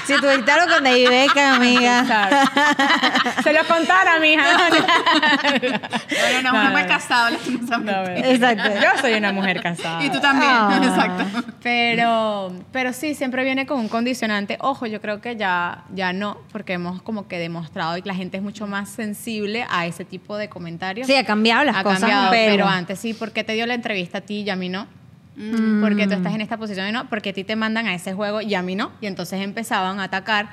si 0.08 0.14
tuviste 0.22 0.52
algo 0.52 0.74
con 0.74 0.84
David 0.84 1.10
Beckham, 1.10 1.56
amiga. 1.62 2.06
Se 3.44 3.52
lo 3.54 3.66
contara, 3.66 4.18
mija. 4.20 4.44
No, 4.44 6.42
no, 6.42 6.52
no, 6.54 6.60
un 6.60 6.68
hombre 6.68 6.86
casado, 6.88 7.32
lastimosamente. 7.32 8.32
Exacto. 8.34 8.70
Yo 8.82 9.02
soy 9.02 9.14
una 9.14 9.32
mujer 9.34 9.62
casada. 9.62 10.04
Y 10.04 10.10
tú 10.10 10.20
también, 10.20 10.52
Ah. 10.54 10.80
exacto. 10.84 11.52
Pero, 11.64 12.54
pero 12.72 12.94
sí, 12.94 13.14
siempre 13.14 13.44
viene 13.44 13.66
con 13.66 13.80
un 13.80 13.88
condicionante. 13.90 14.58
Ojo, 14.62 14.86
yo 14.86 15.01
creo 15.02 15.20
que 15.22 15.36
ya, 15.36 15.84
ya 15.94 16.14
no, 16.14 16.38
porque 16.52 16.74
hemos 16.74 17.02
como 17.02 17.28
que 17.28 17.38
demostrado 17.40 17.98
y 17.98 18.02
la 18.04 18.14
gente 18.16 18.38
es 18.38 18.44
mucho 18.44 18.68
más 18.68 18.90
sensible 18.90 19.66
a 19.70 19.86
ese 19.88 20.06
tipo 20.06 20.38
de 20.38 20.48
comentarios. 20.50 21.08
Sí, 21.08 21.16
ha 21.16 21.26
cambiado 21.26 21.64
las 21.64 21.76
ha 21.76 21.84
cosas, 21.84 22.00
cambiado, 22.02 22.30
pero- 22.32 22.52
pero... 22.54 22.68
antes 22.68 23.00
sí, 23.00 23.14
¿por 23.14 23.32
qué 23.32 23.44
te 23.44 23.54
dio 23.54 23.66
la 23.66 23.74
entrevista 23.74 24.20
a 24.20 24.22
ti 24.22 24.42
y 24.42 24.50
a 24.50 24.56
mí 24.56 24.70
no? 24.70 24.88
Porque 25.82 26.06
tú 26.08 26.14
estás 26.14 26.36
en 26.36 26.42
esta 26.42 26.58
posición 26.58 26.88
y 26.88 26.92
no, 26.92 27.10
porque 27.10 27.30
a 27.30 27.34
ti 27.34 27.44
te 27.44 27.56
mandan 27.56 27.88
a 27.88 27.96
ese 27.96 28.14
juego 28.14 28.42
y 28.42 28.54
a 28.54 28.62
mí 28.62 28.76
no. 28.76 28.92
Y 29.02 29.08
entonces 29.08 29.42
empezaban 29.42 30.00
a 30.00 30.04
atacar 30.04 30.50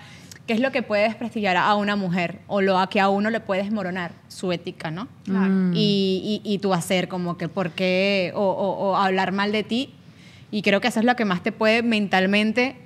qué 0.46 0.54
es 0.54 0.60
lo 0.60 0.70
que 0.72 0.82
puede 0.82 1.02
desprestigiar 1.02 1.56
a 1.58 1.74
una 1.74 1.94
mujer 1.96 2.38
o 2.46 2.62
lo 2.62 2.78
a 2.78 2.88
que 2.88 3.00
a 3.00 3.08
uno 3.10 3.28
le 3.28 3.40
puede 3.40 3.62
desmoronar 3.64 4.12
su 4.28 4.50
ética, 4.50 4.90
¿no? 4.90 5.08
Claro. 5.24 5.52
y, 5.74 6.40
y, 6.44 6.54
y 6.54 6.58
tú 6.58 6.72
hacer 6.72 7.08
como 7.08 7.36
que 7.36 7.48
por 7.48 7.72
qué 7.72 8.32
o, 8.34 8.40
o- 8.42 8.90
o 8.92 8.96
hablar 8.96 9.32
mal 9.32 9.52
de 9.52 9.62
ti. 9.62 9.92
Y 10.50 10.62
creo 10.62 10.80
que 10.80 10.88
eso 10.88 11.00
es 11.00 11.04
lo 11.04 11.16
que 11.16 11.26
más 11.26 11.42
te 11.42 11.52
puede 11.52 11.82
mentalmente 11.82 12.76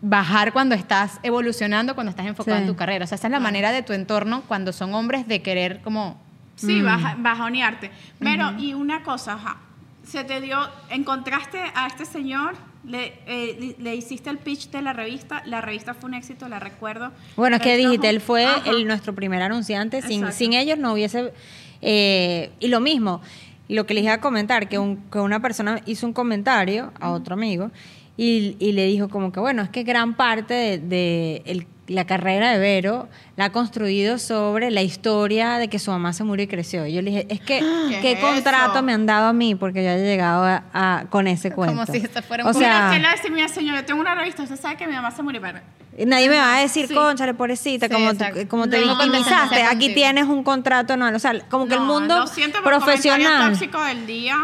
bajar 0.00 0.52
cuando 0.52 0.74
estás 0.74 1.18
evolucionando, 1.22 1.94
cuando 1.94 2.10
estás 2.10 2.26
enfocado 2.26 2.56
Sí. 2.58 2.62
en 2.62 2.68
tu 2.68 2.76
carrera. 2.76 3.04
O 3.04 3.08
sea, 3.08 3.16
esa 3.16 3.26
es 3.26 3.32
la 3.32 3.40
manera 3.40 3.72
de 3.72 3.82
tu 3.82 3.92
entorno 3.92 4.42
cuando 4.46 4.72
son 4.72 4.94
hombres 4.94 5.26
de 5.26 5.42
querer 5.42 5.80
como... 5.82 6.20
Sí, 6.56 6.82
baja- 6.82 7.16
bajonearte. 7.18 7.90
Pero, 8.18 8.52
y 8.58 8.74
una 8.74 9.02
cosa, 9.04 9.34
ajá, 9.34 9.56
se 10.04 10.24
te 10.24 10.40
dio, 10.40 10.58
encontraste 10.90 11.58
a 11.74 11.86
este 11.86 12.04
señor, 12.04 12.54
le, 12.84 13.12
eh, 13.26 13.76
le 13.78 13.94
hiciste 13.94 14.30
el 14.30 14.38
pitch 14.38 14.70
de 14.70 14.82
la 14.82 14.92
revista, 14.92 15.42
la 15.46 15.60
revista 15.60 15.94
fue 15.94 16.08
un 16.08 16.14
éxito, 16.14 16.48
la 16.48 16.58
recuerdo. 16.58 17.12
Bueno, 17.36 17.56
es 17.56 17.62
que 17.62 17.76
Digital 17.76 18.20
fue 18.20 18.46
el, 18.66 18.86
nuestro 18.86 19.14
primer 19.14 19.42
anunciante. 19.42 20.02
Sin, 20.02 20.32
sin 20.32 20.52
ellos 20.52 20.78
no 20.78 20.92
hubiese... 20.94 21.32
eh, 21.80 22.50
y 22.60 22.68
lo 22.68 22.80
mismo, 22.80 23.20
lo 23.68 23.86
que 23.86 23.94
les 23.94 24.02
iba 24.04 24.14
a 24.14 24.20
comentar, 24.20 24.68
que, 24.68 24.78
un- 24.78 24.96
que 25.10 25.18
una 25.18 25.40
persona 25.40 25.80
hizo 25.86 26.06
un 26.06 26.12
comentario 26.12 26.92
a 27.00 27.10
otro 27.10 27.34
amigo 27.34 27.70
y, 28.18 28.56
y 28.58 28.72
le 28.72 28.84
dijo 28.86 29.08
como 29.08 29.32
que, 29.32 29.40
bueno, 29.40 29.62
es 29.62 29.70
que 29.70 29.84
gran 29.84 30.14
parte 30.14 30.52
de, 30.52 30.78
de 30.78 31.42
el- 31.46 31.66
la 31.86 32.04
carrera 32.04 32.52
de 32.52 32.58
Vero 32.58 33.08
la 33.36 33.46
ha 33.46 33.52
construido 33.52 34.18
sobre 34.18 34.70
la 34.70 34.82
historia 34.82 35.56
de 35.56 35.68
que 35.68 35.78
su 35.78 35.90
mamá 35.90 36.12
se 36.12 36.22
murió 36.22 36.44
y 36.44 36.46
creció. 36.46 36.84
Y 36.84 36.92
yo 36.92 37.00
le 37.00 37.10
dije, 37.12 37.26
es 37.30 37.40
que, 37.40 37.60
¿Qué 37.88 37.98
¿qué, 38.02 38.12
es 38.12 38.18
contrato 38.18 38.74
eso? 38.74 38.82
me 38.82 38.92
han 38.92 39.06
dado 39.06 39.28
a 39.28 39.32
mí? 39.32 39.54
Porque 39.54 39.82
yo 39.82 39.88
haya 39.90 40.02
llegado 40.04 40.44
a- 40.44 40.64
a- 40.74 41.04
con 41.08 41.26
ese 41.28 41.50
Como 41.50 41.72
cuento. 41.76 41.90
si 41.92 41.98
esto 42.00 42.20
fuera 42.22 42.44
o 42.44 42.48
un- 42.50 42.58
Mira, 42.58 42.90
sea, 43.16 43.48
señor, 43.48 43.76
yo 43.76 43.84
tengo 43.86 44.00
una 44.02 44.14
revista, 44.14 44.42
usted 44.42 44.60
sabe 44.60 44.76
que 44.76 44.86
mi 44.86 44.92
mamá 44.94 45.10
se 45.12 45.22
murió, 45.22 45.40
pero... 45.40 45.60
Nadie 46.06 46.28
me 46.28 46.36
va 46.36 46.58
a 46.58 46.60
decir, 46.60 46.86
Sí. 46.86 46.94
conchale, 46.94 47.34
pobrecita, 47.34 47.88
Sí, 47.88 47.92
como, 47.92 48.10
exacto. 48.10 48.38
como 48.48 48.68
te 48.68 48.78
No, 48.84 48.94
victimizaste, 48.96 49.62
aquí 49.62 49.94
tienes 49.94 50.26
un 50.26 50.44
contrato 50.44 50.92
anual. 50.92 51.14
O 51.14 51.18
sea, 51.18 51.32
como 51.48 51.66
que 51.66 51.74
el 51.74 51.80
mundo 51.80 52.20
lo 52.20 52.26
siento 52.28 52.58
el 52.58 52.64
profesional. 52.64 53.18
comentario 53.26 53.52
tóxico 53.58 53.82
del 53.82 54.06
día. 54.06 54.36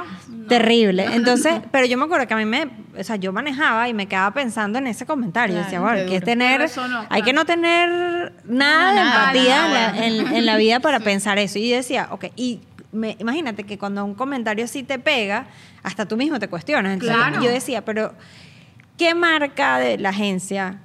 No. 0.45 0.49
Terrible. 0.49 1.05
Entonces, 1.15 1.55
pero 1.73 1.87
yo 1.87 1.99
me 1.99 2.05
acuerdo 2.05 2.27
que 2.27 2.35
a 2.35 2.37
mí 2.37 2.45
me, 2.45 2.69
o 2.99 3.03
sea, 3.05 3.17
yo 3.17 3.33
manejaba 3.33 3.89
y 3.89 3.95
me 3.95 4.07
quedaba 4.07 4.33
pensando 4.33 4.79
en 4.79 4.87
ese 4.87 5.05
comentario. 5.07 5.55
Claro, 5.55 5.65
decía, 5.65 5.81
bueno, 5.81 5.99
hay 6.01 6.07
que 6.07 6.21
tener, 6.21 6.71
no, 6.77 7.07
hay 7.11 7.23
que 7.23 7.33
no 7.33 7.45
tener 7.45 8.33
nada 8.45 8.91
No, 8.91 8.95
de 8.95 9.01
empatía 9.07 9.57
nada, 9.69 10.05
en, 10.07 10.17
la, 10.17 10.23
en- 10.31 10.37
en 10.37 10.47
la 10.47 10.57
vida 10.57 10.81
para 10.81 11.01
pensar 11.01 11.39
eso. 11.39 11.59
Y 11.59 11.69
yo 11.71 11.77
decía, 11.77 12.09
ok, 12.11 12.27
y 12.37 12.61
me- 12.93 13.17
imagínate 13.19 13.65
que 13.65 13.77
cuando 13.79 14.05
un 14.05 14.15
comentario 14.15 14.65
así 14.65 14.83
te 14.85 14.99
pega, 14.99 15.47
hasta 15.83 16.07
tú 16.07 16.17
mismo 16.17 16.39
te 16.39 16.49
cuestionas. 16.49 16.93
Entonces, 16.95 17.17
Claro. 17.17 17.43
yo 17.43 17.51
decía, 17.51 17.85
pero 17.85 18.15
¿qué 18.97 19.15
marca 19.15 19.79
de 19.79 19.99
la 19.99 20.11
agencia 20.11 20.79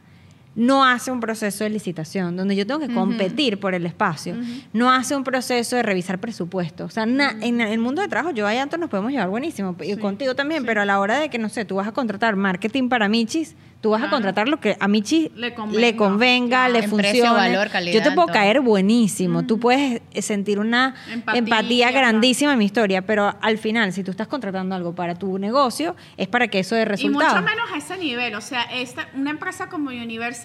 no 0.56 0.84
hace 0.84 1.12
un 1.12 1.20
proceso 1.20 1.64
de 1.64 1.70
licitación 1.70 2.36
donde 2.36 2.56
yo 2.56 2.66
tengo 2.68 2.80
que 2.80 2.94
competir 2.94 3.60
por 3.60 3.74
el 3.76 3.86
espacio? 3.86 4.36
No 4.74 4.92
hace 4.92 5.16
un 5.16 5.24
proceso 5.24 5.76
de 5.76 5.84
revisar 5.84 6.20
presupuesto. 6.20 6.86
O 6.86 6.90
sea, 6.90 7.06
na- 7.06 7.36
en 7.42 7.62
el 7.62 7.80
mundo 7.80 8.02
de 8.02 8.08
trabajo 8.08 8.32
yo 8.34 8.52
y 8.52 8.58
Anton 8.58 8.80
nos 8.82 8.90
podemos 8.90 9.12
llevar 9.12 9.30
buenísimo, 9.30 9.76
y 9.82 9.96
contigo 9.98 10.36
también, 10.36 10.66
pero 10.66 10.82
a 10.82 10.86
la 10.86 11.00
hora 11.00 11.20
de 11.20 11.30
que, 11.30 11.38
no 11.38 11.50
sé, 11.50 11.66
tú 11.66 11.76
vas 11.76 11.88
a 11.88 11.92
contratar 11.94 12.36
marketing 12.36 12.90
para 12.90 13.08
Michis, 13.08 13.56
tú 13.80 13.92
vas 13.92 14.04
a 14.04 14.10
contratar 14.10 14.50
lo 14.50 14.60
que 14.60 14.76
a 14.80 14.88
Michis 14.90 15.30
Le 15.36 15.54
le 15.72 15.96
convenga. 15.96 16.68
le 16.68 16.82
funcione. 16.82 17.04
precio, 17.04 17.34
valor, 17.34 17.70
calidad, 17.70 17.96
yo 17.96 18.04
te 18.04 18.12
puedo 18.12 18.28
todo. 18.28 18.34
caer 18.34 18.60
buenísimo, 18.60 19.46
tú 19.46 19.60
puedes 19.60 20.02
eh, 20.12 20.22
sentir 20.22 20.60
una 20.60 20.96
Empatía, 21.34 21.92
grandísima 21.92 22.52
en 22.54 22.60
mi 22.60 22.66
historia, 22.66 23.04
pero 23.06 23.34
al 23.42 23.58
final, 23.58 23.94
si 23.94 24.04
tú 24.04 24.12
estás 24.12 24.28
contratando 24.28 24.76
algo 24.76 24.94
para 24.96 25.16
tu 25.16 25.38
negocio, 25.38 25.96
es 26.18 26.28
para 26.28 26.48
que 26.50 26.60
eso 26.60 26.76
dé 26.76 26.82
Y 26.82 26.86
resultados. 26.86 27.34
mucho 27.36 27.46
menos 27.46 27.72
a 27.74 27.78
ese 27.78 27.98
nivel. 27.98 28.36
O 28.36 28.42
sea, 28.42 28.64
esta, 28.64 29.08
una 29.16 29.30
empresa 29.30 29.70
como 29.70 29.90
Universal 29.92 30.39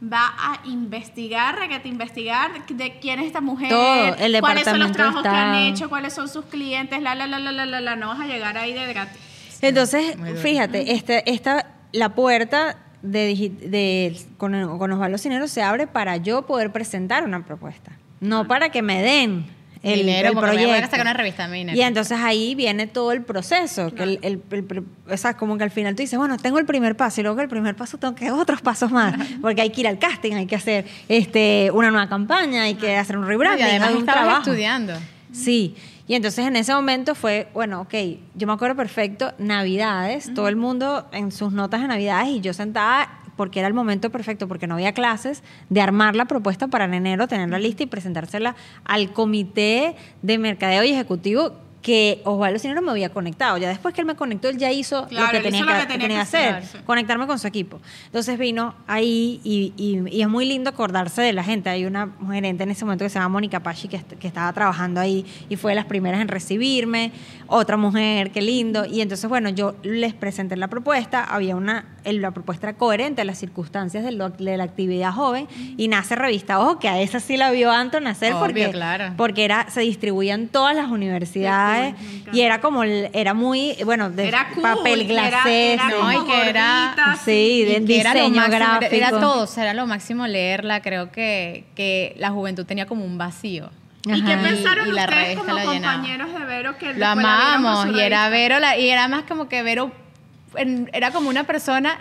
va 0.00 0.28
a 0.38 0.60
investigar, 0.66 1.58
requete 1.58 1.88
investigar 1.88 2.52
de 2.68 2.98
quién 3.00 3.18
es 3.20 3.26
esta 3.26 3.40
mujer, 3.40 3.68
Todo, 3.70 4.14
el 4.16 4.40
cuáles 4.40 4.64
son 4.64 4.78
los 4.78 4.92
trabajos 4.92 5.22
que 5.22 5.28
han 5.28 5.54
hecho, 5.56 5.88
cuáles 5.88 6.12
son 6.14 6.28
sus 6.28 6.44
clientes, 6.44 7.02
la, 7.02 7.14
la, 7.14 7.26
la, 7.26 7.38
la, 7.38 7.50
la, 7.52 7.66
la, 7.66 7.80
la. 7.80 7.96
No 7.96 8.08
vas 8.08 8.20
a 8.20 8.26
llegar 8.26 8.56
ahí 8.56 8.72
de 8.72 8.86
gratis. 8.86 9.18
Entonces, 9.60 10.16
fíjate, 10.40 10.92
este, 10.92 11.28
esta, 11.30 11.66
la 11.92 12.10
puerta 12.14 12.76
de, 13.02 13.50
de- 13.60 14.16
con, 14.36 14.78
con 14.78 14.92
Osvaldo 14.92 15.18
Cinero 15.18 15.48
se 15.48 15.62
abre 15.62 15.86
para 15.88 16.16
yo 16.16 16.42
poder 16.46 16.70
presentar 16.70 17.24
una 17.24 17.44
propuesta, 17.44 17.92
no 18.20 18.46
para 18.46 18.68
que 18.70 18.82
me 18.82 19.02
den 19.02 19.46
el, 19.88 20.00
Dinero, 20.00 20.28
el 20.28 20.34
porque 20.34 20.46
me 20.50 20.52
proyecto. 20.54 20.72
van 20.74 20.84
a 20.84 20.86
sacar 20.86 21.00
una 21.02 21.12
revista 21.14 21.48
neta. 21.48 21.74
y 21.74 21.80
entonces 21.82 22.18
ahí 22.20 22.54
viene 22.54 22.86
todo 22.86 23.12
el 23.12 23.22
proceso, 23.22 23.92
que 23.94 24.02
el, 24.02 24.18
el- 24.22 24.42
el- 24.50 24.66
el- 24.70 24.84
o 25.12 25.16
sea, 25.16 25.34
como 25.36 25.56
que 25.58 25.64
al 25.64 25.70
final 25.70 25.94
tú 25.94 26.02
dices, 26.02 26.18
bueno, 26.18 26.36
tengo 26.36 26.58
el 26.58 26.66
primer 26.66 26.96
paso 26.96 27.20
y 27.20 27.24
luego 27.24 27.40
el 27.40 27.48
primer 27.48 27.74
paso 27.76 27.98
tengo 27.98 28.14
que 28.14 28.26
hacer 28.26 28.38
otros 28.38 28.60
pasos 28.62 28.90
más, 28.90 29.14
porque 29.42 29.62
hay 29.62 29.70
que 29.70 29.80
ir 29.82 29.88
al 29.88 29.98
casting, 29.98 30.34
hay 30.34 30.46
que 30.46 30.56
hacer 30.56 30.86
este, 31.08 31.70
una 31.72 31.90
nueva 31.90 32.08
campaña, 32.08 32.62
hay 32.64 32.74
que 32.74 32.96
hacer 32.96 33.16
un 33.16 33.22
No, 33.22 33.28
rebranding, 33.28 33.66
y 33.66 33.70
además 33.70 33.88
hay 33.88 33.94
un 33.96 34.04
trabajo. 34.06 34.38
estudiando. 34.50 34.94
Sí, 35.32 35.74
y 36.06 36.14
entonces 36.14 36.46
en 36.46 36.56
ese 36.56 36.72
momento 36.72 37.14
fue, 37.14 37.48
bueno, 37.52 37.82
ok, 37.82 37.94
yo 38.34 38.46
me 38.46 38.52
acuerdo 38.54 38.74
perfecto, 38.76 39.34
Navidades, 39.38 40.32
todo 40.34 40.48
el 40.48 40.56
mundo 40.56 41.06
en 41.12 41.30
sus 41.32 41.52
notas 41.52 41.82
de 41.82 41.88
Navidades 41.88 42.28
y 42.28 42.40
yo 42.40 42.52
sentada, 42.54 43.10
porque 43.38 43.60
era 43.60 43.68
el 43.68 43.74
momento 43.74 44.10
perfecto, 44.10 44.46
porque 44.48 44.66
no 44.66 44.74
había 44.74 44.92
clases, 44.92 45.42
de 45.70 45.80
armar 45.80 46.14
la 46.14 46.26
propuesta 46.26 46.68
para 46.68 46.84
en 46.84 46.92
enero, 46.92 47.26
tenerla 47.28 47.58
lista 47.58 47.84
y 47.84 47.86
presentársela 47.86 48.54
al 48.84 49.12
comité 49.14 49.96
de 50.20 50.36
mercadeo 50.36 50.84
y 50.84 50.90
ejecutivo 50.90 51.52
que 51.80 52.20
Osvaldo 52.24 52.58
si 52.58 52.66
no 52.68 52.82
me 52.82 52.90
había 52.90 53.08
conectado. 53.10 53.56
Ya 53.56 53.68
después 53.68 53.94
que 53.94 54.00
él 54.00 54.06
me 54.06 54.16
conectó, 54.16 54.48
él 54.48 54.58
ya 54.58 54.70
hizo 54.72 55.02
lo 55.02 55.08
que 55.30 55.36
tenía, 55.44 55.60
que, 55.60 55.86
que 55.86 55.92
que 55.94 55.98
tenía 56.00 56.20
hacer, 56.20 56.54
conectarme 56.84 57.26
con 57.28 57.38
su 57.38 57.46
equipo. 57.46 57.80
Entonces 58.06 58.36
vino 58.36 58.74
ahí 58.88 59.40
y, 59.44 59.72
y- 59.76 60.02
y 60.16 60.20
es 60.22 60.28
muy 60.28 60.44
lindo 60.44 60.68
acordarse 60.70 61.22
de 61.22 61.32
la 61.32 61.44
gente. 61.44 61.70
Hay 61.70 61.86
una 61.86 62.10
gerente 62.30 62.64
en 62.64 62.72
ese 62.72 62.84
momento 62.84 63.04
que 63.04 63.08
se 63.10 63.14
llama 63.20 63.28
Mónica 63.28 63.60
Pachi 63.62 63.86
que, 63.86 64.02
que 64.02 64.26
estaba 64.26 64.52
trabajando 64.52 65.00
ahí 65.00 65.24
y 65.48 65.54
fue 65.54 65.70
de 65.70 65.76
las 65.76 65.84
primeras 65.86 66.20
en 66.20 66.26
recibirme. 66.28 67.12
Otra 67.50 67.78
mujer, 67.78 68.30
qué 68.30 68.42
lindo. 68.42 68.84
Y 68.84 69.00
entonces, 69.00 69.26
bueno, 69.28 69.48
yo 69.48 69.74
les 69.82 70.12
presenté 70.12 70.54
la 70.56 70.68
propuesta. 70.68 71.24
Había 71.24 71.56
una, 71.56 71.86
la 72.04 72.30
propuesta 72.30 72.68
era 72.68 72.76
coherente 72.76 73.22
a 73.22 73.24
las 73.24 73.38
circunstancias 73.38 74.04
de, 74.04 74.12
lo- 74.12 74.28
de 74.28 74.56
la 74.58 74.64
actividad 74.64 75.12
joven 75.12 75.48
y 75.78 75.88
nace 75.88 76.14
revista. 76.14 76.60
Ojo, 76.60 76.78
que 76.78 76.88
a 76.90 77.00
esa 77.00 77.20
sí 77.20 77.38
la 77.38 77.50
vio 77.50 77.70
Anto 77.70 78.00
nacer 78.00 78.34
Obvio, 78.34 78.40
porque, 78.44 78.70
claro. 78.70 79.14
porque 79.16 79.44
era, 79.46 79.70
se 79.70 79.80
distribuían 79.80 80.40
en 80.42 80.48
todas 80.48 80.76
las 80.76 80.90
universidades 80.90 81.94
y 82.32 82.42
era 82.42 82.60
como, 82.60 82.84
era 82.84 83.32
muy, 83.32 83.76
bueno, 83.84 84.10
de 84.10 84.28
Era 84.28 84.50
cool, 84.52 84.62
papel 84.62 85.06
glacé. 85.08 85.72
era 85.72 85.88
sí. 85.88 85.94
No, 85.98 86.12
y 86.12 86.26
que 86.30 86.48
era- 86.50 87.16
sí, 87.24 87.64
de 87.64 87.76
era 87.98 88.12
diseño 88.12 88.36
máximo, 88.36 88.56
era- 88.56 88.78
gráfico. 88.78 88.94
Era 88.94 89.10
todo, 89.10 89.42
o 89.44 89.46
sea, 89.46 89.62
era 89.64 89.72
lo 89.74 89.86
máximo 89.86 90.26
leerla. 90.26 90.82
Creo 90.82 91.10
que, 91.12 91.64
que 91.74 92.14
la 92.18 92.30
juventud 92.30 92.66
tenía 92.66 92.84
como 92.84 93.06
un 93.06 93.16
vacío. 93.16 93.70
¿Y 94.16 94.24
qué 94.24 94.32
Ajá. 94.34 94.42
pensaron 94.42 94.86
Y- 94.86 94.90
y 94.90 94.92
ustedes 94.94 95.38
como 95.38 95.54
compañeros 95.64 96.32
de 96.32 96.44
Vero 96.44 96.78
que 96.78 96.94
Lo 96.94 97.06
su 97.82 97.96
y 97.96 98.00
era? 98.00 98.28
Vero, 98.28 98.58
la- 98.58 98.76
y 98.76 98.88
era 98.88 99.08
más 99.08 99.22
como 99.24 99.48
que 99.48 99.62
Vero, 99.62 99.92
era 100.92 101.10
como 101.10 101.28
una 101.28 101.44
persona, 101.44 101.98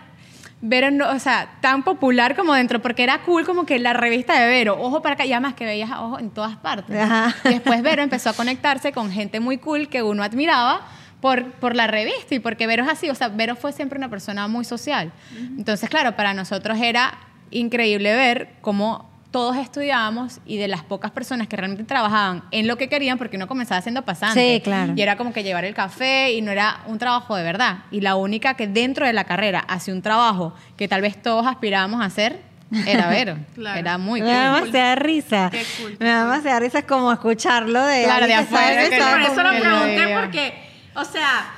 Vero, 0.60 0.89
no, 0.89 1.08
o 1.12 1.20
sea, 1.20 1.49
tan 1.62 1.84
popular 1.84 2.36
como 2.36 2.53
dentro, 2.53 2.82
porque 2.82 3.03
era 3.03 3.20
cool 3.20 3.45
como 3.45 3.66
que 3.66 3.78
la 3.78 3.93
revista 3.93 4.39
de 4.39 4.47
Vero, 4.47 4.76
ojo 4.80 5.01
para 5.03 5.14
acá, 5.14 5.26
y 5.26 5.32
además 5.34 5.53
que 5.53 5.66
veías 5.66 5.91
a 5.91 6.01
ojo 6.01 6.18
en 6.20 6.32
todas 6.32 6.55
partes. 6.58 6.97
Ajá. 6.99 7.36
Después 7.43 7.82
Vero 7.84 8.01
empezó 8.01 8.32
a 8.32 8.34
conectarse 8.34 8.91
con 8.91 9.12
gente 9.12 9.39
muy 9.39 9.60
cool 9.60 9.88
que 9.88 10.01
uno 10.01 10.24
admiraba 10.24 10.82
por, 11.22 11.51
por 11.53 11.76
la 11.76 11.86
revista 11.88 12.34
y 12.36 12.39
porque 12.39 12.66
Vero 12.68 12.84
es 12.84 12.89
así, 12.89 13.10
o 13.10 13.16
sea, 13.16 13.28
Vero 13.30 13.55
fue 13.55 13.72
siempre 13.72 13.97
una 13.99 14.10
persona 14.10 14.47
muy 14.47 14.66
social. 14.66 15.12
Entonces, 15.36 15.89
claro, 15.89 16.16
para 16.16 16.34
nosotros 16.34 16.78
era 16.82 17.14
increíble 17.51 18.16
ver 18.16 18.49
cómo 18.62 19.10
todos 19.38 19.57
estudiábamos 19.57 20.39
y 20.47 20.57
de 20.57 20.67
las 20.67 20.81
pocas 20.81 21.11
personas 21.11 21.47
que 21.47 21.55
realmente 21.55 21.83
trabajaban 21.83 22.45
en 22.49 22.65
lo 22.65 22.75
que 22.75 22.89
querían, 22.89 23.19
porque 23.19 23.38
uno 23.38 23.47
comenzaba 23.47 23.79
siendo 23.83 24.01
pasante. 24.01 24.55
Sí, 24.55 24.61
claro. 24.63 24.93
Y 24.95 25.01
era 25.03 25.15
como 25.15 25.31
que 25.31 25.43
llevar 25.43 25.63
el 25.63 25.75
café 25.75 26.31
y 26.31 26.41
no 26.41 26.49
era 26.49 26.81
un 26.88 26.97
trabajo 26.97 27.35
de 27.35 27.43
verdad. 27.43 27.83
Y 27.91 28.01
la 28.01 28.15
única 28.15 28.55
que 28.55 28.65
dentro 28.65 29.05
de 29.05 29.13
la 29.13 29.25
carrera 29.25 29.59
hacía 29.59 29.93
un 29.93 30.01
trabajo 30.01 30.55
que 30.75 30.88
tal 30.88 31.01
vez 31.01 31.21
todos 31.21 31.45
aspirábamos 31.45 32.01
a 32.01 32.05
hacer 32.05 32.41
era 32.88 33.09
Vero. 33.09 33.38
Claro. 33.53 33.79
Era 33.79 33.99
muy 33.99 34.23
me 34.23 34.31
da 34.31 34.53
cool. 34.53 34.59
demasiada 34.61 34.95
risa. 34.95 35.49
Qué 35.51 35.63
cool, 35.79 35.97
me 35.99 36.07
da 36.07 36.23
demasiada 36.23 36.59
risa 36.59 36.81
como 36.81 37.11
escucharlo 37.11 37.85
de. 37.85 38.05
Claro, 38.05 38.25
de 38.25 38.33
afuera, 38.33 38.89
que 38.89 38.97
por 38.97 39.21
eso 39.21 39.43
lo 39.43 39.49
pregunté 39.59 40.17
porque, 40.19 40.53
o 40.95 41.05
sea, 41.05 41.53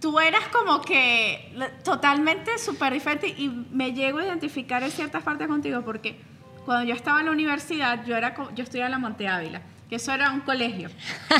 tú 0.00 0.18
eras 0.18 0.48
como 0.50 0.82
que 0.82 1.52
totalmente 1.84 2.58
súper 2.58 2.92
diferente 2.92 3.28
y 3.28 3.50
me 3.70 3.92
llego 3.92 4.18
a 4.18 4.24
identificar 4.24 4.82
en 4.82 4.90
ciertas 4.90 5.22
partes 5.22 5.46
contigo 5.46 5.82
porque 5.82 6.18
cuando 6.68 6.84
yo 6.84 6.94
estaba 6.94 7.20
en 7.20 7.26
la 7.26 7.32
universidad, 7.32 8.04
yo 8.04 8.14
era 8.14 8.34
yo 8.54 8.62
estudiaba 8.62 8.86
en 8.88 8.92
la 8.92 8.98
Monte 8.98 9.26
Ávila, 9.26 9.62
que 9.88 9.96
eso 9.96 10.12
era 10.12 10.30
un 10.30 10.40
colegio. 10.40 10.90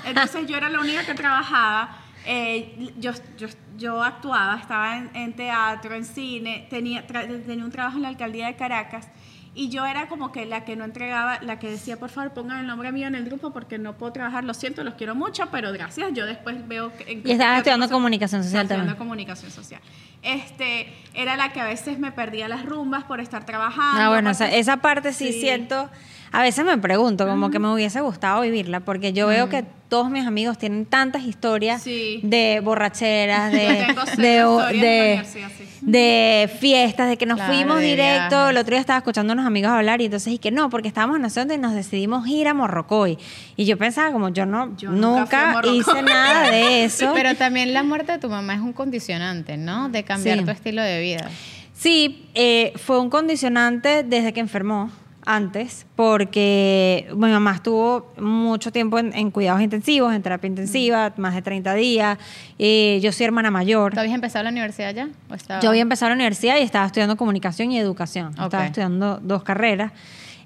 Entonces 0.06 0.46
yo 0.46 0.56
era 0.56 0.70
la 0.70 0.80
única 0.80 1.04
que 1.04 1.12
trabajaba. 1.14 1.96
eh, 2.24 2.92
yo, 2.98 3.12
yo, 3.36 3.48
yo 3.76 4.02
actuaba, 4.02 4.58
estaba 4.58 4.96
en, 4.96 5.10
en 5.14 5.34
teatro, 5.34 5.94
en 5.94 6.04
cine, 6.06 6.66
tenía, 6.70 7.06
tra- 7.06 7.26
tenía 7.44 7.62
un 7.64 7.70
trabajo 7.70 7.96
en 7.98 8.02
la 8.04 8.08
alcaldía 8.08 8.46
de 8.46 8.56
Caracas 8.56 9.06
y 9.54 9.68
yo 9.70 9.84
era 9.86 10.08
como 10.08 10.30
que 10.32 10.46
la 10.46 10.64
que 10.64 10.76
no 10.76 10.84
entregaba, 10.84 11.40
la 11.42 11.58
que 11.58 11.68
decía, 11.70 11.98
por 11.98 12.10
favor, 12.10 12.32
pongan 12.32 12.60
el 12.60 12.66
nombre 12.66 12.90
mío 12.92 13.06
en 13.06 13.14
el 13.14 13.24
grupo 13.24 13.52
porque 13.52 13.76
no 13.78 13.94
puedo 13.98 14.12
trabajar, 14.12 14.44
lo 14.44 14.54
siento, 14.54 14.82
los 14.84 14.94
quiero 14.94 15.14
mucho, 15.14 15.48
pero 15.50 15.72
gracias. 15.72 16.12
Yo 16.14 16.24
después 16.26 16.66
veo... 16.68 16.92
que- 16.96 17.20
Y 17.24 17.32
estabas 17.32 17.58
estudiando 17.58 17.88
comunicación 17.90 18.42
social 18.44 18.62
Estaba 18.62 18.80
estudiando 18.82 18.92
también. 18.92 18.96
comunicación 19.08 19.50
social. 19.50 19.80
Este, 20.22 20.92
era 21.14 21.36
la 21.36 21.52
que 21.52 21.60
a 21.60 21.64
veces 21.64 21.98
me 21.98 22.10
perdía 22.12 22.48
las 22.48 22.64
rumbas 22.64 23.04
por 23.04 23.20
estar 23.20 23.44
trabajando. 23.46 24.02
Ah, 24.02 24.08
bueno, 24.08 24.30
esa, 24.30 24.50
esa 24.50 24.78
parte 24.78 25.12
sí, 25.12 25.32
Sí. 25.32 25.40
siento. 25.40 25.88
A 26.32 26.42
veces 26.42 26.64
me 26.64 26.76
pregunto, 26.78 27.26
como 27.26 27.50
que 27.50 27.58
me 27.58 27.72
hubiese 27.72 28.00
gustado 28.00 28.42
vivirla, 28.42 28.80
porque 28.80 29.12
yo 29.12 29.26
veo 29.28 29.48
que 29.48 29.64
todos 29.88 30.10
mis 30.10 30.26
amigos 30.26 30.58
tienen 30.58 30.84
tantas 30.84 31.22
historias 31.22 31.82
Sí. 31.82 32.20
de 32.22 32.60
borracheras, 32.62 33.50
de, 33.52 33.64
Yo 33.80 33.86
tengo 33.86 34.02
cero 34.04 34.58
de, 34.58 34.74
historias 34.74 34.78
en 34.78 34.80
la 34.80 34.88
de, 34.90 35.12
universidad, 35.12 35.48
sí. 35.56 35.64
de 35.80 36.50
fiestas, 36.60 37.08
de 37.08 37.16
que 37.16 37.24
nos 37.24 37.36
Claro, 37.36 37.54
fuimos 37.54 37.80
de 37.80 37.86
directo. 37.86 38.28
viajes. 38.36 38.50
El 38.50 38.56
otro 38.58 38.70
día 38.72 38.80
estaba 38.80 38.98
escuchando 38.98 39.32
a 39.32 39.34
unos 39.34 39.46
amigos 39.46 39.70
hablar 39.70 40.02
y 40.02 40.04
entonces 40.04 40.38
que 40.38 40.50
no, 40.50 40.68
porque 40.68 40.88
estábamos 40.88 41.16
en 41.16 41.22
Nación 41.22 41.50
y 41.50 41.56
nos 41.56 41.72
decidimos 41.72 42.28
ir 42.28 42.46
a 42.48 42.52
Morrocoy. 42.54 43.16
Y 43.56 43.64
yo 43.64 43.78
pensaba, 43.78 44.12
como 44.12 44.28
yo 44.28 44.44
no, 44.44 44.76
Yo 44.76 44.90
nunca 44.90 45.26
fui 45.26 45.38
a 45.38 45.44
nunca, 45.46 45.52
Morrocoy. 45.54 45.78
hice 45.78 46.02
nada 46.02 46.50
de 46.50 46.84
eso. 46.84 47.12
Pero 47.14 47.34
también 47.36 47.72
la 47.72 47.82
muerte 47.82 48.12
de 48.12 48.18
tu 48.18 48.28
mamá 48.28 48.52
es 48.54 48.60
un 48.60 48.74
condicionante, 48.74 49.56
¿no? 49.56 49.88
De 49.88 50.02
cambiar 50.04 50.38
Sí. 50.40 50.44
tu 50.44 50.50
estilo 50.50 50.82
de 50.82 51.00
vida. 51.00 51.30
Sí, 51.72 52.28
eh, 52.34 52.72
fue 52.76 53.00
un 53.00 53.08
condicionante 53.08 54.02
desde 54.02 54.32
que 54.34 54.40
enfermó 54.40 54.90
antes, 55.26 55.86
porque 55.96 57.06
mi 57.14 57.30
mamá 57.30 57.52
estuvo 57.56 58.12
mucho 58.18 58.72
tiempo 58.72 58.98
en, 58.98 59.12
en 59.14 59.30
cuidados 59.30 59.60
intensivos, 59.60 60.14
en 60.14 60.22
terapia 60.22 60.48
intensiva, 60.48 61.12
más 61.16 61.34
de 61.34 61.42
30 61.42 61.74
días. 61.74 62.18
Eh, 62.58 62.98
yo 63.02 63.12
soy 63.12 63.26
hermana 63.26 63.50
mayor. 63.50 63.92
¿Tú 63.94 64.00
habías 64.00 64.14
empezado 64.14 64.44
la 64.44 64.50
universidad 64.50 64.94
ya? 64.94 65.08
¿O 65.30 65.34
estaba- 65.34 65.60
Yo 65.60 65.68
había 65.70 65.82
empezado 65.82 66.10
la 66.10 66.14
universidad 66.14 66.56
y 66.58 66.62
estaba 66.62 66.86
estudiando 66.86 67.16
comunicación 67.16 67.70
y 67.72 67.78
educación. 67.78 68.30
Estaba 68.30 68.48
estudiando 68.66 69.18
dos 69.22 69.42
carreras. 69.42 69.92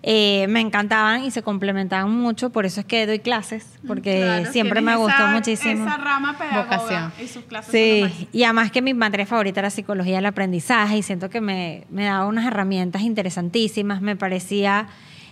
Eh, 0.05 0.47
me 0.49 0.59
encantaban 0.61 1.23
y 1.23 1.31
se 1.31 1.43
complementaban 1.45 2.11
mucho, 2.11 2.51
por 2.51 2.67
eso 2.67 2.81
es 2.81 2.87
que 2.87 3.07
doy 3.07 3.21
clases, 3.21 3.79
porque 3.87 4.23
Claro, 4.23 4.51
siempre 4.53 4.81
me 4.81 4.97
gustó 4.97 5.15
esa- 5.17 5.27
muchísimo. 5.33 5.87
Esa 5.87 5.97
rama 5.97 6.37
pedagoga 6.37 6.63
Vocación. 6.65 7.13
y 7.23 7.29
sus 7.29 7.45
clases 7.45 7.71
Sí, 7.71 8.29
y 8.33 8.43
además 8.43 8.73
que 8.73 8.83
mi 8.83 8.95
materia 8.95 9.27
favorita 9.27 9.61
era 9.61 9.71
psicología 9.71 10.17
del 10.17 10.27
aprendizaje 10.27 10.97
y 10.99 11.03
siento 11.05 11.31
que 11.31 11.41
me, 11.41 11.85
me 11.89 12.05
daba 12.07 12.27
unas 12.27 12.45
herramientas 12.47 13.03
interesantísimas, 13.03 14.01
me 14.03 14.17
parecía, 14.17 14.89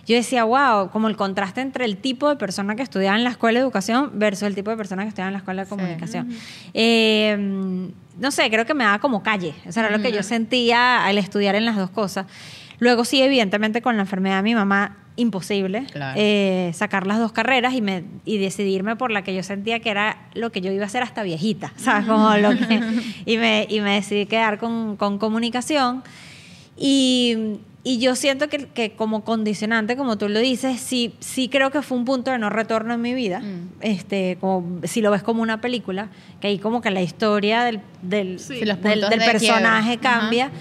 yo 0.07 0.15
decía, 0.15 0.45
wow, 0.45 0.89
como 0.89 1.09
el 1.09 1.17
contraste 1.17 1.59
entre 1.59 1.83
el 1.83 1.97
tipo 1.97 2.29
de 2.29 2.37
persona 2.37 2.77
que 2.77 2.83
estudiaba 2.83 3.17
en 3.17 3.25
la 3.25 3.31
escuela 3.31 3.59
de 3.59 3.63
educación 3.63 4.11
versus 4.13 4.43
el 4.43 4.55
tipo 4.55 4.71
de 4.71 4.77
persona 4.77 5.03
que 5.03 5.09
estudiaba 5.09 5.27
en 5.27 5.33
la 5.33 5.39
escuela 5.39 5.63
de 5.63 5.65
Sí. 5.65 5.69
comunicación. 5.75 6.29
Eh, 6.73 7.89
no 8.19 8.31
sé, 8.31 8.49
creo 8.49 8.65
que 8.65 8.73
me 8.73 8.85
daba 8.85 8.99
como 8.99 9.21
calle, 9.21 9.53
eso 9.65 9.81
era 9.81 9.89
lo 9.89 10.01
que 10.01 10.13
yo 10.13 10.23
sentía 10.23 11.05
al 11.05 11.17
estudiar 11.17 11.55
en 11.55 11.65
las 11.65 11.75
dos 11.75 11.89
cosas. 11.89 12.25
Luego 12.81 13.05
sí, 13.05 13.21
evidentemente 13.21 13.81
con 13.81 13.95
la 13.95 14.01
enfermedad 14.01 14.37
de 14.37 14.43
mi 14.43 14.55
mamá, 14.55 14.97
imposible 15.15 15.85
Claro. 15.91 16.19
eh, 16.19 16.71
sacar 16.73 17.05
las 17.07 17.19
dos 17.19 17.31
carreras 17.31 17.73
y, 17.73 17.81
me, 17.81 18.03
y 18.25 18.37
decidirme 18.39 18.95
por 18.95 19.11
la 19.11 19.23
que 19.23 19.33
yo 19.35 19.43
sentía 19.43 19.79
que 19.79 19.89
era 19.91 20.17
lo 20.33 20.51
que 20.51 20.61
yo 20.61 20.71
iba 20.71 20.83
a 20.83 20.87
hacer 20.87 21.03
hasta 21.03 21.21
viejita, 21.23 21.71
¿sabes? 21.77 22.05
Como 22.07 22.35
lo 22.37 22.49
que, 22.49 22.81
y, 23.25 23.37
me, 23.37 23.67
y 23.69 23.79
me 23.81 23.93
decidí 23.95 24.25
quedar 24.25 24.57
con, 24.57 24.97
con 24.97 25.17
comunicación. 25.19 26.03
Y, 26.77 27.57
y 27.83 27.99
yo 27.99 28.15
siento 28.15 28.47
que, 28.47 28.67
que 28.67 28.93
como 28.93 29.23
condicionante, 29.23 29.95
como 29.95 30.17
tú 30.17 30.29
lo 30.29 30.39
dices, 30.39 30.79
sí, 30.79 31.13
sí 31.19 31.49
creo 31.49 31.71
que 31.71 31.81
fue 31.81 31.97
un 31.97 32.05
punto 32.05 32.31
de 32.31 32.37
no 32.39 32.49
retorno 32.49 32.93
en 32.93 33.01
mi 33.01 33.13
vida. 33.13 33.39
Mm. 33.41 33.69
Este, 33.81 34.37
como, 34.39 34.79
si 34.85 35.01
lo 35.01 35.11
ves 35.11 35.23
como 35.23 35.41
una 35.41 35.61
película, 35.61 36.09
que 36.39 36.47
ahí 36.47 36.57
como 36.57 36.81
que 36.81 36.89
la 36.91 37.01
historia 37.01 37.63
del, 37.63 37.81
del, 38.01 38.39
Sí. 38.39 38.55
Del- 38.59 38.81
del 38.81 39.01
de 39.09 39.17
personaje 39.17 39.97
quiebre. 39.97 40.41
Ajá. 40.41 40.51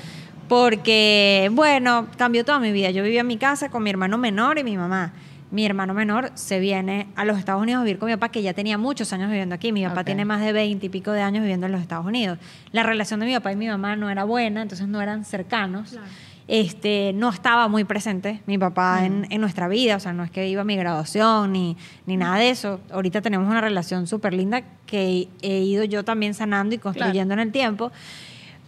Porque, 0.50 1.48
bueno, 1.52 2.08
cambió 2.18 2.44
toda 2.44 2.58
mi 2.58 2.72
vida. 2.72 2.90
Yo 2.90 3.04
vivía 3.04 3.20
en 3.20 3.28
mi 3.28 3.36
casa 3.36 3.68
con 3.70 3.84
mi 3.84 3.90
hermano 3.90 4.18
menor 4.18 4.58
y 4.58 4.64
mi 4.64 4.76
mamá. 4.76 5.12
Mi 5.52 5.64
hermano 5.64 5.94
menor 5.94 6.32
se 6.34 6.58
viene 6.58 7.06
a 7.14 7.24
los 7.24 7.38
Estados 7.38 7.62
Unidos 7.62 7.82
a 7.82 7.84
vivir 7.84 8.00
con 8.00 8.08
mi 8.08 8.16
papá, 8.16 8.30
que 8.30 8.42
ya 8.42 8.52
tenía 8.52 8.76
muchos 8.76 9.12
años 9.12 9.30
viviendo 9.30 9.54
aquí. 9.54 9.70
Mi 9.70 9.84
papá 9.84 10.00
Ok. 10.00 10.06
tiene 10.06 10.24
más 10.24 10.40
de 10.40 10.52
20 10.52 10.84
y 10.84 10.88
pico 10.88 11.12
de 11.12 11.22
años 11.22 11.42
viviendo 11.42 11.66
en 11.66 11.72
los 11.72 11.80
Estados 11.80 12.04
Unidos. 12.04 12.36
La 12.72 12.82
relación 12.82 13.20
de 13.20 13.26
mi 13.26 13.34
papá 13.34 13.52
y 13.52 13.56
mi 13.56 13.68
mamá 13.68 13.94
no 13.94 14.10
era 14.10 14.24
buena, 14.24 14.62
entonces 14.62 14.88
no 14.88 15.00
eran 15.00 15.24
cercanos. 15.24 15.90
Claro. 15.90 16.06
Este, 16.48 17.12
no 17.14 17.28
estaba 17.28 17.68
muy 17.68 17.84
presente 17.84 18.40
mi 18.46 18.58
papá 18.58 19.06
en, 19.06 19.28
en 19.30 19.40
nuestra 19.40 19.68
vida, 19.68 19.94
o 19.94 20.00
sea, 20.00 20.12
no 20.12 20.24
es 20.24 20.32
que 20.32 20.48
iba 20.48 20.62
a 20.62 20.64
mi 20.64 20.74
graduación 20.74 21.52
ni, 21.52 21.76
ni 22.06 22.16
nada 22.16 22.38
de 22.38 22.50
eso. 22.50 22.80
Ahorita 22.90 23.22
tenemos 23.22 23.48
una 23.48 23.60
relación 23.60 24.08
súper 24.08 24.34
linda 24.34 24.62
que 24.84 25.28
he 25.42 25.58
ido 25.60 25.84
yo 25.84 26.04
también 26.04 26.34
sanando 26.34 26.74
y 26.74 26.78
construyendo 26.78 27.34
en 27.34 27.40
el 27.40 27.52
tiempo. 27.52 27.92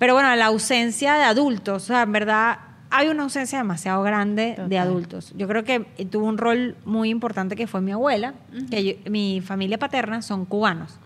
Pero 0.03 0.15
bueno, 0.15 0.35
la 0.35 0.47
ausencia 0.47 1.15
de 1.15 1.23
adultos, 1.23 1.85
o 1.85 1.87
sea, 1.87 2.03
en 2.03 2.11
verdad 2.11 2.59
hay 2.91 3.07
una 3.07 3.23
ausencia 3.23 3.59
demasiado 3.59 4.03
grande 4.03 4.43
de 4.43 4.55
Total. 4.57 4.79
adultos. 4.79 5.33
Yo 5.37 5.47
creo 5.47 5.63
que 5.63 5.87
eh, 5.97 6.07
tuvo 6.07 6.27
un 6.27 6.39
rol 6.39 6.75
muy 6.85 7.09
importante 7.09 7.55
que 7.55 7.69
fue 7.69 7.81
mi 7.83 7.93
abuela, 7.93 8.35
que 8.69 8.83
yo- 8.85 9.11
mi 9.13 9.41
familia 9.41 9.79
paterna 9.79 10.21
son 10.21 10.45
cubanos. 10.45 10.99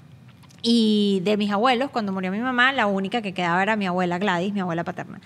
Y 0.62 1.20
de 1.24 1.36
mis 1.36 1.50
abuelos, 1.52 1.90
cuando 1.90 2.10
murió 2.10 2.32
mi 2.32 2.38
mamá, 2.40 2.72
la 2.72 2.86
única 2.86 3.20
que 3.20 3.34
quedaba 3.34 3.62
era 3.62 3.76
mi 3.76 3.86
abuela 3.86 4.18
Gladys, 4.18 4.54
mi 4.54 4.60
abuela 4.60 4.82
paterna. 4.82 5.20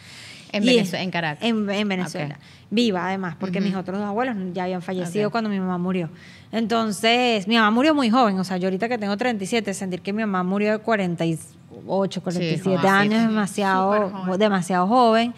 En 0.51 0.65
Venezuela, 0.65 1.05
en 1.05 1.11
Caracas. 1.13 1.45
En, 1.45 1.71
en 1.71 1.89
Venezuela. 1.89 2.35
Ok. 2.41 2.45
Viva, 2.71 3.07
además, 3.07 3.37
porque 3.39 3.59
Ujú. 3.61 3.69
mis 3.69 3.77
otros 3.77 3.99
dos 4.01 4.09
abuelos 4.09 4.35
ya 4.53 4.65
habían 4.65 4.83
fallecido 4.83 5.29
Ok. 5.29 5.33
cuando 5.33 5.49
mi 5.49 5.61
mamá 5.61 5.79
murió. 5.79 6.11
Entonces, 6.51 7.47
mi 7.47 7.55
mamá 7.55 7.71
murió 7.71 7.95
muy 7.95 8.11
joven. 8.11 8.37
O 8.41 8.43
sea, 8.45 8.57
yo 8.57 8.67
ahorita 8.67 8.89
que 8.89 8.99
tengo 8.99 9.17
37, 9.17 9.73
sentir 9.75 10.01
que 10.03 10.13
mi 10.13 10.23
mamá 10.23 10.43
murió 10.43 10.73
de 10.73 10.79
48, 11.71 12.23
47 12.23 12.63
jovencita. 12.65 12.99
años 12.99 13.23
demasiado, 13.29 14.11
joven. 14.11 14.39
demasiado 14.39 14.87
joven. 14.87 15.35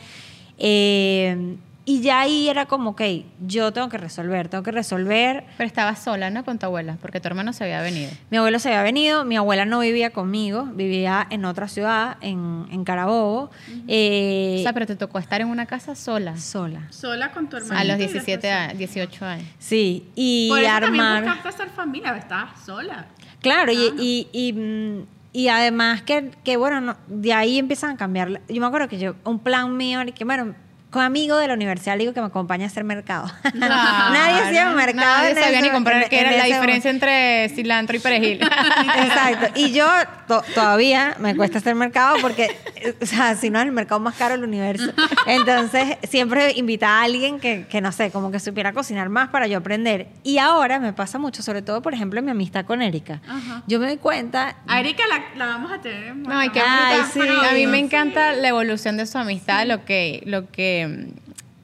Eh, 0.59 1.57
Y 1.85 2.01
ya 2.01 2.21
ahí 2.21 2.49
era 2.49 2.67
como, 2.67 2.91
ok, 2.91 3.03
yo 3.45 3.73
tengo 3.73 3.89
que 3.89 3.99
resolver, 3.99 4.49
tengo 4.49 4.63
que 4.63 4.71
resolver. 4.71 5.43
Pero 5.57 5.67
estabas 5.67 5.99
sola, 6.01 6.31
¿no? 6.31 6.45
Con 6.45 6.57
tu 6.61 6.67
abuela, 6.67 6.97
porque 7.03 7.19
tu 7.19 7.27
hermano 7.27 7.53
se 7.53 7.65
había 7.65 7.83
venido. 7.83 8.09
Mi 8.31 8.37
abuelo 8.37 8.61
se 8.61 8.69
había 8.69 8.85
venido, 8.85 9.25
mi 9.25 9.35
abuela 9.37 9.65
no 9.65 9.81
vivía 9.81 10.11
conmigo, 10.11 10.63
vivía 10.77 11.27
en 11.29 11.45
otra 11.45 11.67
ciudad, 11.67 12.19
en, 12.21 12.67
en 12.71 12.85
Carabobo. 12.85 13.51
eh, 13.89 14.59
o 14.61 14.63
sea, 14.63 14.73
pero 14.73 14.87
te 14.87 14.95
tocó 14.95 15.19
estar 15.19 15.41
en 15.41 15.49
una 15.49 15.67
casa 15.67 15.97
sola. 15.97 16.37
sola. 16.37 16.87
Sola 16.91 17.33
con 17.33 17.49
tu 17.49 17.57
hermano. 17.57 17.81
A 17.81 17.83
los 17.83 17.99
17 17.99 18.49
a 18.53 18.69
18 18.75 19.25
años. 19.27 19.49
Sí, 19.59 20.07
y 20.15 20.49
Por 20.51 20.61
eso 20.61 20.71
también 20.83 21.05
armar. 21.05 21.25
buscaste 21.25 21.49
hacer 21.49 21.69
familia, 21.71 22.17
estabas 22.17 22.65
sola. 22.65 23.07
Claro, 23.41 23.73
y, 23.73 23.93
y, 23.99 24.29
y, 24.33 24.53
mm, 24.53 25.03
y 25.33 25.49
además 25.49 26.03
que, 26.03 26.31
que, 26.45 26.57
bueno, 26.57 26.81
no- 26.81 26.97
de 27.09 27.33
ahí 27.33 27.59
empiezan 27.59 27.91
a 27.91 27.97
cambiar. 27.97 28.41
Yo 28.49 28.61
me 28.61 28.67
acuerdo 28.67 28.89
que 28.89 28.99
yo, 28.99 29.15
un 29.25 29.39
plan 29.39 29.77
mío, 29.77 30.01
que 30.15 30.25
bueno, 30.25 30.55
con 30.93 31.03
amigo 31.03 31.37
de 31.39 31.49
la 31.49 31.55
universidad 31.55 31.95
le 31.95 32.01
digo 32.05 32.13
que 32.13 32.21
me 32.21 32.27
acompañe 32.29 32.63
a 32.65 32.67
hacer 32.69 32.85
mercado. 32.85 33.29
Nadie 33.55 34.43
hacía 34.43 34.71
mercado. 34.71 35.23
Nadie 35.23 35.35
sabía 35.35 35.59
ese- 35.59 35.63
ni 35.63 35.71
comprar 35.71 36.09
qué 36.09 36.21
era 36.21 36.31
en 36.33 36.39
la 36.39 36.45
diferencia 36.45 36.91
entre 36.91 37.49
cilantro 37.49 37.97
y 37.97 37.99
perejil. 38.01 38.41
Exacto. 38.97 39.47
Y 39.55 39.73
yo 39.73 39.87
to- 40.29 40.45
todavía 40.55 41.17
me 41.19 41.35
cuesta 41.35 41.59
hacer 41.59 41.75
mercado 41.75 42.17
porque, 42.21 42.57
o 43.01 43.07
sea, 43.07 43.35
si 43.35 43.51
no 43.51 43.59
es 43.59 43.65
el 43.67 43.73
mercado 43.73 44.01
más 44.01 44.15
caro 44.15 44.35
del 44.35 44.45
universo. 44.45 44.93
Entonces, 45.27 45.97
siempre 46.09 46.53
invitaba 46.57 47.01
a 47.01 47.05
alguien 47.05 47.41
que, 47.41 47.67
que, 47.69 47.81
no 47.81 47.91
sé, 47.93 48.11
como 48.11 48.31
que 48.31 48.39
supiera 48.39 48.73
cocinar 48.73 49.09
más 49.09 49.29
para 49.31 49.47
yo 49.47 49.59
aprender. 49.59 50.09
Y 50.23 50.39
ahora 50.39 50.79
me 50.79 50.93
pasa 50.93 51.19
mucho, 51.19 51.43
sobre 51.43 51.63
todo, 51.63 51.81
por 51.83 51.95
ejemplo, 51.95 52.19
en 52.19 52.27
mi 52.27 52.31
amistad 52.31 52.65
con 52.65 52.83
Erika. 52.83 53.21
Yo 53.67 53.81
me 53.81 53.87
doy 53.87 53.97
cuenta... 53.97 54.57
A 54.67 54.81
Erika 54.81 55.03
la, 55.09 55.25
la 55.37 55.47
vamos 55.53 55.73
a 55.73 55.81
tener. 55.81 56.09
en 56.09 56.23
No, 56.23 56.43
y 56.45 56.51
qué 56.51 56.61
Ay, 56.61 57.01
sí. 57.13 57.21
A 57.21 57.53
mí 57.55 57.67
me 57.67 57.79
encanta 57.79 58.33
la 58.33 58.49
evolución 58.49 58.97
de 58.97 59.07
su 59.07 59.19
amistad, 59.19 59.67
lo 59.67 59.85
que, 59.85 60.23
lo 60.27 60.51
que 60.51 60.82
mm, 60.87 61.07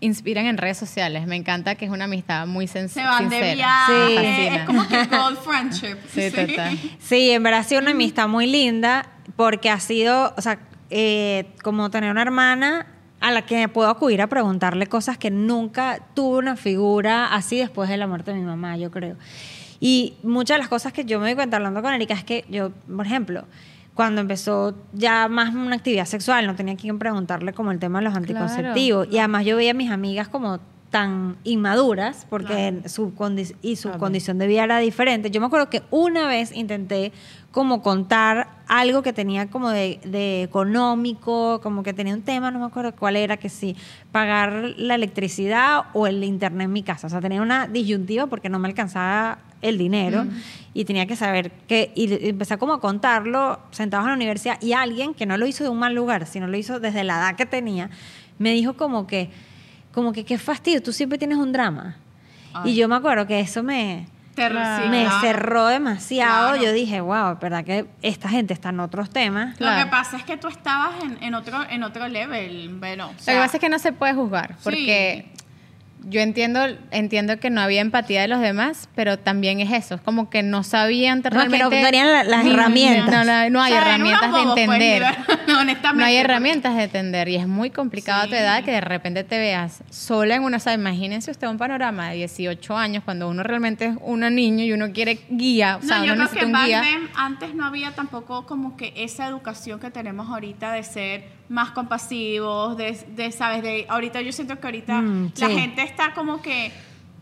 inspiran 0.00 0.46
en 0.46 0.56
redes 0.58 0.76
sociales. 0.78 1.26
Me 1.26 1.36
encanta 1.36 1.74
que 1.74 1.84
es 1.84 1.90
una 1.90 2.04
amistad 2.04 2.46
muy 2.46 2.66
sen- 2.66 2.88
Se 2.88 3.02
van 3.02 3.18
sincera. 3.30 3.46
de 3.46 3.54
viaje. 3.54 3.92
Sí. 4.08 4.14
Me. 4.16 4.56
Es 4.56 4.62
como 4.64 4.86
que 4.88 5.04
gold 5.04 5.38
friendship. 5.44 5.96
Sí, 6.12 6.30
total. 6.30 6.78
Sí, 7.00 7.30
en 7.30 7.42
verdad 7.42 7.60
ha 7.60 7.64
sido 7.64 7.80
una 7.80 7.90
amistad 7.92 8.28
muy 8.28 8.46
linda 8.46 9.06
porque 9.36 9.70
ha 9.70 9.80
sido, 9.80 10.34
o 10.36 10.40
sea, 10.40 10.58
eh, 10.90 11.46
como 11.62 11.90
tener 11.90 12.10
una 12.10 12.22
hermana 12.22 12.86
a 13.20 13.32
la 13.32 13.42
que 13.42 13.66
puedo 13.68 13.88
acudir 13.90 14.22
a 14.22 14.28
preguntarle 14.28 14.86
cosas 14.86 15.18
que 15.18 15.30
nunca 15.30 15.98
tuve 16.14 16.38
una 16.38 16.54
figura 16.56 17.26
así 17.34 17.58
después 17.58 17.88
de 17.90 17.96
la 17.96 18.06
muerte 18.06 18.32
de 18.32 18.38
mi 18.38 18.44
mamá, 18.44 18.76
yo 18.76 18.90
creo. 18.92 19.16
Y 19.80 20.14
muchas 20.22 20.54
de 20.56 20.58
las 20.60 20.68
cosas 20.68 20.92
que 20.92 21.04
yo 21.04 21.18
me 21.18 21.26
doy 21.26 21.34
cuenta 21.34 21.56
hablando 21.56 21.82
con 21.82 21.92
Erika 21.92 22.14
es 22.14 22.22
que 22.24 22.44
yo, 22.48 22.70
por 22.70 23.06
ejemplo, 23.06 23.44
cuando 23.98 24.20
empezó 24.20 24.76
ya 24.92 25.26
más 25.26 25.52
una 25.56 25.74
actividad 25.74 26.04
sexual, 26.04 26.46
no 26.46 26.54
tenía 26.54 26.76
quien 26.76 27.00
preguntarle 27.00 27.52
como 27.52 27.72
el 27.72 27.80
tema 27.80 27.98
de 27.98 28.04
los 28.04 28.14
anticonceptivos. 28.14 29.08
Y 29.10 29.18
además 29.18 29.44
yo 29.44 29.56
veía 29.56 29.72
a 29.72 29.74
mis 29.74 29.90
amigas 29.90 30.28
como 30.28 30.60
tan 30.90 31.36
inmaduras 31.42 32.24
porque 32.30 32.80
su 32.86 33.12
condi- 33.16 33.56
y 33.60 33.74
su 33.74 33.90
condición 33.98 34.38
de 34.38 34.46
vida 34.46 34.62
era 34.62 34.78
diferente. 34.78 35.32
Yo 35.32 35.40
me 35.40 35.48
acuerdo 35.48 35.68
que 35.68 35.82
una 35.90 36.28
vez 36.28 36.54
intenté 36.54 37.10
como 37.50 37.82
contar 37.82 38.46
algo 38.68 39.02
que 39.02 39.12
tenía 39.12 39.48
como 39.50 39.68
de, 39.70 39.98
de 40.04 40.44
económico, 40.44 41.60
como 41.60 41.82
que 41.82 41.92
tenía 41.92 42.14
un 42.14 42.22
tema, 42.22 42.52
no 42.52 42.60
me 42.60 42.66
acuerdo 42.66 42.92
cuál 42.94 43.16
era, 43.16 43.36
que 43.36 43.48
sí, 43.48 43.74
pagar 44.12 44.74
la 44.76 44.94
electricidad 44.94 45.86
o 45.92 46.06
el 46.06 46.22
internet 46.22 46.66
en 46.66 46.72
mi 46.72 46.84
casa. 46.84 47.08
O 47.08 47.10
sea, 47.10 47.20
tenía 47.20 47.42
una 47.42 47.66
disyuntiva 47.66 48.28
porque 48.28 48.48
no 48.48 48.60
me 48.60 48.68
alcanzaba 48.68 49.38
el 49.62 49.78
dinero 49.78 50.26
y 50.74 50.84
tenía 50.84 51.06
que 51.06 51.16
saber 51.16 51.50
que, 51.66 51.90
y 51.94 52.28
empecé 52.28 52.58
como 52.58 52.74
a 52.74 52.80
contarlo 52.80 53.58
sentados 53.70 54.04
en 54.06 54.10
la 54.10 54.16
universidad 54.16 54.60
y 54.62 54.72
alguien 54.72 55.14
que 55.14 55.26
no 55.26 55.36
lo 55.36 55.46
hizo 55.46 55.64
de 55.64 55.70
un 55.70 55.78
mal 55.78 55.94
lugar, 55.94 56.26
sino 56.26 56.46
lo 56.46 56.56
hizo 56.56 56.78
desde 56.80 57.02
la 57.04 57.18
edad 57.18 57.36
que 57.36 57.46
tenía, 57.46 57.90
me 58.38 58.52
dijo 58.52 58.74
como 58.74 59.06
que, 59.06 59.30
como 59.92 60.12
que 60.12 60.24
qué 60.24 60.38
fastidio, 60.38 60.82
tú 60.82 60.92
siempre 60.92 61.18
tienes 61.18 61.38
un 61.38 61.52
drama. 61.52 61.96
Y 62.64 62.74
yo 62.74 62.88
me 62.88 62.96
acuerdo 62.96 63.26
que 63.26 63.40
eso 63.40 63.62
me, 63.62 64.06
Claro. 64.34 64.88
me 64.88 65.06
cerró 65.20 65.66
demasiado. 65.66 66.50
Claro. 66.50 66.64
Yo 66.64 66.72
dije, 66.72 67.00
wow, 67.00 67.38
verdad 67.40 67.64
que 67.64 67.86
esta 68.02 68.28
gente 68.28 68.54
está 68.54 68.68
en 68.70 68.80
otros 68.80 69.10
temas. 69.10 69.58
Lo 69.60 69.66
que 69.76 69.86
pasa 69.90 70.16
es 70.16 70.22
que 70.22 70.36
tú 70.36 70.46
estabas 70.48 71.02
en, 71.02 71.18
en 71.22 71.34
otro 71.34 71.58
en 71.68 71.82
otro 71.82 72.06
level, 72.08 72.76
bueno. 72.78 73.08
o 73.08 73.10
Lo 73.10 73.16
que 73.16 73.34
pasa 73.38 73.56
es 73.56 73.60
que 73.60 73.68
no 73.68 73.78
se 73.78 73.92
puede 73.92 74.14
juzgar, 74.14 74.56
porque 74.62 75.30
yo 76.06 76.20
entiendo, 76.20 76.60
entiendo 76.90 77.38
que 77.38 77.50
no 77.50 77.60
había 77.60 77.80
empatía 77.80 78.22
de 78.22 78.28
los 78.28 78.40
demás, 78.40 78.88
pero 78.94 79.18
también 79.18 79.60
es 79.60 79.72
eso, 79.72 79.96
es 79.96 80.00
como 80.00 80.30
que 80.30 80.42
no 80.42 80.62
sabían 80.62 81.22
que 81.22 81.30
no 81.30 81.36
realmente... 81.36 81.80
tenían 81.82 82.06
la- 82.12 82.24
las 82.24 82.46
herramientas. 82.46 83.26
No, 83.26 83.32
no, 83.44 83.50
no 83.50 83.62
hay 83.62 83.72
o 83.72 83.74
sea, 83.76 83.82
eran 83.82 83.94
herramientas 84.06 84.32
de 84.32 84.42
pues, 84.42 84.58
entender. 84.58 85.02
honestamente. 85.60 85.82
No 85.82 86.04
hay 86.04 86.14
porque- 86.14 86.18
herramientas 86.20 86.76
de 86.76 86.82
entender 86.84 87.28
y 87.28 87.36
es 87.36 87.46
muy 87.46 87.70
complicado 87.70 88.22
a 88.22 88.24
tu 88.24 88.30
Sí. 88.30 88.36
edad 88.36 88.64
que 88.64 88.70
de 88.70 88.80
repente 88.80 89.24
te 89.24 89.38
veas 89.38 89.82
sola 89.90 90.34
en 90.36 90.42
una, 90.44 90.56
o 90.58 90.60
sea, 90.60 90.72
imagínense 90.74 91.30
usted 91.30 91.46
un 91.48 91.58
panorama 91.58 92.10
de 92.10 92.16
18 92.16 92.76
años 92.76 93.02
cuando 93.04 93.28
uno 93.28 93.42
realmente 93.42 93.86
es 93.86 93.96
una 94.00 94.30
niño 94.30 94.64
y 94.64 94.72
uno 94.72 94.92
quiere 94.92 95.18
guía, 95.30 95.78
o 95.82 95.86
sea, 95.86 95.98
no, 95.98 96.04
yo 96.06 96.12
uno 96.14 96.28
creo 96.28 96.40
que 96.40 96.46
necesita 96.46 96.60
un 96.60 96.66
guía. 96.66 97.10
antes 97.16 97.54
no 97.54 97.66
había 97.66 97.90
tampoco 97.94 98.46
como 98.46 98.76
que 98.76 98.92
esa 98.96 99.26
educación 99.26 99.80
que 99.80 99.90
tenemos 99.90 100.28
ahorita 100.30 100.72
de 100.72 100.82
ser 100.84 101.37
más 101.48 101.70
compasivos, 101.70 102.76
de, 102.76 102.92
de, 103.16 103.32
sabes, 103.32 103.62
de 103.62 103.86
ahorita 103.88 104.20
yo 104.20 104.32
siento 104.32 104.58
que 104.60 104.66
ahorita 104.66 105.00
Mm, 105.00 105.32
la 105.38 105.48
sí. 105.48 105.54
gente 105.58 105.82
está 105.82 106.12
como 106.14 106.42
que 106.42 106.72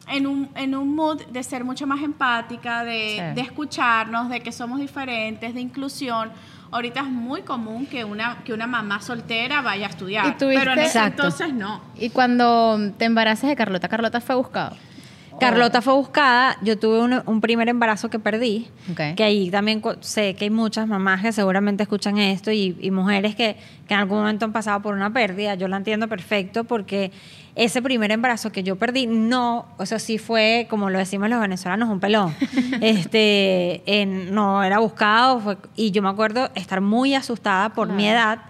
en 0.09 0.27
un, 0.27 0.49
en 0.55 0.74
un 0.74 0.95
mood 0.95 1.22
de 1.27 1.43
ser 1.43 1.64
mucho 1.64 1.87
más 1.87 2.03
empática, 2.03 2.85
de, 2.85 3.16
Sí. 3.31 3.35
de 3.35 3.41
escucharnos, 3.41 4.29
de 4.29 4.41
que 4.41 4.53
somos 4.53 4.79
diferentes, 4.81 5.55
de 5.55 5.61
inclusión. 5.61 6.31
Ahorita 6.72 7.01
es 7.01 7.07
muy 7.07 7.43
común 7.43 7.87
que 7.87 8.05
una, 8.05 8.39
que 8.45 8.53
una 8.53 8.66
mamá 8.66 9.01
soltera 9.01 9.62
vaya 9.62 9.87
a 9.87 9.91
estudiar. 9.91 10.27
¿Y 10.27 10.31
tuviste- 10.33 10.59
pero 10.59 10.72
en 10.72 10.79
ese 10.81 10.99
entonces 10.99 11.53
no. 11.55 11.81
Y 11.97 12.11
cuando 12.11 12.79
te 12.99 13.05
embarazas 13.05 13.49
de 13.51 13.57
Carlota, 13.57 13.89
Carlota 13.89 14.20
fue 14.20 14.35
buscado. 14.35 14.77
Carlota 15.41 15.82
fue 15.82 15.95
buscada, 15.95 16.57
yo 16.62 16.78
tuve 16.78 17.01
un, 17.01 17.22
un 17.26 17.41
primer 17.41 17.68
embarazo 17.68 18.09
que 18.11 18.18
perdí, 18.18 18.68
que 19.14 19.22
ahí 19.24 19.51
también 19.51 19.82
sé 20.01 20.34
que 20.34 20.45
hay 20.45 20.51
muchas 20.51 20.87
mamás 20.89 21.22
que 21.22 21.32
seguramente 21.32 21.82
escuchan 21.82 22.18
esto 22.18 22.51
y, 22.51 22.76
y 22.80 22.91
mujeres 22.91 23.34
que, 23.37 23.57
que 23.87 23.95
en 23.95 24.01
algún 24.01 24.18
momento 24.18 24.45
han 24.45 24.53
pasado 24.53 24.80
por 24.82 24.95
una 24.95 25.12
pérdida, 25.12 25.55
yo 25.55 25.68
la 25.68 25.76
entiendo 25.76 26.09
perfecto 26.09 26.64
porque 26.64 27.11
ese 27.55 27.80
primer 27.82 28.11
embarazo 28.12 28.53
que 28.53 28.62
yo 28.62 28.76
perdí, 28.76 29.07
no, 29.07 29.66
o 29.78 29.87
sea, 29.87 29.99
sí 29.99 30.18
fue, 30.18 30.66
como 30.70 30.91
lo 30.91 30.99
decimos 30.99 31.28
los 31.30 31.41
venezolanos, 31.41 31.89
un 31.89 32.01
pelón. 32.01 32.34
este, 32.80 33.82
en- 34.01 34.34
no 34.34 34.62
era 34.62 34.78
buscado, 34.78 35.41
fue- 35.41 35.57
y 35.74 35.91
yo 35.91 36.03
me 36.03 36.09
acuerdo 36.09 36.51
estar 36.55 36.80
muy 36.80 37.14
asustada 37.14 37.70
por 37.70 37.89
mi 37.93 38.07
edad 38.09 38.41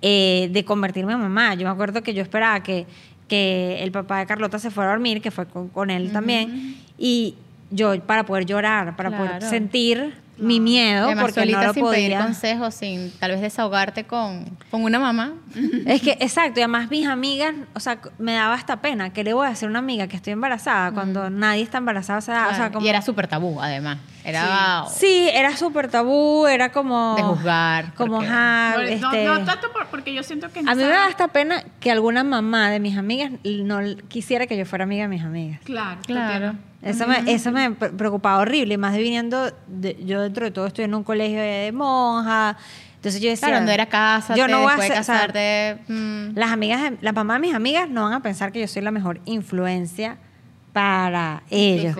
eh, 0.00 0.48
de 0.52 0.64
convertirme 0.64 1.12
en 1.14 1.20
mamá. 1.20 1.54
Yo 1.54 1.66
me 1.66 1.70
acuerdo 1.72 2.02
que 2.02 2.14
yo 2.14 2.22
esperaba 2.22 2.62
que, 2.62 2.86
que 3.28 3.82
el 3.82 3.92
papá 3.92 4.18
de 4.18 4.26
Carlota 4.26 4.58
se 4.58 4.70
fuera 4.70 4.90
a 4.90 4.92
dormir, 4.94 5.20
que 5.22 5.30
fue 5.30 5.46
con, 5.46 5.68
con 5.68 5.90
él 5.90 6.10
también, 6.12 6.76
y 6.98 7.34
yo 7.70 8.00
para 8.02 8.24
poder 8.24 8.46
llorar, 8.46 8.96
para 8.96 9.16
poder 9.16 9.42
sentir 9.42 10.14
mi 10.38 10.60
miedo, 10.60 11.06
Además, 11.06 11.24
porque 11.24 11.40
solita 11.40 11.60
no 11.62 11.66
lo 11.66 11.74
sin 11.74 11.84
pedir 11.90 12.16
consejos, 12.16 12.74
sin 12.74 13.10
tal 13.18 13.32
vez 13.32 13.40
desahogarte 13.40 14.04
con, 14.04 14.44
con 14.70 14.84
una 14.84 15.00
mamá. 15.00 15.32
Es 15.86 16.00
que, 16.00 16.12
exacto, 16.20 16.60
y 16.60 16.62
además 16.62 16.90
mis 16.90 17.06
amigas, 17.08 17.54
o 17.74 17.80
sea, 17.80 17.98
me 18.18 18.34
daba 18.34 18.54
hasta 18.54 18.80
pena, 18.80 19.12
que 19.12 19.24
le 19.24 19.32
voy 19.34 19.46
a 19.48 19.50
a 19.50 19.66
una 19.66 19.80
amiga 19.80 20.06
que 20.06 20.16
estoy 20.16 20.32
embarazada 20.34 20.92
cuando 20.92 21.28
nadie 21.28 21.62
está 21.62 21.78
embarazada? 21.78 22.18
O 22.20 22.22
sea, 22.22 22.44
o 22.44 22.48
sea, 22.50 22.56
Claro. 22.56 22.72
como- 22.74 22.86
Y 22.86 22.88
era 22.88 23.02
súper 23.02 23.26
tabú, 23.26 23.60
además. 23.60 23.98
Era 24.28 24.84
Sí, 24.90 25.28
era 25.32 25.56
súper 25.56 25.88
tabú, 25.88 26.46
era 26.46 26.70
como... 26.70 27.14
de 27.16 27.22
juzgar. 27.22 27.94
Como, 27.94 28.20
ajá, 28.20 28.74
No, 28.76 28.82
este... 28.82 29.24
no 29.24 29.44
tanto 29.44 29.72
por- 29.72 29.86
porque 29.86 30.12
yo 30.14 30.22
siento 30.22 30.50
que 30.50 30.60
A 30.60 30.62
mí 30.74 30.82
me 30.82 30.88
da 30.88 31.06
hasta 31.06 31.28
pena 31.28 31.62
que 31.80 31.90
alguna 31.90 32.24
mamá 32.24 32.70
de 32.70 32.80
mis 32.80 32.96
amigas 32.96 33.32
no 33.44 33.78
quisiera 34.08 34.46
que 34.46 34.56
yo 34.56 34.66
fuera 34.66 34.84
amiga 34.84 35.02
de 35.04 35.08
mis 35.08 35.22
amigas. 35.24 35.60
Claro, 35.64 36.00
Claro. 36.06 36.54
Eso 36.80 37.08
me, 37.08 37.18
eso 37.32 37.50
me 37.50 37.72
pre- 37.72 37.90
preocupaba 37.90 38.38
horrible, 38.38 38.74
y 38.74 38.78
más 38.78 38.92
de 38.92 39.00
viniendo, 39.00 39.50
de- 39.66 39.96
yo 40.04 40.20
dentro 40.22 40.44
de 40.44 40.52
todo 40.52 40.66
estoy 40.68 40.84
en 40.84 40.94
un 40.94 41.02
colegio 41.02 41.40
de 41.40 41.72
monjas, 41.72 42.54
entonces 42.94 43.20
yo 43.20 43.28
decía... 43.30 43.48
Claro, 43.48 43.64
no 43.64 43.70
era 43.72 43.86
casa, 43.86 44.36
yo 44.36 44.46
no 44.46 44.58
voy 44.62 44.66
a 44.66 44.76
después 44.76 44.88
de 44.88 44.94
ser- 44.94 45.00
o 45.00 45.04
sea, 45.04 45.14
casarte. 45.16 45.78
mm, 45.88 46.36
las 46.38 46.50
amigas, 46.52 46.82
de- 46.82 46.98
las 47.00 47.14
mamás 47.14 47.36
de 47.40 47.46
mis 47.48 47.54
amigas 47.56 47.88
no 47.88 48.04
van 48.04 48.12
a 48.12 48.20
pensar 48.20 48.52
que 48.52 48.60
yo 48.60 48.68
soy 48.68 48.82
la 48.82 48.92
mejor 48.92 49.20
influencia 49.24 50.18
para 50.78 51.42
ellos. 51.50 51.96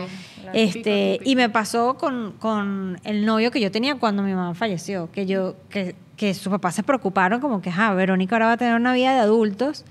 Este, 0.53 1.21
y 1.25 1.37
me 1.37 1.51
pasó 1.51 1.97
con, 1.99 2.33
con 2.39 2.99
el 3.05 3.27
novio 3.27 3.51
que 3.51 3.61
yo 3.61 3.71
tenía 3.71 3.97
cuando 3.97 4.23
mi 4.23 4.33
mamá 4.33 4.55
falleció, 4.55 5.11
que 5.11 5.27
yo, 5.27 5.57
que, 5.69 5.95
que 6.17 6.33
sus 6.33 6.51
papás 6.51 6.75
se 6.77 6.83
preocuparon 6.83 7.41
como 7.41 7.61
que, 7.61 7.71
ah, 7.77 7.93
Verónica 7.95 8.37
ahora 8.37 8.47
va 8.47 8.53
a 8.53 8.57
tener 8.57 8.75
una 8.77 8.93
vida 8.95 9.13
de 9.15 9.21
adultos 9.21 9.85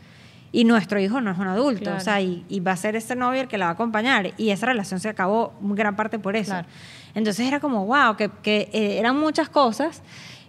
y 0.51 0.63
nuestro 0.63 0.99
hijo 0.99 1.19
no 1.21 1.31
es 1.31 1.37
un 1.37 1.47
adulto, 1.47 1.83
Claro. 1.83 1.97
o 1.97 2.01
sea, 2.01 2.21
y, 2.21 2.43
y 2.49 2.61
va 2.61 2.71
a 2.71 2.77
ser 2.77 2.95
ese 2.95 3.15
novio 3.15 3.41
el 3.41 3.47
que 3.49 3.57
la 3.57 3.65
va 3.65 3.71
a 3.71 3.73
acompañar. 3.73 4.31
Y 4.37 4.49
esa 4.49 4.65
relación 4.65 4.99
se 4.99 5.09
acabó 5.09 5.53
en 5.61 5.75
gran 5.75 5.95
parte 5.95 6.17
por 6.17 6.35
eso. 6.35 6.51
Claro. 6.51 6.67
Entonces 7.13 7.45
era 7.45 7.59
como, 7.59 7.85
wow, 7.85 8.15
que, 8.15 8.29
que, 8.41 8.69
eh, 8.71 8.97
eran 8.99 9.19
muchas 9.19 9.49
cosas. 9.49 10.01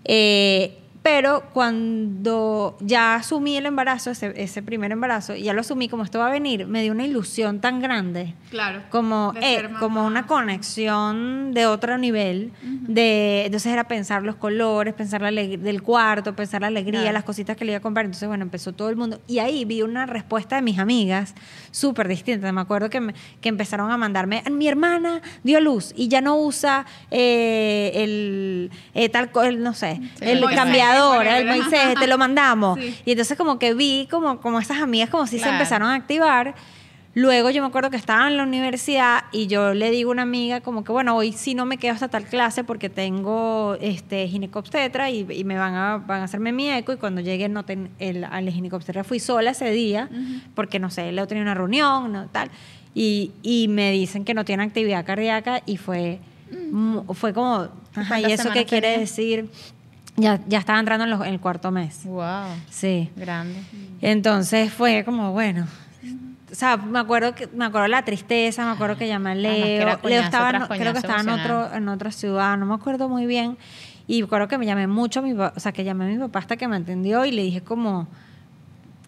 eh, 0.04 0.78
Pero 1.02 1.44
cuando 1.54 2.76
ya 2.80 3.14
asumí 3.14 3.56
el 3.56 3.66
embarazo, 3.66 4.10
ese, 4.10 4.32
ese 4.36 4.62
primer 4.62 4.92
embarazo, 4.92 5.34
y 5.34 5.42
ya 5.44 5.52
lo 5.54 5.60
asumí 5.60 5.88
como 5.88 6.02
esto 6.04 6.18
va 6.18 6.26
a 6.26 6.30
venir, 6.30 6.66
me 6.66 6.82
dio 6.82 6.92
una 6.92 7.04
ilusión 7.06 7.60
tan 7.60 7.80
grande. 7.80 8.34
Claro. 8.50 8.82
Como, 8.90 9.32
eh, 9.40 9.68
como 9.78 10.04
una 10.04 10.26
conexión 10.26 11.52
de 11.54 11.66
otro 11.66 11.98
nivel. 11.98 12.52
de, 12.62 13.44
entonces 13.46 13.72
era 13.72 13.84
pensar 13.86 14.22
los 14.22 14.36
colores, 14.36 14.94
pensar 14.94 15.20
la 15.22 15.30
del 15.30 15.82
cuarto, 15.82 16.34
pensar 16.34 16.60
la 16.62 16.66
alegría, 16.68 17.00
Claro. 17.00 17.12
las 17.14 17.24
cositas 17.24 17.56
que 17.56 17.64
le 17.64 17.72
iba 17.72 17.78
a 17.78 17.82
comprar. 17.82 18.04
Entonces, 18.06 18.28
bueno, 18.28 18.42
empezó 18.42 18.72
todo 18.72 18.88
el 18.90 18.96
mundo. 18.96 19.20
Y 19.26 19.38
ahí 19.40 19.64
vi 19.64 19.82
una 19.82 20.06
respuesta 20.06 20.56
de 20.56 20.62
mis 20.62 20.78
amigas 20.78 21.34
súper 21.70 22.08
distinta. 22.08 22.50
Me 22.52 22.60
acuerdo 22.60 22.90
que, 22.90 23.00
me- 23.00 23.14
que 23.40 23.48
empezaron 23.48 23.90
a 23.90 23.96
mandarme, 23.96 24.42
mi 24.50 24.68
hermana 24.68 25.20
dio 25.44 25.60
luz 25.60 25.92
y 25.96 26.08
ya 26.08 26.20
no 26.20 26.36
usa 26.38 26.86
eh, 27.10 27.92
el, 27.94 28.70
eh, 28.94 29.08
tal, 29.08 29.30
el, 29.44 29.62
no 29.62 29.74
sé, 29.74 30.00
el 30.20 30.40
Moisés, 30.40 30.56
cambiador, 30.88 31.26
el. 31.26 31.46
Moisés, 31.46 31.94
te 31.98 32.06
lo 32.06 32.18
mandamos. 32.18 32.78
Sí. 32.78 32.94
Y 33.04 33.10
entonces 33.12 33.36
como 33.38 33.58
que 33.58 33.74
vi 33.74 34.06
como, 34.10 34.40
como 34.40 34.58
esas 34.60 34.78
amigas 34.82 35.10
como 35.10 35.26
si 35.26 35.36
se 35.36 35.42
Claro. 35.42 35.54
empezaron 35.56 35.88
a 35.90 35.94
activar. 35.94 36.54
Luego 37.14 37.50
yo 37.50 37.62
me 37.62 37.68
acuerdo 37.68 37.90
que 37.90 37.96
estaba 37.96 38.28
en 38.28 38.36
la 38.36 38.44
universidad 38.44 39.24
y 39.32 39.48
yo 39.48 39.74
le 39.74 39.90
digo 39.90 40.10
a 40.10 40.12
una 40.12 40.22
amiga 40.22 40.60
como 40.60 40.84
que, 40.84 40.92
bueno, 40.92 41.16
hoy 41.16 41.32
sí 41.32 41.54
no 41.54 41.64
me 41.66 41.76
quedo 41.76 41.94
hasta 41.94 42.06
tal 42.06 42.24
clase 42.26 42.62
porque 42.62 42.90
tengo 42.90 43.76
este 43.80 44.28
ginecobstetra 44.28 45.10
y, 45.10 45.26
y 45.28 45.42
me 45.42 45.56
van 45.58 45.74
a, 45.74 45.96
van 45.96 46.20
a 46.20 46.24
hacerme 46.24 46.52
mi 46.52 46.70
eco 46.70 46.92
y 46.92 46.96
cuando 46.96 47.20
llegue 47.20 47.48
no 47.48 47.64
ten, 47.64 47.90
el, 47.98 48.22
al 48.24 48.48
ginecobstetra 48.50 49.02
fui 49.02 49.18
sola 49.18 49.50
ese 49.50 49.70
día 49.72 50.08
porque, 50.54 50.78
no 50.78 50.90
sé, 50.90 51.10
Leo 51.10 51.26
tenía 51.26 51.42
una 51.42 51.54
reunión, 51.54 52.12
no, 52.12 52.26
tal. 52.28 52.50
Y, 52.94 53.32
y 53.42 53.66
me 53.68 53.90
dicen 53.90 54.24
que 54.24 54.34
no 54.34 54.44
tiene 54.44 54.62
actividad 54.62 55.04
cardíaca 55.04 55.62
y 55.66 55.76
fue, 55.76 56.20
mu- 56.70 57.02
fue 57.14 57.32
como, 57.32 57.68
ajá, 57.96 58.20
¿y 58.20 58.26
eso 58.32 58.50
qué 58.52 58.64
quiere 58.64 58.96
decir? 58.96 59.48
Ya, 60.18 60.40
ya 60.46 60.58
estaba 60.58 60.78
entrando 60.78 61.04
en, 61.04 61.10
los- 61.10 61.20
en 61.26 61.32
el 61.34 61.40
cuarto 61.40 61.70
mes. 61.70 62.04
Wow. 62.04 62.24
Sí. 62.68 63.10
Grande. 63.16 63.60
Entonces 64.02 64.72
fue 64.72 65.04
como, 65.04 65.32
bueno. 65.32 65.66
O 66.50 66.54
sea, 66.54 66.76
me 66.78 66.98
acuerdo 66.98 67.34
que 67.34 67.46
me 67.48 67.64
acuerdo 67.66 67.88
la 67.88 68.02
tristeza, 68.04 68.64
me 68.64 68.72
acuerdo 68.72 68.96
que 68.96 69.06
llamé 69.06 69.30
a 69.30 69.32
Además 69.32 69.54
que 69.60 69.78
Leo. 69.78 69.98
Leo 70.04 70.22
estaba, 70.22 70.66
creo 70.68 70.92
que 70.92 70.98
estaba 70.98 71.20
en 71.20 71.28
otro, 71.28 71.74
en 71.74 71.88
otra 71.88 72.10
ciudad, 72.10 72.56
no 72.56 72.66
me 72.66 72.74
acuerdo 72.74 73.08
muy 73.08 73.26
bien. 73.26 73.58
Y 74.06 74.20
me 74.22 74.26
acuerdo 74.26 74.48
que 74.48 74.56
me 74.56 74.64
llamé 74.64 74.86
mucho 74.86 75.20
a 75.20 75.22
mi 75.22 75.32
o 75.32 75.52
sea, 75.56 75.72
que 75.72 75.84
llamé 75.84 76.06
a 76.06 76.08
mi 76.08 76.18
papá 76.18 76.38
hasta 76.38 76.56
que 76.56 76.66
me 76.66 76.76
atendió 76.76 77.24
y 77.26 77.30
le 77.32 77.42
dije 77.42 77.60
como, 77.60 78.08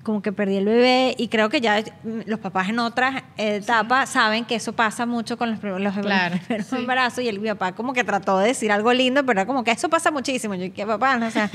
como 0.03 0.23
que 0.23 0.33
perdí 0.33 0.57
el 0.57 0.65
bebé. 0.65 1.15
Y 1.19 1.29
creo 1.29 1.49
que 1.51 1.61
ya 1.61 1.83
los 2.27 2.39
papás 2.41 2.69
en 2.71 2.79
otras 2.79 3.23
etapas 3.37 4.09
saben 4.11 4.45
que 4.47 4.55
eso 4.55 4.73
pasa 4.73 5.05
mucho 5.07 5.37
con 5.37 5.51
los, 5.51 5.63
los 5.63 5.95
Claro, 5.99 6.37
primeros 6.47 6.67
sí. 6.69 6.77
embarazos. 6.77 7.23
Y 7.25 7.29
el, 7.29 7.39
mi 7.39 7.49
papá 7.51 7.73
como 7.73 7.93
que 7.93 8.03
trató 8.03 8.39
de 8.39 8.49
decir 8.49 8.73
algo 8.73 8.93
lindo, 8.93 9.21
pero 9.27 9.41
era 9.41 9.47
como 9.47 9.63
que 9.63 9.71
eso 9.73 9.89
pasa 9.91 10.11
muchísimo. 10.11 10.55
Yo, 10.55 10.73
¿qué 10.73 10.87
papá? 10.87 11.17
No, 11.19 11.27
o 11.27 11.31
sea, 11.31 11.51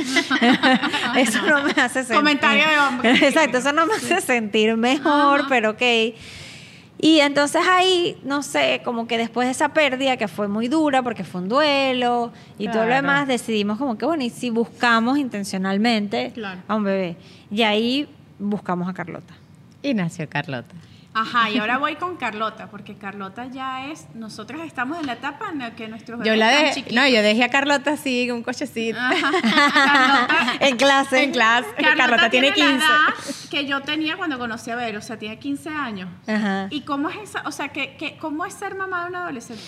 eso 1.17 1.41
no 1.41 1.63
me 1.63 1.71
hace 1.71 2.03
sentir. 2.03 2.15
Comentario 2.15 2.63
de 2.67 2.79
hombre. 2.79 3.11
Exacto, 3.27 3.57
eso 3.57 3.71
no 3.73 3.85
me 3.87 3.93
hace 3.95 4.21
sentir 4.21 4.75
mejor, 4.77 5.39
Ajá. 5.41 5.45
pero 5.49 5.71
ok. 5.71 5.81
Y 6.97 7.19
entonces 7.19 7.61
ahí, 7.69 8.17
no 8.23 8.41
sé, 8.41 8.81
como 8.85 9.05
que 9.05 9.17
después 9.17 9.47
de 9.47 9.51
esa 9.51 9.69
pérdida 9.69 10.15
que 10.17 10.27
fue 10.29 10.47
muy 10.47 10.69
dura 10.69 11.03
porque 11.03 11.23
fue 11.25 11.41
un 11.41 11.49
duelo 11.49 12.31
y 12.57 12.67
todo 12.69 12.85
lo 12.85 12.93
demás, 12.95 13.27
decidimos 13.27 13.77
como 13.77 13.97
que, 13.97 14.05
bueno, 14.05 14.23
y 14.23 14.29
si 14.29 14.49
buscamos 14.49 15.17
intencionalmente 15.17 16.31
Claro. 16.33 16.61
a 16.67 16.75
un 16.75 16.83
bebé. 16.85 17.17
Y 17.51 17.63
ahí 17.63 18.07
buscamos 18.39 18.87
a 18.87 18.93
Carlota. 18.93 19.33
Y 19.81 19.93
nació 19.93 20.27
Carlota. 20.29 20.75
Ajá, 21.17 21.49
y 21.49 21.59
ahora 21.59 21.77
voy 21.77 21.95
con 21.95 22.17
Carlota, 22.17 22.67
porque 22.69 22.97
Carlota 22.97 23.45
ya 23.45 23.87
es, 23.89 24.07
nosotros 24.15 24.61
estamos 24.65 24.99
en 24.99 25.05
la 25.05 25.13
etapa 25.13 25.49
en 25.49 25.59
la 25.59 25.73
que 25.73 25.87
nuestros 25.87 26.19
Yo 26.19 26.25
bebés 26.33 26.39
la 26.39 26.53
están 26.53 26.73
chiquitos. 26.73 26.93
no, 26.93 27.07
yo 27.07 27.21
dejé 27.21 27.45
a 27.45 27.49
Carlota 27.49 27.93
así, 27.93 28.29
un 28.31 28.43
cochecito. 28.43 28.99
Ajá. 28.99 29.31
Carlota, 30.27 30.67
en 30.67 30.75
clase. 30.75 31.23
En 31.23 31.31
clase. 31.31 31.69
Carlota, 31.77 32.29
tiene 32.29 32.51
15. 32.51 32.69
la 32.69 32.75
edad 32.75 33.35
que 33.49 33.65
yo 33.65 33.81
tenía 33.81 34.17
cuando 34.17 34.37
conocí 34.37 34.71
a 34.71 34.75
Vero, 34.75 34.99
o 34.99 35.01
sea, 35.01 35.17
tiene 35.17 35.39
15 35.39 35.69
años. 35.69 36.09
Ajá. 36.27 36.67
¿Y 36.69 36.81
cómo 36.81 37.09
es 37.09 37.15
esa, 37.23 37.43
o 37.45 37.51
sea, 37.53 37.69
que, 37.69 37.95
que, 37.95 38.17
cómo 38.17 38.45
es 38.45 38.53
ser 38.53 38.75
mamá 38.75 39.03
de 39.03 39.09
un 39.11 39.15
adolescente? 39.15 39.63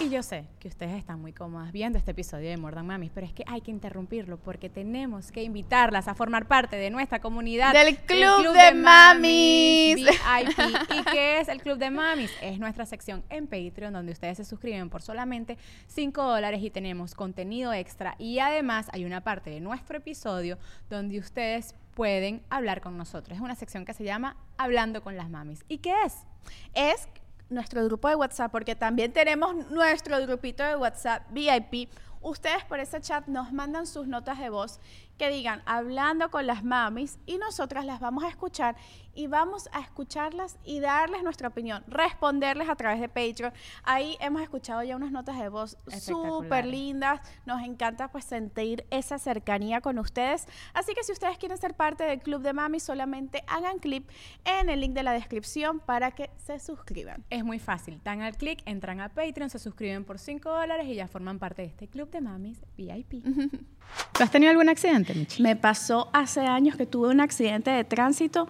Y 0.00 0.08
yo 0.08 0.22
sé 0.22 0.46
que 0.58 0.68
ustedes 0.68 0.96
están 0.96 1.20
muy 1.20 1.34
cómodas 1.34 1.72
viendo 1.72 1.98
este 1.98 2.12
episodio 2.12 2.48
de 2.48 2.56
Mordan 2.56 2.86
Mamis, 2.86 3.10
pero 3.14 3.26
es 3.26 3.34
que 3.34 3.44
hay 3.46 3.60
que 3.60 3.70
interrumpirlo 3.70 4.38
porque 4.38 4.70
tenemos 4.70 5.30
que 5.30 5.42
invitarlas 5.42 6.08
a 6.08 6.14
formar 6.14 6.48
parte 6.48 6.76
de 6.76 6.88
nuestra 6.88 7.20
comunidad 7.20 7.74
Del 7.74 7.98
Club 7.98 8.54
de 8.54 8.72
Mamis. 8.72 9.96
VIP. 9.96 10.08
¿Y 10.94 11.02
qué 11.12 11.40
es 11.40 11.48
el 11.48 11.60
Club 11.60 11.76
de 11.76 11.90
Mamis? 11.90 12.32
Es 12.40 12.58
nuestra 12.58 12.86
sección 12.86 13.22
en 13.28 13.46
Patreon 13.46 13.92
donde 13.92 14.12
ustedes 14.12 14.38
se 14.38 14.46
suscriben 14.46 14.88
por 14.88 15.02
solamente 15.02 15.58
5 15.88 16.22
dólares 16.22 16.62
y 16.62 16.70
tenemos 16.70 17.14
contenido 17.14 17.74
extra 17.74 18.14
y 18.18 18.38
además 18.38 18.88
hay 18.92 19.04
una 19.04 19.20
parte 19.20 19.50
de 19.50 19.60
nuestro 19.60 19.98
episodio 19.98 20.56
donde 20.88 21.18
ustedes 21.18 21.74
pueden 21.94 22.40
hablar 22.48 22.80
con 22.80 22.96
nosotros. 22.96 23.36
Es 23.36 23.42
una 23.42 23.54
sección 23.54 23.84
que 23.84 23.92
se 23.92 24.04
llama 24.04 24.38
Hablando 24.56 25.02
con 25.02 25.18
las 25.18 25.28
Mamis. 25.28 25.62
¿Y 25.68 25.76
qué 25.76 25.92
es? 26.06 26.14
Es 26.72 27.06
nuestro 27.50 27.84
grupo 27.84 28.08
de 28.08 28.14
WhatsApp, 28.14 28.50
porque 28.50 28.74
también 28.74 29.12
tenemos 29.12 29.54
nuestro 29.70 30.20
grupito 30.20 30.62
de 30.64 30.76
WhatsApp 30.76 31.22
VIP. 31.30 31.90
Ustedes 32.22 32.64
por 32.64 32.80
ese 32.80 33.00
chat 33.00 33.26
nos 33.26 33.52
mandan 33.52 33.86
sus 33.86 34.06
notas 34.06 34.38
de 34.38 34.50
voz 34.50 34.78
que 35.20 35.28
digan 35.28 35.60
hablando 35.66 36.30
con 36.30 36.46
las 36.46 36.64
mamis 36.64 37.18
y 37.26 37.36
nosotras 37.36 37.84
las 37.84 38.00
vamos 38.00 38.24
a 38.24 38.28
escuchar 38.28 38.74
y 39.14 39.26
vamos 39.26 39.68
a 39.72 39.80
escucharlas 39.80 40.56
y 40.64 40.80
darles 40.80 41.22
nuestra 41.22 41.48
opinión, 41.48 41.84
responderles 41.88 42.70
a 42.70 42.74
través 42.74 43.02
de 43.02 43.08
Patreon. 43.10 43.52
Ahí 43.82 44.16
hemos 44.20 44.40
escuchado 44.40 44.82
ya 44.82 44.96
unas 44.96 45.12
notas 45.12 45.38
de 45.38 45.50
voz 45.50 45.76
súper 45.88 46.64
lindas. 46.64 47.20
Nos 47.44 47.62
encanta 47.62 48.10
pues 48.10 48.24
sentir 48.24 48.86
esa 48.90 49.18
cercanía 49.18 49.82
con 49.82 49.98
ustedes. 49.98 50.46
Así 50.72 50.94
que 50.94 51.02
si 51.02 51.12
ustedes 51.12 51.36
quieren 51.36 51.58
ser 51.58 51.74
parte 51.74 52.04
del 52.04 52.20
Club 52.20 52.40
de 52.40 52.54
Mami, 52.54 52.80
solamente 52.80 53.44
hagan 53.46 53.78
clic 53.78 54.10
en 54.44 54.70
el 54.70 54.80
link 54.80 54.94
de 54.94 55.02
la 55.02 55.12
descripción 55.12 55.80
para 55.80 56.12
que 56.12 56.30
se 56.38 56.58
suscriban. 56.60 57.24
Es 57.28 57.44
muy 57.44 57.58
fácil. 57.58 58.00
Dan 58.04 58.22
al 58.22 58.38
clic, 58.38 58.62
entran 58.64 59.02
a 59.02 59.10
Patreon, 59.10 59.50
se 59.50 59.58
suscriben 59.58 60.06
por 60.06 60.18
5 60.18 60.48
dólares 60.48 60.86
y 60.86 60.94
ya 60.94 61.08
forman 61.08 61.38
parte 61.38 61.60
de 61.60 61.68
este 61.68 61.88
club 61.88 62.10
de 62.10 62.22
mamis 62.22 62.64
VIP. 62.78 63.22
¿Tú 64.12 64.22
has 64.22 64.30
tenido 64.30 64.50
algún 64.50 64.68
accidente, 64.68 65.09
Michi? 65.14 65.42
Me 65.42 65.56
pasó 65.56 66.08
hace 66.12 66.40
años 66.40 66.76
que 66.76 66.86
tuve 66.86 67.08
un 67.08 67.20
accidente 67.20 67.70
de 67.70 67.84
tránsito. 67.84 68.48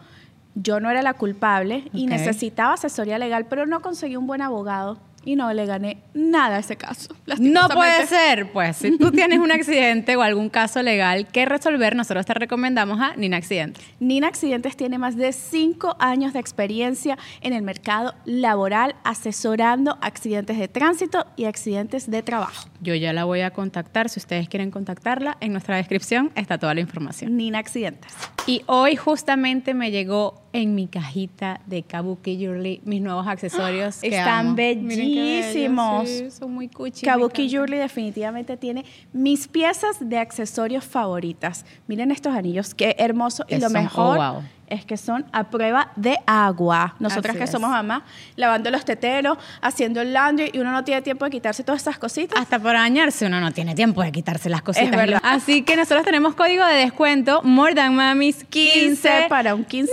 Yo 0.54 0.80
no 0.80 0.90
era 0.90 1.02
la 1.02 1.14
culpable 1.14 1.84
y 1.92 2.06
necesitaba 2.06 2.74
asesoría 2.74 3.18
legal, 3.18 3.46
pero 3.48 3.66
no 3.66 3.80
conseguí 3.80 4.16
un 4.16 4.26
buen 4.26 4.42
abogado 4.42 4.98
y 5.24 5.36
no 5.36 5.52
le 5.52 5.66
gané 5.66 5.98
nada 6.14 6.56
a 6.56 6.58
ese 6.60 6.76
caso. 6.76 7.14
No 7.38 7.68
puede 7.68 8.06
ser, 8.06 8.52
pues 8.52 8.76
si 8.76 8.98
tú 8.98 9.10
tienes 9.10 9.38
un 9.38 9.52
accidente 9.52 10.16
o 10.16 10.22
algún 10.22 10.48
caso 10.48 10.82
legal 10.82 11.26
que 11.26 11.44
resolver, 11.46 11.94
nosotros 11.96 12.26
te 12.26 12.34
recomendamos 12.34 13.00
a 13.00 13.16
Nina 13.16 13.36
Accidentes. 13.36 13.84
Nina 14.00 14.28
Accidentes 14.28 14.76
tiene 14.76 14.98
más 14.98 15.16
de 15.16 15.32
cinco 15.32 15.96
años 15.98 16.32
de 16.32 16.40
experiencia 16.40 17.18
en 17.40 17.52
el 17.52 17.62
mercado 17.62 18.14
laboral 18.24 18.96
asesorando 19.04 19.98
accidentes 20.00 20.58
de 20.58 20.68
tránsito 20.68 21.26
y 21.36 21.44
accidentes 21.44 22.10
de 22.10 22.22
trabajo. 22.22 22.68
Yo 22.80 22.94
ya 22.94 23.12
la 23.12 23.24
voy 23.24 23.40
a 23.40 23.50
contactar, 23.50 24.08
si 24.08 24.20
ustedes 24.20 24.48
quieren 24.48 24.70
contactarla, 24.70 25.36
en 25.40 25.52
nuestra 25.52 25.76
descripción 25.76 26.30
está 26.34 26.58
toda 26.58 26.74
la 26.74 26.80
información. 26.80 27.36
Nina 27.36 27.58
Accidentes. 27.58 28.14
Y 28.47 28.62
hoy 28.66 28.97
justamente 28.97 29.74
me 29.74 29.91
llegó 29.91 30.41
en 30.53 30.74
mi 30.74 30.88
cajita 30.88 31.61
de 31.66 31.82
Kabuki 31.82 32.36
Jewelry 32.36 32.80
mis 32.84 33.01
nuevos 33.01 33.26
accesorios. 33.26 33.97
que 34.01 34.09
Están 34.09 34.47
amo. 34.49 34.55
Bellísimos. 34.57 36.09
sí, 36.09 36.30
son 36.30 36.55
muy 36.55 36.68
cuchi. 36.68 37.07
me 37.07 37.12
Kabuki. 37.12 37.49
Jewelry 37.49 37.78
definitivamente 37.78 38.57
tiene 38.57 38.84
mis 39.12 39.47
piezas 39.47 39.97
de 40.01 40.18
accesorios 40.18 40.84
favoritas. 40.84 41.64
Miren 41.86 42.11
estos 42.11 42.34
anillos, 42.34 42.74
qué 42.74 42.97
hermoso. 42.99 43.45
Y 43.49 43.57
lo 43.57 43.68
son- 43.68 43.72
mejor 43.74 44.18
oh, 44.18 44.32
wow. 44.32 44.43
Es 44.70 44.84
que 44.84 44.96
son 44.96 45.26
a 45.32 45.50
prueba 45.50 45.92
de 45.96 46.18
agua. 46.26 46.94
Nosotras 46.98 47.32
Así 47.32 47.38
que 47.38 47.44
es. 47.44 47.50
somos 47.50 47.70
mamás, 47.70 48.02
lavando 48.36 48.70
los 48.70 48.84
teteros, 48.84 49.36
haciendo 49.60 50.00
el 50.00 50.12
laundry 50.12 50.50
y 50.52 50.58
uno 50.58 50.72
no 50.72 50.84
tiene 50.84 51.02
tiempo 51.02 51.24
de 51.24 51.30
quitarse 51.30 51.64
todas 51.64 51.82
esas 51.82 51.98
cositas. 51.98 52.40
Hasta 52.40 52.58
para 52.58 52.80
bañarse 52.80 53.26
uno 53.26 53.40
no 53.40 53.52
tiene 53.52 53.74
tiempo 53.74 54.02
de 54.02 54.12
quitarse 54.12 54.48
las 54.48 54.62
cositas. 54.62 54.90
Es 54.90 54.96
verdad. 54.96 55.20
Así 55.22 55.62
que 55.62 55.76
nosotros 55.76 56.04
tenemos 56.04 56.34
código 56.34 56.64
de 56.64 56.74
descuento 56.74 57.42
More 57.42 57.74
Than 57.74 57.94
Mamis 57.94 58.44
15. 58.44 58.80
15 58.80 59.26
para 59.28 59.54
un 59.54 59.66
15% 59.66 59.88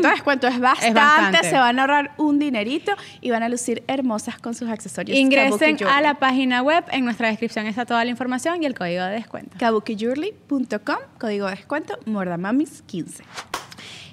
de 0.00 0.08
descuento. 0.08 0.48
Es 0.48 0.58
bastante, 0.58 0.94
bastante. 0.98 1.50
Se 1.50 1.56
van 1.56 1.78
a 1.78 1.82
ahorrar 1.82 2.12
un 2.16 2.38
dinerito 2.38 2.92
y 3.20 3.30
van 3.30 3.42
a 3.42 3.48
lucir 3.48 3.84
hermosas 3.86 4.38
con 4.38 4.54
sus 4.54 4.68
accesorios. 4.68 5.16
Ingresen 5.18 5.76
a 5.86 6.00
la 6.00 6.14
página 6.14 6.62
web, 6.62 6.84
en 6.90 7.04
nuestra 7.04 7.28
descripción 7.28 7.66
está 7.66 7.84
toda 7.84 8.04
la 8.04 8.10
información 8.10 8.62
y 8.62 8.66
el 8.66 8.74
código 8.74 9.04
de 9.04 9.12
descuento. 9.12 9.56
kabukijewelry.com, 9.58 10.96
código 11.18 11.46
de 11.46 11.56
descuento, 11.56 11.98
Mordamamis 12.06 12.82
15. 12.86 13.24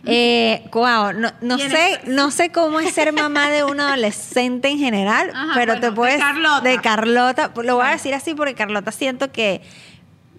Eh, 0.05 0.67
wow, 0.73 1.13
no, 1.13 1.31
no 1.41 1.57
¿Quién 1.57 1.69
sé, 1.71 1.93
es? 1.93 2.07
no 2.07 2.31
sé 2.31 2.51
cómo 2.51 2.79
es 2.79 2.93
ser 2.93 3.13
mamá 3.13 3.49
de 3.49 3.63
un 3.63 3.79
adolescente 3.79 4.69
en 4.69 4.79
general, 4.79 5.29
Ajá, 5.33 5.51
pero 5.53 5.73
bueno, 5.73 5.87
te 5.87 5.91
puedes 5.91 6.15
de 6.15 6.21
Carlota. 6.21 6.61
de 6.61 6.77
Carlota, 6.79 7.51
lo 7.63 7.75
voy 7.75 7.85
a 7.85 7.91
decir 7.91 8.13
así 8.13 8.33
porque 8.33 8.55
Carlota 8.55 8.91
siento 8.91 9.31
que 9.31 9.61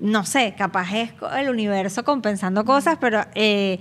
no 0.00 0.24
sé, 0.24 0.54
capaz 0.58 0.92
es 0.94 1.10
el 1.38 1.48
universo 1.48 2.04
compensando 2.04 2.64
cosas, 2.64 2.98
pero 3.00 3.24
eh, 3.36 3.78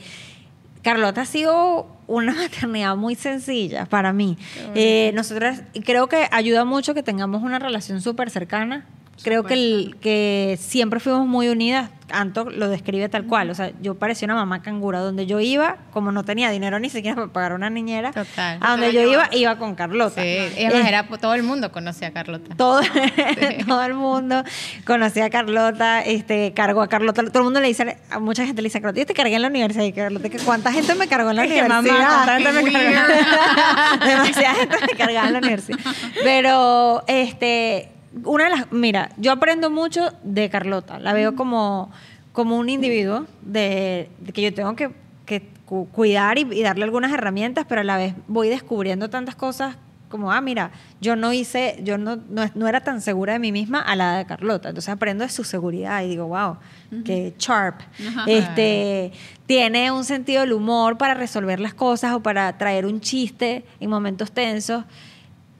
Carlota 0.83 1.21
ha 1.21 1.25
sido 1.25 1.87
una 2.05 2.33
maternidad 2.35 2.95
muy 2.95 3.15
sencilla 3.15 3.85
para 3.85 4.13
mí. 4.13 4.37
Eh, 4.75 5.11
nosotras 5.15 5.63
creo 5.83 6.07
que 6.07 6.27
ayuda 6.31 6.63
mucho 6.63 6.93
que 6.93 7.01
tengamos 7.01 7.41
una 7.41 7.57
relación 7.57 8.01
súper 8.01 8.29
cercana 8.29 8.85
creo 9.23 9.43
que, 9.43 9.53
el- 9.53 9.97
que 10.01 10.57
siempre 10.59 10.99
fuimos 10.99 11.27
muy 11.27 11.47
unidas. 11.49 11.89
Anto 12.13 12.49
lo 12.49 12.67
describe 12.67 13.07
tal 13.07 13.25
cual. 13.25 13.49
O 13.51 13.55
sea, 13.55 13.71
yo 13.81 13.95
parecía 13.95 14.25
una 14.25 14.35
mamá 14.35 14.61
cangura. 14.61 14.99
Donde 14.99 15.25
yo 15.27 15.39
iba, 15.39 15.77
como 15.93 16.11
no 16.11 16.25
tenía 16.25 16.49
dinero 16.51 16.77
ni 16.77 16.89
siquiera 16.89 17.15
para 17.15 17.27
pagar 17.29 17.53
una 17.53 17.69
niñera, 17.69 18.11
Total. 18.11 18.57
a 18.59 18.71
donde 18.71 18.91
yo 18.91 19.01
iba, 19.09 19.29
iba 19.31 19.57
con 19.57 19.75
Carlota. 19.75 20.21
Sí, 20.21 20.27
era, 20.57 21.07
todo 21.07 21.33
el 21.35 21.43
mundo 21.43 21.71
conocía 21.71 22.09
a 22.09 22.11
Carlota. 22.11 22.53
todo, 22.57 22.81
todo 23.65 23.83
el 23.83 23.93
mundo 23.93 24.43
conocía 24.85 25.23
a 25.23 25.29
Carlota, 25.29 26.01
este, 26.01 26.51
cargó 26.53 26.81
a 26.81 26.89
Carlota. 26.89 27.23
Todo 27.23 27.37
el 27.39 27.43
mundo 27.45 27.61
le 27.61 27.67
dice, 27.69 27.97
a 28.09 28.19
mucha 28.19 28.45
gente 28.45 28.61
le 28.61 28.65
dice 28.65 28.79
a 28.79 28.81
Carlota, 28.81 28.99
yo 28.99 29.05
te 29.05 29.13
cargué 29.13 29.35
en 29.35 29.43
la 29.43 29.47
universidad. 29.47 29.85
Y 29.85 29.93
Carlota, 29.93 30.27
¿que 30.27 30.37
¿cuánta 30.39 30.73
gente 30.73 30.93
me 30.95 31.07
cargó 31.07 31.29
en 31.29 31.37
la 31.37 31.41
universidad? 31.45 32.25
¿cuánta 32.25 32.39
gente 32.51 32.61
me 32.61 32.73
cargó? 32.73 34.05
Demasiada 34.05 34.55
gente 34.55 34.75
me 34.91 34.97
cargaba 34.97 35.27
en 35.27 35.33
la 35.33 35.39
universidad. 35.39 35.79
Pero, 36.23 37.03
este, 37.07 37.89
una 38.23 38.45
de 38.45 38.49
las, 38.49 38.71
mira, 38.71 39.09
yo 39.17 39.31
aprendo 39.31 39.69
mucho 39.69 40.09
de 40.23 40.49
Carlota. 40.49 40.99
La 40.99 41.13
veo 41.13 41.35
como, 41.35 41.91
como 42.33 42.57
un 42.57 42.69
individuo 42.69 43.25
de, 43.41 44.09
de 44.19 44.33
que 44.33 44.41
yo 44.41 44.53
tengo 44.53 44.75
que, 44.75 44.91
que 45.25 45.47
cu- 45.65 45.87
cuidar 45.91 46.37
y, 46.37 46.41
y 46.51 46.61
darle 46.63 46.83
algunas 46.83 47.11
herramientas, 47.11 47.65
pero 47.67 47.81
a 47.81 47.83
la 47.83 47.97
vez 47.97 48.13
voy 48.27 48.49
descubriendo 48.49 49.09
tantas 49.09 49.35
cosas 49.35 49.77
como, 50.09 50.29
ah, 50.33 50.41
mira, 50.41 50.71
yo 50.99 51.15
no 51.15 51.31
hice, 51.31 51.79
yo 51.85 51.97
no, 51.97 52.17
no, 52.17 52.43
no 52.53 52.67
era 52.67 52.81
tan 52.81 52.99
segura 52.99 53.31
de 53.31 53.39
mí 53.39 53.53
misma 53.53 53.79
a 53.79 53.95
la 53.95 54.17
de 54.17 54.25
Carlota. 54.25 54.67
Entonces 54.67 54.89
aprendo 54.93 55.23
de 55.23 55.29
su 55.29 55.45
seguridad 55.45 56.03
y 56.03 56.09
digo, 56.09 56.27
wow, 56.27 56.57
qué 57.05 57.33
sharp. 57.39 57.79
Este, 58.27 59.13
tiene 59.45 59.89
un 59.89 60.03
sentido 60.03 60.41
del 60.41 60.51
humor 60.51 60.97
para 60.97 61.13
resolver 61.13 61.61
las 61.61 61.73
cosas 61.73 62.13
o 62.13 62.19
para 62.21 62.57
traer 62.57 62.85
un 62.85 62.99
chiste 62.99 63.63
en 63.79 63.89
momentos 63.89 64.33
tensos 64.33 64.83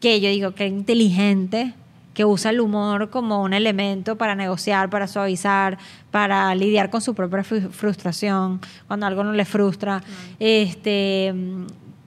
que 0.01 0.19
yo 0.19 0.27
digo 0.27 0.51
que 0.53 0.67
inteligente, 0.67 1.73
que 2.13 2.25
usa 2.25 2.51
el 2.51 2.59
humor 2.59 3.09
como 3.09 3.41
un 3.41 3.53
elemento 3.53 4.17
para 4.17 4.35
negociar, 4.35 4.89
para 4.89 5.07
suavizar, 5.07 5.77
para 6.11 6.53
lidiar 6.55 6.89
con 6.89 6.99
su 7.01 7.15
propia 7.15 7.39
fru- 7.39 7.69
frustración, 7.69 8.59
cuando 8.87 9.05
algo 9.05 9.23
no 9.23 9.31
le 9.33 9.45
frustra. 9.45 10.03
Este, 10.39 11.33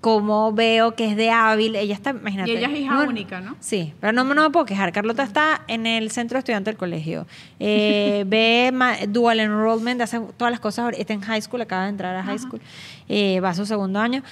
como 0.02 0.52
veo 0.52 0.94
que 0.94 1.08
es 1.10 1.16
de 1.16 1.30
hábil, 1.30 1.76
ella 1.76 1.94
está, 1.94 2.10
imagínate. 2.10 2.52
Y 2.52 2.56
ella 2.58 2.68
es 2.68 2.78
hija 2.78 3.00
única, 3.08 3.40
¿no? 3.40 3.56
Sí, 3.60 3.94
pero 4.00 4.12
no, 4.12 4.22
no 4.24 4.42
me 4.42 4.50
puedo 4.50 4.66
quejar. 4.66 4.92
Carlota 4.92 5.22
está 5.22 5.62
en 5.66 5.86
el 5.86 6.10
centro 6.10 6.36
de 6.36 6.40
estudiante 6.40 6.68
del 6.70 6.76
colegio. 6.76 7.26
Eh, 7.58 8.24
ve 8.28 8.70
ma- 8.74 8.96
dual 9.08 9.40
enrollment, 9.40 10.02
hace 10.02 10.20
todas 10.36 10.50
las 10.50 10.60
cosas. 10.60 10.92
Está 10.98 11.14
en 11.14 11.22
high 11.22 11.40
school, 11.40 11.62
acaba 11.62 11.84
de 11.84 11.88
entrar 11.88 12.14
a 12.16 12.22
high 12.22 12.38
school. 12.38 12.60
Eh, 13.08 13.40
va 13.40 13.48
a 13.50 13.54
su 13.54 13.64
segundo 13.64 13.98
año. 13.98 14.22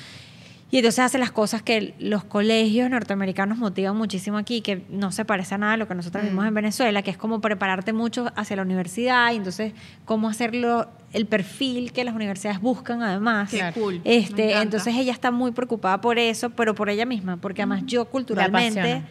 Y 0.73 0.79
entonces 0.79 1.01
hace 1.01 1.19
las 1.19 1.31
cosas 1.31 1.61
que 1.61 1.93
los 1.99 2.25
colegios 2.25 2.89
norteamericanos 2.89 3.59
motivan 3.59 3.95
muchísimo 3.95 4.39
aquí, 4.39 4.63
que 4.63 4.87
no 4.89 5.13
se 5.13 5.27
parece 5.27 5.55
a 5.55 5.59
nada 5.59 5.75
a 5.75 5.77
lo 5.77 5.87
que 5.87 5.95
nosotros 5.95 6.25
vimos 6.25 6.47
en 6.47 6.55
Venezuela, 6.55 7.03
que 7.03 7.11
es 7.11 7.19
como 7.19 7.43
prepararte 7.43 7.93
mucho 7.93 8.33
hacia 8.37 8.57
la 8.57 8.63
universidad 8.63 9.31
y 9.33 9.37
entonces 9.37 9.75
cómo 10.07 10.31
hacerlo, 10.31 10.89
el 11.13 11.27
perfil 11.27 11.93
que 11.93 12.05
las 12.05 12.15
universidades 12.15 12.59
buscan 12.59 13.03
además. 13.03 13.51
Qué 13.51 13.71
cool. 13.75 14.01
Este, 14.05 14.63
entonces 14.63 14.97
ella 14.97 15.13
está 15.13 15.31
muy 15.31 15.53
preocupada 15.53 16.01
por 16.01 16.19
eso, 16.19 16.49
pero 16.49 16.75
por 16.75 16.89
ella 16.89 17.05
misma, 17.05 17.37
porque 17.37 17.61
además 17.61 17.83
yo 17.85 18.07
culturalmente. 18.07 19.03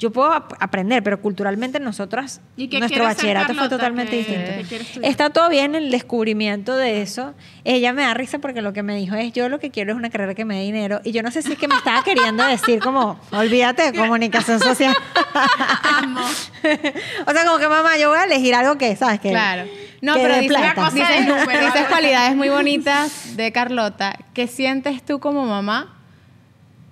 Yo 0.00 0.10
puedo 0.10 0.32
ap- 0.32 0.54
aprender, 0.58 1.02
pero 1.04 1.20
culturalmente 1.20 1.78
nosotras, 1.78 2.40
¿Y 2.56 2.66
qué 2.68 2.80
nuestro 2.80 3.04
bachillerato 3.04 3.54
fue 3.54 3.68
totalmente 3.68 4.10
¿Qué- 4.12 4.16
distinto. 4.16 4.68
qué 4.68 4.76
estudiar? 4.76 5.10
Está 5.10 5.30
todo 5.30 5.48
bien 5.50 5.74
el 5.76 5.90
descubrimiento 5.92 6.74
de 6.74 7.02
eso. 7.02 7.34
Ella 7.64 7.92
me 7.92 8.02
da 8.02 8.14
risa 8.14 8.38
porque 8.38 8.62
lo 8.62 8.72
que 8.72 8.82
me 8.82 8.96
dijo 8.96 9.14
es, 9.14 9.32
yo 9.32 9.48
lo 9.48 9.60
que 9.60 9.70
quiero 9.70 9.92
es 9.92 9.96
una 9.98 10.10
carrera 10.10 10.34
que 10.34 10.44
me 10.44 10.56
dé 10.56 10.62
dinero. 10.62 11.00
Y 11.04 11.12
yo 11.12 11.22
no 11.22 11.30
sé 11.30 11.42
si 11.42 11.52
es 11.52 11.58
que 11.58 11.68
me 11.68 11.74
estaba 11.76 12.02
queriendo 12.04 12.42
decir 12.44 12.80
como, 12.80 13.20
olvídate 13.30 13.92
de 13.92 13.98
comunicación 13.98 14.58
social. 14.58 14.94
Amo. 15.98 16.20
o 17.26 17.32
sea, 17.32 17.44
como 17.44 17.58
que 17.58 17.68
mamá, 17.68 17.96
yo 17.98 18.08
voy 18.08 18.18
a 18.18 18.24
elegir 18.24 18.54
algo 18.54 18.76
que, 18.78 18.96
¿sabes? 18.96 19.20
Que, 19.20 19.30
Claro. 19.30 19.64
No, 20.02 20.14
que 20.14 20.22
pero 20.22 20.34
dices, 20.38 20.56
dices- 20.94 21.26
dices 21.60 21.86
cualidades 21.90 22.34
muy 22.34 22.48
bonitas 22.48 23.36
de 23.36 23.52
Carlota. 23.52 24.16
¿Qué 24.32 24.46
sientes 24.46 25.02
tú 25.04 25.20
como 25.20 25.44
mamá 25.44 25.94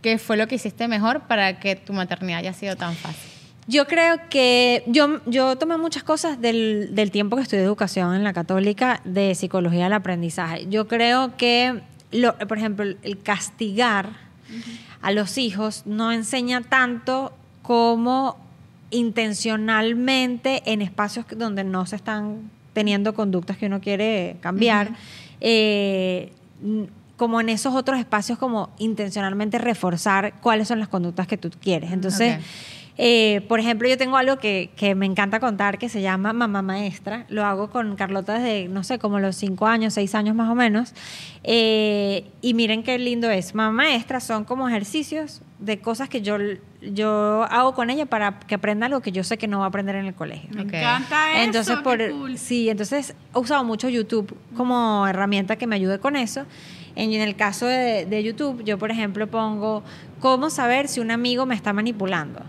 que 0.02 0.18
fue 0.18 0.36
lo 0.36 0.46
que 0.46 0.54
hiciste 0.56 0.86
mejor 0.88 1.22
para 1.22 1.58
que 1.60 1.76
tu 1.76 1.92
maternidad 1.92 2.38
haya 2.40 2.52
sido 2.52 2.76
tan 2.76 2.94
fácil? 2.94 3.30
Yo 3.66 3.86
creo 3.86 4.16
que 4.30 4.82
yo, 4.86 5.20
yo 5.26 5.56
tomé 5.56 5.76
muchas 5.76 6.02
cosas 6.02 6.40
del, 6.40 6.94
del 6.94 7.10
tiempo 7.10 7.36
que 7.36 7.42
estudié 7.42 7.62
educación 7.62 8.14
en 8.14 8.24
la 8.24 8.32
católica 8.32 9.00
de 9.04 9.34
psicología 9.34 9.84
del 9.84 9.92
aprendizaje. 9.92 10.66
Yo 10.70 10.88
creo 10.88 11.36
que, 11.36 11.80
lo, 12.10 12.36
por 12.38 12.56
ejemplo, 12.56 12.84
el- 13.02 13.18
castigar 13.22 14.08
a 15.02 15.10
los 15.12 15.36
hijos 15.36 15.82
no 15.84 16.12
enseña 16.12 16.62
tanto 16.62 17.32
como 17.62 18.38
intencionalmente 18.90 20.62
en 20.64 20.80
espacios 20.82 21.26
donde 21.36 21.64
no 21.64 21.84
se 21.86 21.96
están 21.96 22.50
teniendo 22.72 23.14
conductas 23.14 23.58
que 23.58 23.66
uno 23.66 23.80
quiere 23.80 24.36
cambiar. 24.40 24.90
eh, 25.40 26.32
como 27.18 27.40
en 27.42 27.50
esos 27.50 27.74
otros 27.74 27.98
espacios 27.98 28.38
como 28.38 28.70
intencionalmente 28.78 29.58
reforzar 29.58 30.34
cuáles 30.40 30.68
son 30.68 30.78
las 30.78 30.88
conductas 30.88 31.26
que 31.26 31.36
tú 31.36 31.50
quieres. 31.60 31.92
Entonces, 31.92 32.36
Ok. 32.36 32.42
eh, 32.96 33.44
por 33.48 33.58
ejemplo, 33.60 33.88
yo 33.88 33.98
tengo 33.98 34.16
algo 34.16 34.38
que, 34.38 34.70
que 34.76 34.94
me 34.94 35.04
encanta 35.04 35.40
contar 35.40 35.78
que 35.78 35.88
se 35.88 36.00
llama 36.00 36.32
Mamá 36.32 36.62
Maestra. 36.62 37.26
Lo 37.28 37.44
hago 37.44 37.70
con 37.70 37.94
Carlota 37.96 38.38
desde, 38.38 38.68
no 38.68 38.84
sé, 38.84 38.98
como 39.00 39.18
los 39.18 39.36
cinco 39.36 39.66
años, 39.66 39.94
seis 39.94 40.14
años 40.14 40.34
más 40.36 40.48
o 40.48 40.54
menos. 40.54 40.94
Eh, 41.44 42.24
y 42.40 42.54
miren 42.54 42.82
qué 42.82 42.98
lindo 42.98 43.28
es. 43.30 43.54
Mamá 43.54 43.72
Maestra 43.72 44.20
son 44.20 44.44
como 44.44 44.68
ejercicios 44.68 45.42
de 45.58 45.80
cosas 45.80 46.08
que 46.08 46.22
yo, 46.22 46.36
yo 46.82 47.44
hago 47.50 47.74
con 47.74 47.90
ella 47.90 48.06
para 48.06 48.38
que 48.38 48.54
aprenda 48.54 48.86
algo 48.86 49.00
que 49.00 49.10
yo 49.10 49.24
sé 49.24 49.38
que 49.38 49.48
no 49.48 49.58
va 49.58 49.64
a 49.64 49.68
aprender 49.68 49.96
en 49.96 50.06
el 50.06 50.14
colegio. 50.14 50.50
Me 50.54 50.62
Ok. 50.62 50.74
encanta 50.74 51.32
eso. 51.32 51.42
Entonces, 51.42 51.76
qué 51.78 51.82
por, 51.82 52.10
cool. 52.10 52.38
sí, 52.38 52.68
entonces 52.68 53.14
he 53.34 53.38
usado 53.38 53.64
mucho 53.64 53.88
YouTube 53.88 54.36
como 54.56 55.04
herramienta 55.08 55.56
que 55.56 55.66
me 55.66 55.74
ayude 55.74 55.98
con 55.98 56.14
eso. 56.14 56.44
En, 56.98 57.12
en 57.12 57.20
el 57.22 57.36
caso 57.36 57.66
de, 57.66 58.04
de 58.06 58.22
YouTube, 58.22 58.62
yo, 58.64 58.76
por 58.78 58.90
ejemplo, 58.90 59.26
pongo 59.28 59.82
cómo 60.20 60.50
saber 60.50 60.88
si 60.88 61.00
un 61.00 61.10
amigo 61.10 61.46
me 61.46 61.54
está 61.54 61.72
manipulando. 61.72 62.40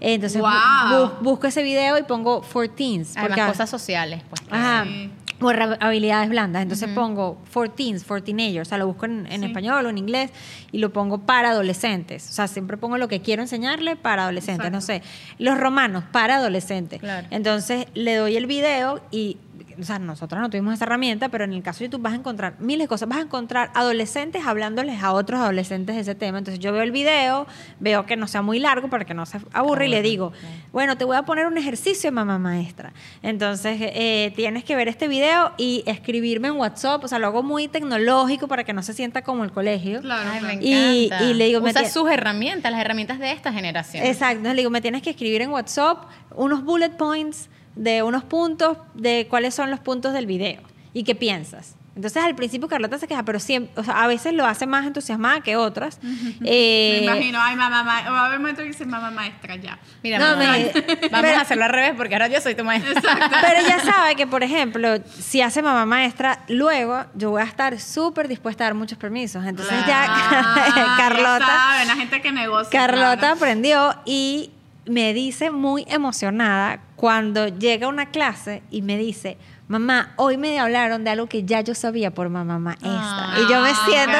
Entonces, 0.00 0.40
bu- 0.42 0.44
Wow. 0.90 0.98
bu- 1.08 1.12
busco 1.20 1.46
ese 1.46 1.62
video 1.62 1.98
y 1.98 2.02
pongo 2.02 2.42
14s. 2.42 3.12
Además, 3.16 3.28
porque- 3.38 3.46
cosas 3.52 3.70
sociales, 3.70 4.22
pues. 4.28 4.42
Ajá. 4.50 4.84
Sí. 4.84 5.10
O 5.42 5.48
habilidades 5.48 6.28
blandas. 6.28 6.60
Entonces 6.62 6.90
pongo 6.90 7.38
14s, 7.54 8.04
14agers. 8.04 8.60
O 8.66 8.68
sea, 8.68 8.76
lo 8.76 8.86
busco 8.86 9.06
en, 9.06 9.26
en 9.30 9.40
Sí. 9.40 9.46
español 9.46 9.86
o 9.86 9.88
en 9.88 9.96
inglés 9.96 10.30
y 10.70 10.78
lo 10.78 10.92
pongo 10.92 11.18
para 11.20 11.50
adolescentes. 11.50 12.28
O 12.28 12.32
sea, 12.32 12.46
siempre 12.46 12.76
pongo 12.76 12.98
lo 12.98 13.08
que 13.08 13.22
quiero 13.22 13.40
enseñarle 13.40 13.96
para 13.96 14.24
adolescentes. 14.24 14.66
Exacto. 14.66 14.76
No 14.76 14.80
sé. 14.82 15.02
Los 15.38 15.58
romanos 15.58 16.04
para 16.12 16.36
adolescentes. 16.36 17.00
Claro. 17.00 17.26
Entonces 17.30 17.86
le 17.94 18.16
doy 18.16 18.36
el 18.36 18.44
video 18.46 19.00
y. 19.10 19.38
O 19.80 19.84
sea, 19.84 19.98
nosotros 19.98 20.40
no 20.40 20.50
tuvimos 20.50 20.74
esa 20.74 20.84
herramienta, 20.84 21.28
pero 21.28 21.44
en 21.44 21.52
el 21.52 21.62
caso 21.62 21.78
de 21.80 21.86
YouTube 21.86 22.02
vas 22.02 22.12
a 22.12 22.16
encontrar 22.16 22.54
miles 22.58 22.84
de 22.84 22.88
cosas. 22.88 23.08
Vas 23.08 23.18
a 23.18 23.22
encontrar 23.22 23.70
adolescentes 23.74 24.44
hablándoles 24.46 25.02
a 25.02 25.12
otros 25.12 25.40
adolescentes 25.40 25.94
de 25.96 26.02
ese 26.02 26.14
tema. 26.14 26.38
Entonces 26.38 26.58
yo 26.58 26.72
veo 26.72 26.82
el 26.82 26.92
video, 26.92 27.46
veo 27.78 28.06
que 28.06 28.16
no 28.16 28.26
sea 28.26 28.42
muy 28.42 28.58
largo 28.58 28.88
para 28.88 29.04
que 29.04 29.14
no 29.14 29.26
se 29.26 29.40
aburre 29.52 29.86
y 29.86 29.90
le 29.90 30.02
digo, 30.02 30.32
bueno, 30.72 30.96
te 30.96 31.04
voy 31.04 31.16
a 31.16 31.22
poner 31.22 31.46
un 31.46 31.56
ejercicio, 31.58 32.10
mamá 32.12 32.38
maestra. 32.38 32.92
Entonces, 33.22 33.76
eh, 33.80 34.32
tienes 34.36 34.64
que 34.64 34.76
ver 34.76 34.88
este 34.88 35.08
video 35.08 35.52
y 35.56 35.82
escribirme 35.86 36.48
en 36.48 36.54
WhatsApp. 36.56 37.02
O 37.04 37.08
sea, 37.08 37.18
lo 37.18 37.26
hago 37.28 37.42
muy 37.42 37.68
tecnológico 37.68 38.48
para 38.48 38.64
que 38.64 38.72
no 38.72 38.82
se 38.82 38.92
sienta 38.92 39.22
como 39.22 39.44
el 39.44 39.52
colegio. 39.52 40.00
Claro, 40.00 40.30
Ay, 40.32 40.40
me 40.42 40.58
claro. 40.58 40.60
Y- 40.62 41.04
encanta. 41.06 41.24
y 41.24 41.34
le 41.34 41.46
digo, 41.46 41.60
me 41.60 41.70
Usa 41.70 41.88
sus 41.88 42.10
herramientas, 42.10 42.70
las 42.72 42.80
herramientas 42.80 43.18
de 43.18 43.32
esta 43.32 43.52
generación. 43.52 44.04
Exacto. 44.04 44.36
Entonces 44.38 44.54
le 44.56 44.60
digo, 44.62 44.70
me 44.70 44.80
tienes 44.80 45.02
que 45.02 45.10
escribir 45.10 45.42
en 45.42 45.50
WhatsApp 45.50 46.04
unos 46.34 46.64
bullet 46.64 46.90
points 46.90 47.48
de 47.76 48.02
unos 48.02 48.24
puntos, 48.24 48.78
de 48.94 49.26
cuáles 49.30 49.54
son 49.54 49.70
los 49.70 49.80
puntos 49.80 50.12
del 50.12 50.26
video 50.26 50.60
y 50.92 51.04
qué 51.04 51.14
piensas. 51.14 51.76
Entonces 51.96 52.22
al 52.22 52.34
principio 52.36 52.66
Carlota 52.68 52.98
se 52.98 53.06
queja, 53.08 53.24
pero 53.24 53.40
siempre, 53.40 53.72
o 53.78 53.84
sea, 53.84 54.02
a 54.02 54.06
veces 54.06 54.32
lo 54.32 54.46
hace 54.46 54.64
más 54.66 54.86
entusiasmada 54.86 55.40
que 55.42 55.56
otras. 55.56 55.98
Eh, 56.44 56.98
Me 57.00 57.04
imagino, 57.04 57.38
ay, 57.42 57.56
mamá, 57.56 57.82
ma- 57.82 58.08
va 58.10 58.20
a 58.20 58.26
haber 58.26 58.36
un 58.38 58.42
momento 58.44 58.62
que 58.62 58.68
dice 58.68 58.86
mamá 58.86 59.10
maestra 59.10 59.56
ya. 59.56 59.78
Mira, 60.02 60.18
No, 60.18 60.36
mamá, 60.36 60.52
me- 60.52 60.72
vamos 61.10 61.20
pero- 61.20 61.36
a 61.38 61.40
hacerlo 61.40 61.64
al 61.64 61.70
revés 61.70 61.92
porque 61.96 62.14
ahora 62.14 62.28
yo 62.28 62.40
soy 62.40 62.54
tu 62.54 62.64
maestra. 62.64 62.94
Pero 63.42 63.60
ella 63.66 63.80
sabe 63.80 64.14
que, 64.14 64.26
por 64.26 64.42
ejemplo, 64.42 64.88
si 65.18 65.42
hace 65.42 65.62
mamá 65.62 65.84
maestra, 65.84 66.38
luego 66.48 67.04
yo 67.14 67.30
voy 67.30 67.42
a 67.42 67.44
estar 67.44 67.78
súper 67.80 68.28
dispuesta 68.28 68.64
a 68.64 68.66
dar 68.68 68.74
muchos 68.74 68.96
permisos. 68.96 69.44
Entonces 69.44 69.74
Ah, 69.86 70.64
ya 70.66 70.94
Carlota... 70.96 71.38
Ya 71.40 71.46
saben, 71.46 71.88
la 71.88 71.96
gente 71.96 72.22
que 72.22 72.32
negocia. 72.32 72.70
Carlota 72.70 73.16
claro. 73.18 73.34
aprendió 73.34 73.94
y 74.06 74.50
me 74.86 75.12
dice 75.14 75.50
muy 75.50 75.84
emocionada 75.88 76.80
cuando 76.96 77.48
llega 77.48 77.86
a 77.86 77.88
una 77.90 78.06
clase 78.06 78.62
y 78.70 78.82
me 78.82 78.96
dice, 78.98 79.36
mamá, 79.68 80.12
hoy 80.16 80.36
me 80.36 80.58
hablaron 80.58 81.04
de 81.04 81.10
algo 81.10 81.26
que 81.28 81.44
ya 81.44 81.60
yo 81.60 81.74
sabía 81.74 82.12
por 82.12 82.28
mamá 82.28 82.58
maestra. 82.58 83.34
y 83.38 83.50
yo 83.52 83.60
me 83.62 83.70
Ah, 83.70 83.82
siento 83.86 84.18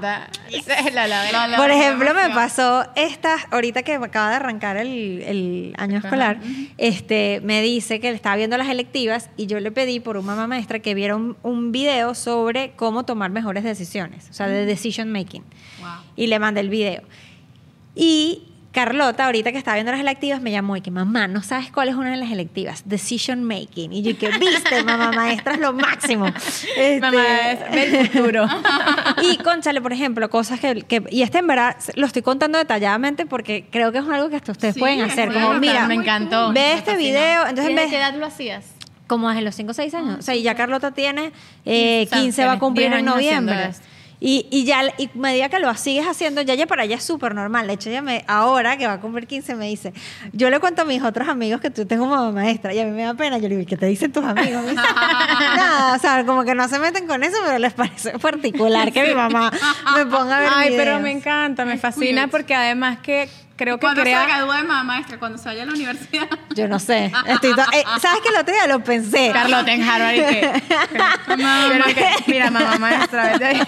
como... 0.00 0.94
la. 0.94 1.06
La- 1.30 1.46
la- 1.48 1.56
Por 1.56 1.70
ejemplo, 1.70 2.12
me 2.14 2.30
pasó 2.30 2.84
esta, 2.96 3.36
ahorita 3.50 3.82
que 3.82 3.94
acaba 3.94 4.30
de 4.30 4.36
arrancar 4.36 4.76
el, 4.78 5.22
el 5.22 5.74
año 5.78 5.98
escolar, 5.98 6.40
este, 6.78 7.40
me 7.44 7.62
dice 7.62 8.00
que 8.00 8.10
le 8.10 8.16
estaba 8.16 8.34
viendo 8.36 8.56
las 8.56 8.68
electivas 8.68 9.30
y 9.36 9.46
yo 9.46 9.60
le 9.60 9.70
pedí 9.70 10.00
por 10.00 10.16
un 10.16 10.26
mamá 10.26 10.46
maestra 10.46 10.80
que 10.80 10.94
viera 10.94 11.14
un, 11.16 11.36
un 11.42 11.70
video 11.70 12.14
sobre 12.14 12.72
cómo 12.76 13.04
tomar 13.04 13.30
mejores 13.30 13.62
decisiones, 13.62 14.28
o 14.30 14.32
sea, 14.32 14.48
de 14.48 14.66
decision 14.66 15.12
making. 15.12 15.44
Wow. 15.80 15.88
Y 16.16 16.26
le 16.26 16.38
mandé 16.40 16.60
el 16.60 16.70
video. 16.70 17.02
Y 17.94 18.47
Carlota, 18.70 19.24
ahorita 19.24 19.50
que 19.50 19.58
estaba 19.58 19.76
viendo 19.76 19.90
las 19.92 20.00
electivas, 20.02 20.42
me 20.42 20.50
llamó 20.50 20.76
y 20.76 20.82
que 20.82 20.90
mamá, 20.90 21.26
no 21.26 21.42
sabes 21.42 21.72
cuál 21.72 21.88
es 21.88 21.94
una 21.94 22.10
de 22.10 22.18
las 22.18 22.30
electivas, 22.30 22.82
decision 22.84 23.42
making. 23.42 23.92
Y 23.92 24.02
yo 24.02 24.16
que 24.18 24.28
viste, 24.38 24.84
mamá 24.84 25.10
maestra 25.10 25.54
es 25.54 25.58
lo 25.60 25.72
máximo. 25.72 26.26
Este, 26.26 27.00
Mamá, 27.00 27.24
es 27.50 27.92
del 27.92 28.08
futuro. 28.10 28.46
y 29.22 29.38
conchale, 29.38 29.80
por 29.80 29.92
ejemplo, 29.92 30.28
cosas 30.28 30.60
que, 30.60 30.82
que- 30.82 31.02
y 31.10 31.22
este 31.22 31.38
en 31.38 31.46
verdad 31.46 31.76
lo 31.96 32.06
estoy 32.06 32.22
contando 32.22 32.58
detalladamente 32.58 33.24
porque 33.26 33.66
creo 33.70 33.90
que 33.90 33.98
es 33.98 34.04
algo 34.08 34.28
que 34.28 34.36
hasta 34.36 34.52
ustedes 34.52 34.74
Sí, 34.74 34.80
pueden 34.80 35.00
hacer. 35.00 35.28
Como, 35.32 35.46
brutal, 35.48 35.60
mira, 35.60 35.86
me 35.88 35.94
encantó. 35.94 36.48
ve 36.48 36.54
Me 36.54 36.72
este 36.74 36.92
fascinó. 36.92 36.98
video, 36.98 37.42
entonces 37.46 37.70
en 37.70 37.76
¿Desde 37.76 37.80
vez, 37.82 37.90
qué 37.90 37.96
edad 37.96 38.14
lo 38.14 38.26
hacías? 38.26 38.64
como 39.06 39.30
desde 39.30 39.40
los 39.42 39.54
5 39.54 39.70
o 39.70 39.74
6 39.74 39.94
años. 39.94 40.18
o 40.18 40.22
sea, 40.22 40.34
y 40.34 40.42
ya 40.42 40.54
Carlota 40.54 40.90
tiene 40.90 41.32
eh, 41.64 42.04
O 42.06 42.10
sea, 42.10 42.20
15, 42.20 42.44
va 42.44 42.52
a 42.52 42.58
cumplir 42.58 42.88
10 42.88 42.98
en 43.00 43.04
noviembre. 43.06 43.70
Y, 44.20 44.46
y 44.50 44.64
ya, 44.64 44.82
y 44.98 45.10
medida 45.14 45.48
que 45.48 45.60
lo 45.60 45.72
sigues 45.74 46.06
haciendo, 46.06 46.42
ya, 46.42 46.54
ya 46.54 46.66
para 46.66 46.84
ella 46.84 46.96
es 46.96 47.04
súper 47.04 47.34
normal. 47.34 47.68
De 47.68 47.74
hecho, 47.74 47.88
ella 47.88 48.02
me, 48.02 48.24
ahora 48.26 48.76
que 48.76 48.86
va 48.86 48.94
a 48.94 49.00
cumplir 49.00 49.26
15, 49.26 49.54
me 49.54 49.66
dice, 49.68 49.92
yo 50.32 50.50
le 50.50 50.58
cuento 50.58 50.82
a 50.82 50.84
mis 50.84 51.02
otros 51.02 51.28
amigos 51.28 51.60
que 51.60 51.70
tú 51.70 51.86
tengo 51.86 52.06
mamá 52.06 52.32
maestra, 52.32 52.74
y 52.74 52.80
a 52.80 52.84
mí 52.84 52.90
me 52.90 53.02
da 53.02 53.14
pena. 53.14 53.38
Yo 53.38 53.48
le 53.48 53.56
digo, 53.56 53.68
¿qué 53.68 53.76
te 53.76 53.86
dicen 53.86 54.10
tus 54.10 54.24
amigos? 54.24 54.62
Dice, 54.62 54.74
Nada, 55.56 55.94
o 55.94 55.98
sea, 55.98 56.24
como 56.26 56.44
que 56.44 56.54
no 56.54 56.68
se 56.68 56.78
meten 56.78 57.06
con 57.06 57.22
eso, 57.22 57.36
pero 57.44 57.58
les 57.58 57.72
parece 57.74 58.18
particular 58.18 58.92
que 58.92 59.04
mi 59.04 59.14
mamá 59.14 59.52
me 59.96 60.06
ponga 60.06 60.38
a 60.38 60.40
ver 60.40 60.50
Ay, 60.52 60.74
pero 60.76 60.98
me 61.00 61.12
encanta, 61.12 61.64
me 61.64 61.78
fascina 61.78 62.28
porque 62.28 62.54
además 62.54 62.98
que 62.98 63.28
creo 63.58 63.76
que 63.76 63.80
Cuando 63.82 64.00
se 64.00 64.04
crea... 64.04 64.24
gradúe 64.24 64.52
de 64.52 64.62
mamá 64.62 64.84
maestra, 64.84 65.18
cuando 65.18 65.36
se 65.36 65.44
vaya 65.46 65.64
a 65.64 65.66
la 65.66 65.72
universidad. 65.72 66.26
Yo 66.54 66.66
no 66.68 66.78
sé. 66.78 67.12
Estoy 67.26 67.54
to- 67.54 67.60
eh, 67.74 67.84
¿Sabes 68.00 68.20
que 68.22 68.28
el 68.30 68.36
otro 68.36 68.54
día 68.54 68.66
lo 68.66 68.82
pensé? 68.82 69.30
Carlota 69.34 69.70
en 69.72 69.82
Harvard 69.82 70.14
y 70.14 70.18
que... 70.18 70.62
Pero 71.26 71.84
que- 71.84 72.06
mira, 72.28 72.50
mamá 72.50 72.78
maestra, 72.78 73.32
vete. 73.36 73.58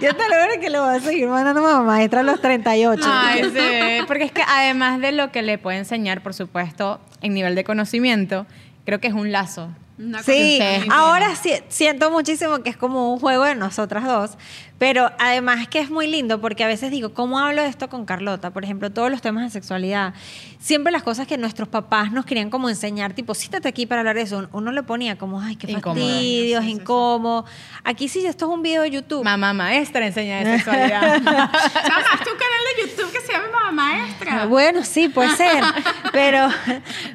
Yo 0.00 0.14
te 0.14 0.28
lo 0.28 0.34
juro 0.44 0.60
que 0.60 0.68
lo 0.70 0.84
voy 0.84 0.96
a 0.96 1.00
seguir 1.00 1.26
mandando 1.28 1.62
mamá 1.62 1.82
maestra 1.82 2.20
a 2.20 2.22
los 2.24 2.40
38. 2.40 3.02
Ay, 3.06 3.44
sí. 3.44 4.04
Porque 4.06 4.24
es 4.24 4.32
que 4.32 4.42
además 4.46 5.00
de 5.00 5.12
lo 5.12 5.30
que 5.32 5.40
le 5.42 5.56
puede 5.56 5.78
enseñar, 5.78 6.20
por 6.22 6.34
supuesto, 6.34 7.00
en 7.22 7.32
nivel 7.34 7.54
de 7.54 7.64
conocimiento, 7.64 8.46
creo 8.84 9.00
que 9.00 9.06
es 9.08 9.14
un 9.14 9.32
lazo. 9.32 9.70
Una 9.96 10.22
Sí, 10.24 10.58
ahora 10.90 11.36
sí, 11.36 11.52
siento 11.68 12.10
muchísimo 12.10 12.62
que 12.64 12.70
es 12.70 12.76
como 12.76 13.12
un 13.14 13.20
juego 13.20 13.44
de 13.44 13.54
nosotras 13.54 14.04
dos, 14.04 14.32
pero 14.76 15.12
además 15.20 15.68
que 15.68 15.78
es 15.78 15.88
muy 15.88 16.08
lindo 16.08 16.40
porque 16.40 16.64
a 16.64 16.66
veces 16.66 16.90
digo, 16.90 17.14
¿cómo 17.14 17.38
hablo 17.38 17.62
de 17.62 17.68
esto 17.68 17.88
con 17.88 18.04
Carlota? 18.04 18.50
Por 18.50 18.64
ejemplo, 18.64 18.90
todos 18.90 19.08
los 19.08 19.22
temas 19.22 19.44
de 19.44 19.50
sexualidad. 19.50 20.12
Siempre 20.58 20.90
las 20.90 21.04
cosas 21.04 21.28
que 21.28 21.38
nuestros 21.38 21.68
papás 21.68 22.10
nos 22.10 22.24
querían 22.26 22.50
como 22.50 22.68
enseñar, 22.68 23.12
tipo, 23.12 23.34
siéntate 23.34 23.68
aquí 23.68 23.86
para 23.86 24.00
hablar 24.00 24.16
de 24.16 24.22
eso, 24.22 24.48
uno 24.50 24.72
le 24.72 24.82
ponía 24.82 25.16
como, 25.16 25.40
ay, 25.40 25.54
qué 25.54 25.70
Incómodo. 25.70 26.00
fastidio, 26.02 26.58
es 26.58 26.64
Sí, 26.64 26.70
sí, 26.70 26.74
sí. 26.76 26.80
incómodo. 26.82 27.44
Aquí 27.84 28.08
sí, 28.08 28.26
esto 28.26 28.46
es 28.46 28.50
un 28.50 28.62
video 28.62 28.82
de 28.82 28.90
YouTube. 28.90 29.22
Mamá 29.22 29.52
maestra 29.52 30.04
enseña 30.04 30.38
de 30.42 30.56
sexualidad. 30.56 31.22
Chama, 31.22 31.48
haz 32.12 32.18
tu 32.18 32.30
canal 32.30 32.62
de 32.76 32.82
YouTube 32.90 33.12
que 33.12 33.20
se 33.20 33.32
llama 33.32 33.46
Mamá 33.52 33.70
Maestra. 33.70 34.42
Ah, 34.42 34.46
Bueno, 34.46 34.82
sí, 34.82 35.08
puede 35.08 35.30
ser. 35.36 35.62
pero, 36.12 36.48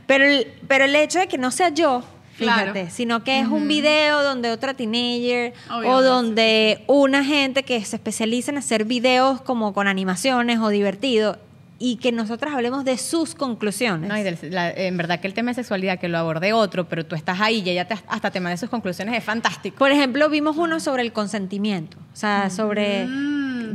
pero, 0.07 0.25
pero 0.67 0.85
el 0.85 0.95
hecho 0.95 1.19
de 1.19 1.27
que 1.27 1.37
no 1.37 1.51
sea 1.51 1.69
yo, 1.69 2.03
Claro. 2.45 2.73
sino 2.89 3.23
que 3.23 3.39
es 3.39 3.47
un 3.47 3.67
video 3.67 4.23
donde 4.23 4.51
otra 4.51 4.73
teenager 4.73 5.53
Obvio, 5.71 5.89
o 5.91 6.01
donde 6.01 6.83
una 6.87 7.23
gente 7.23 7.63
que 7.63 7.83
se 7.85 7.95
especializa 7.95 8.51
en 8.51 8.57
hacer 8.57 8.85
videos 8.85 9.41
como 9.41 9.73
con 9.73 9.87
animaciones 9.87 10.59
o 10.59 10.69
divertido 10.69 11.37
y 11.81 11.95
que 11.95 12.11
nosotras 12.11 12.53
hablemos 12.53 12.83
de 12.83 12.97
sus 12.97 13.35
conclusiones. 13.35 14.09
No, 14.09 14.17
y 14.17 14.23
del- 14.23 14.37
la- 14.51 14.69
en 14.69 14.97
verdad 14.97 15.21
que 15.21 15.27
el 15.27 15.33
tema 15.33 15.51
de 15.51 15.55
sexualidad 15.55 15.97
que 15.97 16.09
lo 16.09 16.17
aborde 16.17 16.51
otro, 16.51 16.89
pero 16.89 17.05
tú 17.05 17.15
estás 17.15 17.39
ahí 17.39 17.61
y 17.65 17.69
ella 17.69 17.87
te- 17.87 17.95
hasta 18.07 18.31
te 18.31 18.39
manda 18.41 18.57
sus 18.57 18.69
conclusiones, 18.69 19.15
es 19.17 19.23
fantástico. 19.23 19.77
Por 19.77 19.91
ejemplo, 19.91 20.27
vimos 20.29 20.57
uno 20.57 20.81
sobre 20.81 21.03
el 21.03 21.13
consentimiento. 21.13 21.97
O 22.13 22.15
sea, 22.17 22.49
sobre 22.49 23.07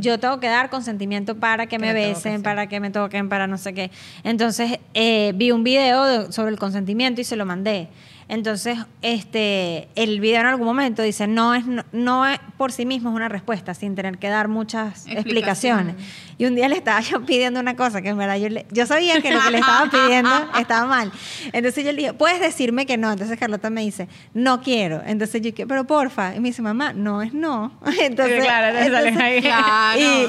yo 0.00 0.18
tengo 0.20 0.38
que 0.40 0.48
dar 0.48 0.68
consentimiento 0.70 1.36
para 1.36 1.64
que 1.66 1.76
Que 1.76 1.78
me 1.78 1.92
me 1.94 2.00
toquen, 2.00 2.14
besen, 2.14 2.36
sí. 2.38 2.42
para 2.42 2.66
que 2.66 2.80
me 2.80 2.90
toquen, 2.90 3.28
para 3.30 3.46
no 3.46 3.56
sé 3.56 3.72
qué. 3.72 3.90
Entonces, 4.22 4.78
eh, 4.92 5.32
vi 5.36 5.50
un 5.52 5.64
video 5.64 6.04
de- 6.04 6.32
sobre 6.32 6.50
el 6.50 6.58
consentimiento 6.58 7.20
y 7.22 7.24
se 7.24 7.36
lo 7.36 7.46
mandé. 7.46 7.88
Entonces, 8.28 8.78
este, 9.02 9.88
el 9.96 10.20
video 10.20 10.40
en 10.40 10.46
algún 10.46 10.66
momento 10.66 11.02
dice, 11.02 11.26
no 11.26 11.54
es, 11.54 11.66
no, 11.66 11.84
no 11.92 12.26
es 12.26 12.38
por 12.56 12.72
sí 12.72 12.86
mismo 12.86 13.10
es 13.10 13.16
una 13.16 13.28
respuesta, 13.28 13.74
sin 13.74 13.94
tener 13.94 14.18
que 14.18 14.28
dar 14.28 14.48
muchas 14.48 15.06
explicaciones. 15.06 15.94
Y 16.38 16.46
un 16.46 16.54
día 16.54 16.68
le 16.68 16.76
estaba 16.76 17.00
yo 17.00 17.20
pidiendo 17.26 17.60
una 17.60 17.76
cosa 17.76 18.00
que 18.02 18.08
en 18.08 18.18
verdad 18.18 18.36
yo, 18.36 18.48
le- 18.48 18.66
yo 18.70 18.86
sabía 18.86 19.20
que 19.20 19.30
lo 19.32 19.40
que 19.40 19.50
le 19.50 19.58
estaba 19.58 19.90
pidiendo 19.90 20.30
estaba 20.58 20.86
mal. 20.86 21.12
Entonces 21.52 21.84
yo 21.84 21.92
le 21.92 21.98
dije, 21.98 22.12
puedes 22.14 22.40
decirme 22.40 22.86
que 22.86 22.96
no. 22.96 23.12
Entonces 23.12 23.38
Carlota 23.38 23.70
me 23.70 23.82
dice, 23.82 24.08
no 24.32 24.62
quiero. 24.62 25.02
Entonces 25.06 25.40
yo 25.42 25.50
dije, 25.50 25.66
pero 25.66 25.84
porfa. 25.86 26.34
Y 26.34 26.40
me 26.40 26.48
dice, 26.48 26.62
mamá, 26.62 26.92
no 26.92 27.22
es 27.22 27.34
no. 27.34 27.78
Entonces, 28.00 28.42
claro, 28.42 28.76
salen 28.90 29.20
ahí. 29.20 29.40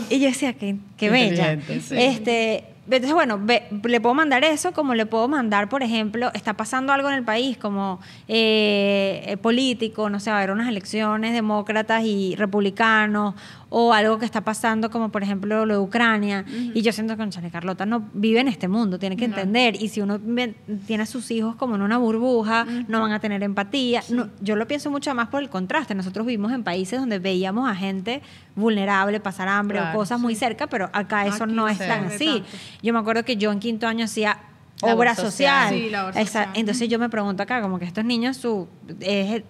Y, 0.09 0.15
y 0.15 0.19
yo 0.19 0.27
decía, 0.27 0.53
qué, 0.53 0.75
qué 0.97 1.09
bella. 1.09 1.57
Sí. 1.81 1.95
Este, 1.97 2.65
entonces, 2.87 3.13
bueno, 3.13 3.39
ve- 3.41 3.63
le 3.83 3.99
puedo 4.01 4.13
mandar 4.15 4.43
eso, 4.43 4.71
como 4.73 4.93
le 4.93 5.05
puedo 5.05 5.27
mandar, 5.27 5.69
por 5.69 5.81
ejemplo, 5.83 6.31
está 6.33 6.53
pasando 6.53 6.93
algo 6.93 7.09
en 7.09 7.15
el 7.15 7.23
país, 7.23 7.57
como 7.57 7.99
eh, 8.27 9.23
eh, 9.27 9.37
político, 9.37 10.09
no 10.09 10.19
sé, 10.19 10.29
va 10.29 10.37
a 10.37 10.39
haber 10.39 10.51
unas 10.51 10.67
elecciones 10.69 11.33
demócratas 11.33 12.03
y 12.03 12.35
republicanos, 12.35 13.33
o 13.69 13.93
algo 13.93 14.19
que 14.19 14.25
está 14.25 14.41
pasando, 14.41 14.89
como 14.89 15.09
por 15.09 15.23
ejemplo 15.23 15.65
lo 15.65 15.73
de 15.73 15.79
Ucrania. 15.79 16.45
Y 16.73 16.81
yo 16.81 16.91
siento 16.91 17.13
que 17.13 17.17
Conchale 17.17 17.49
Carlota 17.49 17.85
no 17.85 18.09
vive 18.13 18.39
en 18.39 18.47
este 18.47 18.67
mundo, 18.67 18.99
tiene 18.99 19.17
que 19.17 19.25
entender. 19.25 19.81
Y 19.81 19.89
si 19.89 20.01
uno 20.01 20.19
tiene 20.87 21.03
a 21.03 21.05
sus 21.05 21.31
hijos 21.31 21.55
como 21.55 21.75
en 21.75 21.81
una 21.81 21.97
burbuja, 21.97 22.65
no 22.87 23.01
van 23.01 23.11
a 23.11 23.19
tener 23.19 23.43
empatía. 23.43 24.01
No, 24.09 24.29
yo 24.41 24.55
lo 24.55 24.67
pienso 24.67 24.91
mucho 24.91 25.13
más 25.15 25.29
por 25.29 25.41
el 25.41 25.49
contraste. 25.49 25.95
Nosotros 25.95 26.25
vivimos 26.25 26.51
en 26.51 26.63
países 26.63 26.99
donde 26.99 27.19
veíamos 27.19 27.69
a 27.69 27.75
gente 27.75 28.21
vulnerable, 28.55 29.19
pasar 29.19 29.47
hambre 29.47 29.79
Claro, 29.79 29.95
o 29.95 29.99
cosas 29.99 30.19
muy 30.19 30.35
cerca, 30.35 30.67
pero 30.67 30.89
acá 30.93 31.25
eso 31.25 31.43
Aquí 31.43 31.53
no 31.53 31.67
es 31.67 31.77
tan 31.77 32.05
así. 32.05 32.25
tanto. 32.25 32.47
Yo 32.81 32.93
me 32.93 32.99
acuerdo 32.99 33.23
que 33.25 33.37
yo 33.37 33.51
en 33.51 33.59
quinto 33.59 33.87
año 33.87 34.05
hacía 34.05 34.37
Obra 34.81 35.15
social. 35.15 35.31
social. 35.69 35.69
Sí, 35.73 35.89
labor 35.89 36.11
Esa- 36.17 36.23
social. 36.25 36.49
Entonces 36.55 36.89
yo 36.89 36.99
me 36.99 37.09
pregunto 37.09 37.41
acá, 37.43 37.61
como 37.61 37.79
que 37.79 37.85
estos 37.85 38.03
niños 38.03 38.37
su, 38.37 38.67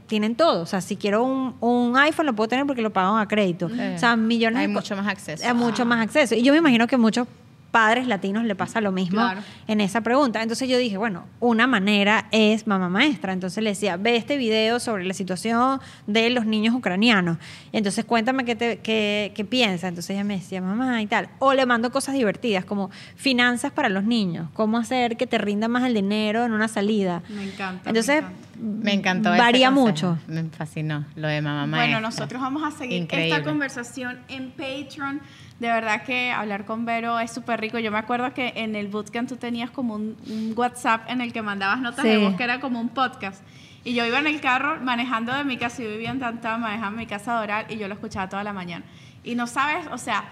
tienen 0.08 0.36
todo. 0.36 0.62
O 0.62 0.66
sea, 0.66 0.82
si 0.82 0.96
quiero 0.96 1.24
un, 1.24 1.56
un 1.62 1.98
iPhone 1.98 2.28
lo 2.28 2.34
puedo 2.36 2.48
tener 2.48 2.66
porque 2.66 2.82
lo 2.82 2.94
pagan 2.94 3.18
a 3.20 3.28
crédito. 3.28 3.66
O 3.68 3.98
sea, 3.98 4.16
millones 4.16 4.60
Hay 4.60 4.68
mucho 4.68 4.96
más 4.96 5.08
acceso. 5.08 5.46
hay 5.48 5.54
mucho 5.54 5.86
más 5.86 6.02
acceso. 6.02 6.36
Y 6.36 6.44
yo 6.44 6.52
me 6.54 6.60
imagino 6.60 6.86
que 6.88 6.98
muchos 6.98 7.28
padres 7.76 8.08
latinos 8.08 8.46
le 8.46 8.56
pasa 8.56 8.80
lo 8.80 8.94
mismo 8.94 9.20
Claro. 9.20 9.42
en 9.68 9.82
esa 9.82 10.00
pregunta. 10.00 10.42
Entonces 10.42 10.70
yo 10.70 10.78
dije, 10.78 10.96
bueno, 10.96 11.26
una 11.42 11.68
manera 11.68 12.28
es 12.32 12.68
mamá 12.68 12.88
maestra. 12.88 13.34
Entonces 13.34 13.62
le 13.62 13.72
decía, 13.72 13.98
ve 13.98 14.16
este 14.16 14.38
video 14.38 14.80
sobre 14.80 15.04
la 15.04 15.14
situación 15.14 15.82
de 16.08 16.30
los 16.30 16.46
niños 16.46 16.74
ucranianos. 16.74 17.38
Entonces 17.74 18.06
cuéntame 18.06 18.46
qué, 18.46 18.56
te, 18.56 18.78
qué, 18.80 19.34
qué 19.36 19.44
piensas. 19.44 19.90
Entonces 19.90 20.12
ella 20.12 20.24
me 20.24 20.38
decía, 20.38 20.62
mamá 20.62 21.02
y 21.02 21.08
tal. 21.08 21.28
O 21.40 21.54
le 21.54 21.66
mando 21.66 21.92
cosas 21.92 22.16
divertidas 22.16 22.64
como 22.64 22.92
finanzas 23.18 23.74
para 23.74 23.90
los 23.90 24.06
niños. 24.06 24.48
Cómo 24.54 24.78
hacer 24.78 25.18
que 25.18 25.28
te 25.28 25.38
rinda 25.38 25.68
más 25.68 25.84
el 25.84 25.96
dinero 25.96 26.46
en 26.46 26.54
una 26.54 26.70
salida. 26.70 27.24
Me 27.28 27.44
encanta. 27.44 27.90
Entonces, 27.90 28.24
me 28.24 28.30
encanta. 28.30 28.86
Me 28.86 28.94
encantó. 28.94 29.30
Varía 29.32 29.70
mucho. 29.70 30.18
Me 30.28 30.44
fascinó 30.46 31.04
lo 31.18 31.28
de 31.28 31.42
mamá 31.42 31.66
maestra. 31.66 32.00
Bueno, 32.00 32.00
nosotros 32.08 32.42
vamos 32.42 32.64
a 32.64 32.72
seguir 32.72 33.02
Increíble. 33.02 33.36
esta 33.36 33.44
conversación 33.44 34.20
en 34.30 34.52
Patreon. 34.52 35.20
De 35.60 35.68
verdad 35.68 36.04
que 36.04 36.32
hablar 36.32 36.66
con 36.66 36.86
Vero 36.86 37.18
es 37.20 37.32
súper 37.32 37.62
rico. 37.62 37.80
Yo 37.80 37.92
me 37.92 37.98
acuerdo 37.98 38.34
que 38.34 38.54
en 38.58 38.76
el 38.76 38.88
bootcamp 38.88 39.30
tú 39.30 39.38
tenías 39.38 39.72
como 39.72 39.96
un, 39.96 40.18
un 40.28 40.54
WhatsApp 40.56 41.10
en 41.10 41.22
el 41.22 41.32
que 41.32 41.42
mandabas 41.42 41.80
notas 41.80 42.04
de 42.04 42.18
voz 42.18 42.36
que 42.36 42.44
era 42.44 42.60
como 42.60 42.80
un 42.80 42.90
podcast. 42.90 43.42
Y 43.86 43.94
yo 43.94 44.06
iba 44.06 44.18
en 44.18 44.28
el 44.28 44.42
carro 44.42 44.82
manejando 44.82 45.32
de 45.32 45.44
mi 45.44 45.58
casa, 45.58 45.84
yo 45.84 45.90
vivía 45.90 46.10
en 46.10 46.20
Tantá, 46.20 46.58
manejando 46.58 46.98
mi 46.98 47.06
casa 47.06 47.36
Doral 47.36 47.68
y 47.70 47.78
yo 47.78 47.88
lo 47.88 47.94
escuchaba 47.94 48.28
toda 48.28 48.44
la 48.44 48.52
mañana. 48.52 48.84
Y 49.24 49.36
no 49.36 49.46
sabes, 49.46 49.86
o 49.92 49.98
sea, 50.00 50.26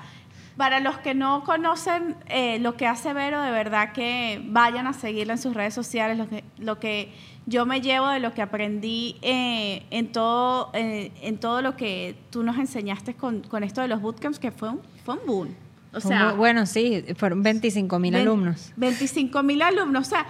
para 0.58 0.80
los 0.80 0.98
que 0.98 1.14
no 1.14 1.44
conocen 1.44 2.16
eh, 2.28 2.60
lo 2.60 2.76
que 2.76 2.88
hace 2.88 3.14
Vero, 3.14 3.42
de 3.42 3.52
verdad 3.52 3.92
que 3.94 4.42
vayan 4.46 4.88
a 4.88 4.94
seguirla 4.94 5.34
en 5.34 5.40
sus 5.40 5.54
redes 5.54 5.74
sociales, 5.74 6.18
lo 6.18 6.28
que, 6.28 6.44
lo 6.58 6.80
que 6.80 7.14
yo 7.46 7.66
me 7.66 7.82
llevo 7.82 8.08
de 8.10 8.20
lo 8.20 8.34
que 8.34 8.42
aprendí 8.42 9.18
eh, 9.22 9.86
en, 9.90 10.12
todo, 10.12 10.70
eh, 10.74 11.12
en 11.22 11.38
todo 11.38 11.62
lo 11.62 11.76
que 11.76 12.16
tú 12.30 12.44
nos 12.44 12.58
enseñaste 12.58 13.16
con, 13.16 13.42
con 13.42 13.64
esto 13.64 13.82
de 13.82 13.88
los 13.88 14.02
bootcamps, 14.02 14.40
que 14.40 14.52
fue 14.52 14.70
un, 14.70 14.82
fue 15.04 15.16
un 15.16 15.26
boom. 15.26 15.56
O 15.94 16.00
sea, 16.00 16.34
bueno, 16.34 16.66
sí, 16.66 17.04
fueron 17.16 17.44
25 17.44 18.00
mil 18.00 18.16
alumnos. 18.16 18.72
25 18.78 19.44
mil 19.44 19.62
alumnos. 19.62 20.08
O 20.08 20.10
sea, 20.10 20.26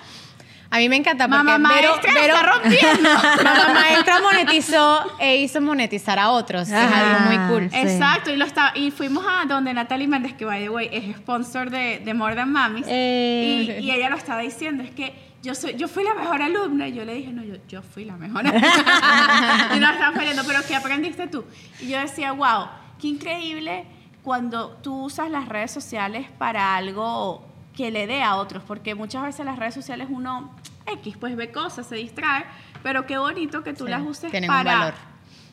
A 0.74 0.78
mí 0.78 0.89
me 0.89 0.95
encanta 0.95 1.28
porque 1.28 1.43
mamá 1.43 1.69
Vero, 1.76 1.89
maestra 1.91 2.13
Vero- 2.13 2.36
está 2.36 2.51
rompiendo. 2.51 3.09
mamá 3.43 3.74
maestra 3.74 4.19
monetizó 4.21 5.05
e 5.19 5.38
hizo 5.38 5.61
monetizar 5.61 6.17
a 6.17 6.32
otros. 6.32 6.67
es 6.67 6.74
algo 6.74 7.19
muy 7.30 7.38
cool. 7.47 7.69
Sí. 7.69 7.78
Exacto, 7.78 8.32
y, 8.32 8.36
lo 8.38 8.45
está, 8.45 8.71
y 8.76 8.89
fuimos 8.89 9.24
a 9.28 9.45
donde 9.45 9.71
Natalie 9.74 10.07
Méndez, 10.07 10.34
que 10.34 10.45
by 10.45 10.61
the 10.63 10.69
way 10.69 10.89
es 10.91 11.15
sponsor 11.17 11.69
de, 11.69 11.99
de 11.99 12.13
More 12.15 12.36
Than 12.36 12.51
Mamis, 12.51 12.86
Eh. 12.88 13.78
y, 13.80 13.84
y 13.86 13.91
ella 13.91 14.09
lo 14.09 14.17
estaba 14.17 14.41
diciendo, 14.41 14.82
es 14.84 14.89
que 14.91 15.13
yo 15.43 15.53
soy, 15.53 15.76
yo 15.76 15.88
fui 15.88 16.03
la 16.03 16.15
mejor 16.15 16.41
alumna, 16.41 16.88
y 16.88 16.93
yo 16.93 17.05
le 17.05 17.13
dije, 17.13 17.32
no, 17.32 17.43
yo, 17.43 17.55
yo 17.67 17.82
fui 17.84 18.05
la 18.05 18.15
mejor 18.17 18.47
alumna. 18.47 19.69
y 19.76 19.80
nos 19.80 19.91
estaban 19.91 20.15
fallando, 20.15 20.41
pero 20.47 20.59
¿qué 20.67 20.76
aprendiste 20.76 21.28
tú? 21.28 21.45
Y 21.82 21.89
yo 21.89 21.99
decía, 21.99 22.32
wow, 22.32 22.65
qué 22.99 23.09
increíble 23.09 23.86
cuando 24.24 24.69
tú 24.82 25.03
usas 25.03 25.30
las 25.30 25.47
redes 25.49 25.69
sociales 25.71 26.26
para 26.39 26.76
algo 26.76 27.45
que 27.76 27.91
le 27.91 28.07
dé 28.07 28.21
a 28.21 28.36
otros, 28.36 28.63
porque 28.63 28.95
muchas 28.95 29.24
veces 29.24 29.45
las 29.45 29.57
redes 29.57 29.74
sociales 29.74 30.07
uno 30.09 30.51
X, 30.86 31.17
pues 31.19 31.36
ve 31.36 31.51
cosas, 31.51 31.88
se 31.88 31.95
distrae, 31.95 32.45
pero 32.82 33.05
qué 33.05 33.17
bonito 33.17 33.63
que 33.63 33.74
tú 33.74 33.86
Sí, 33.86 33.91
las 33.91 34.01
uses 34.01 34.32
para 34.47 34.93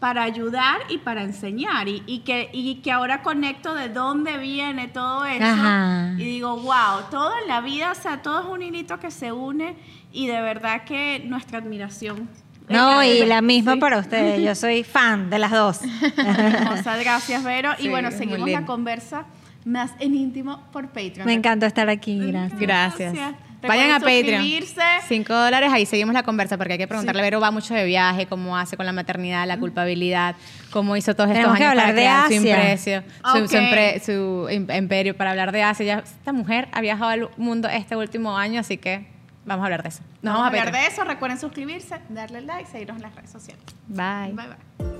para 0.01 0.23
ayudar 0.23 0.79
y 0.89 0.99
para 0.99 1.23
enseñar. 1.23 1.87
Y, 1.87 2.03
y 2.07 2.21
que, 2.21 2.49
y 2.53 2.77
que 2.77 2.91
ahora 2.91 3.23
conecto 3.23 3.75
de 3.75 3.91
dónde 3.91 4.39
viene 4.39 4.89
todo 4.89 5.27
eso. 5.27 5.45
Ajá. 5.45 6.15
Y 6.17 6.25
digo, 6.25 6.57
wow, 6.57 7.03
todo 7.11 7.33
en 7.43 7.47
la 7.47 7.61
vida, 7.61 7.93
o 7.93 7.95
sea, 7.95 8.23
todo 8.23 8.41
es 8.41 8.47
un 8.47 8.63
hilito 8.63 8.99
que 8.99 9.11
se 9.11 9.31
une 9.31 9.77
y 10.11 10.27
de 10.27 10.41
verdad 10.41 10.85
que 10.85 11.23
nuestra 11.27 11.59
admiración. 11.59 12.29
No, 12.69 13.03
y 13.05 13.27
la 13.27 13.43
misma 13.43 13.75
sí. 13.75 13.81
para 13.81 13.99
ustedes. 13.99 14.43
Yo 14.43 14.55
soy 14.55 14.85
fan 14.85 15.29
de 15.29 15.39
las 15.39 15.51
dos. 15.51 15.81
Hermosa, 16.17 16.97
gracias, 16.97 17.45
Vero. 17.45 17.73
Sí, 17.79 17.87
y 17.87 17.89
bueno, 17.91 18.11
seguimos 18.11 18.49
la 18.49 18.65
conversa 18.65 19.27
más 19.71 19.93
en 19.99 20.15
íntimo 20.15 20.63
por 20.73 20.89
Patreon. 20.89 21.25
Me 21.27 21.33
encantó 21.35 21.67
estar 21.67 21.89
aquí. 21.89 22.19
Gracias. 22.19 22.61
Gracias. 22.61 23.15
Vayan 23.63 23.91
a 23.91 24.01
Patreon. 24.01 24.41
suscribirse. 24.43 24.81
5 25.07 25.35
dólares, 25.35 25.71
ahí 25.71 25.85
seguimos 25.85 26.15
la 26.15 26.23
conversa 26.23 26.57
porque 26.57 26.73
hay 26.73 26.79
que 26.79 26.89
preguntarle. 26.89 27.21
Vero 27.21 27.41
va 27.41 27.51
mucho 27.51 27.75
de 27.75 27.85
viaje, 27.85 28.25
cómo 28.25 28.57
hace 28.57 28.75
con 28.79 28.87
la 28.87 28.93
maternidad, 28.93 29.47
la 29.47 29.59
culpabilidad, 29.59 30.35
cómo 30.71 30.97
hizo 30.97 31.15
todos 31.15 31.29
estos 31.29 31.43
Tenemos 31.43 31.59
que 31.59 31.65
años 31.67 31.75
para 31.83 31.93
crear 31.93 32.27
su 32.29 32.33
imprecio, 32.35 33.03
su, 33.33 33.39
su 33.49 33.49
su 34.05 34.49
im- 34.51 34.79
imperio 34.79 35.15
para 35.15 35.33
hablar 35.33 35.53
de 35.53 35.63
Asia. 35.63 35.85
Ya, 35.85 35.99
esta 35.99 36.33
mujer 36.33 36.69
ha 36.73 36.81
viajado 36.81 37.11
al 37.11 37.29
mundo 37.37 37.69
este 37.69 37.97
último 37.97 38.35
año, 38.39 38.61
así 38.61 38.79
que 38.79 39.07
vamos 39.45 39.63
a 39.63 39.67
hablar 39.67 39.83
de 39.83 39.91
eso. 39.91 40.01
Nos 40.23 40.33
Vamos 40.33 40.45
a 40.45 40.47
hablar 40.47 40.65
Patreon. 40.65 40.83
de 40.87 40.95
eso. 40.95 41.05
Recuerden 41.05 41.39
suscribirse, 41.39 41.97
darle 42.09 42.41
like, 42.41 42.65
seguirnos 42.71 42.97
en 42.97 43.03
las 43.03 43.15
redes 43.15 43.29
sociales. 43.31 43.63
Bye. 43.89 44.33
Bye 44.33 44.47
bye. 44.79 45.00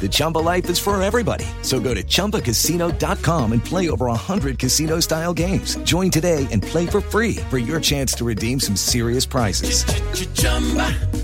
The 0.00 0.08
Chumba 0.08 0.38
life 0.38 0.70
is 0.70 0.78
for 0.78 1.02
everybody. 1.02 1.46
So 1.62 1.80
go 1.80 1.92
to 1.94 2.02
ChumbaCasino.com 2.02 3.52
and 3.52 3.64
play 3.64 3.90
over 3.90 4.06
100 4.06 4.58
casino-style 4.60 5.34
games. 5.34 5.76
Join 5.78 6.10
today 6.10 6.46
and 6.52 6.62
play 6.62 6.86
for 6.86 7.00
free 7.00 7.36
for 7.50 7.58
your 7.58 7.80
chance 7.80 8.14
to 8.14 8.24
redeem 8.24 8.60
some 8.60 8.76
serious 8.76 9.26
prizes. 9.26 9.82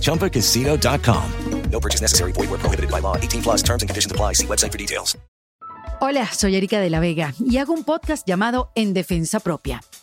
ChumbaCasino.com. 0.01 1.30
No 1.70 1.80
purchase 1.80 2.03
necessary. 2.03 2.32
Void 2.32 2.51
where 2.51 2.59
prohibited 2.59 2.90
by 2.90 3.01
law. 3.01 3.16
18 3.16 3.43
plus 3.43 3.62
terms 3.62 3.82
and 3.82 3.88
conditions 3.88 4.12
apply. 4.12 4.34
See 4.34 4.47
website 4.47 4.70
for 4.70 4.78
details. 4.78 5.16
Hola, 6.03 6.26
soy 6.32 6.57
Erika 6.57 6.80
de 6.80 6.90
la 6.90 6.99
Vega 6.99 7.32
y 7.38 7.59
hago 7.59 7.72
un 7.72 7.84
podcast 7.84 8.26
llamado 8.26 8.72
En 8.74 8.93
Defensa 8.93 9.38
Propia, 9.38 9.82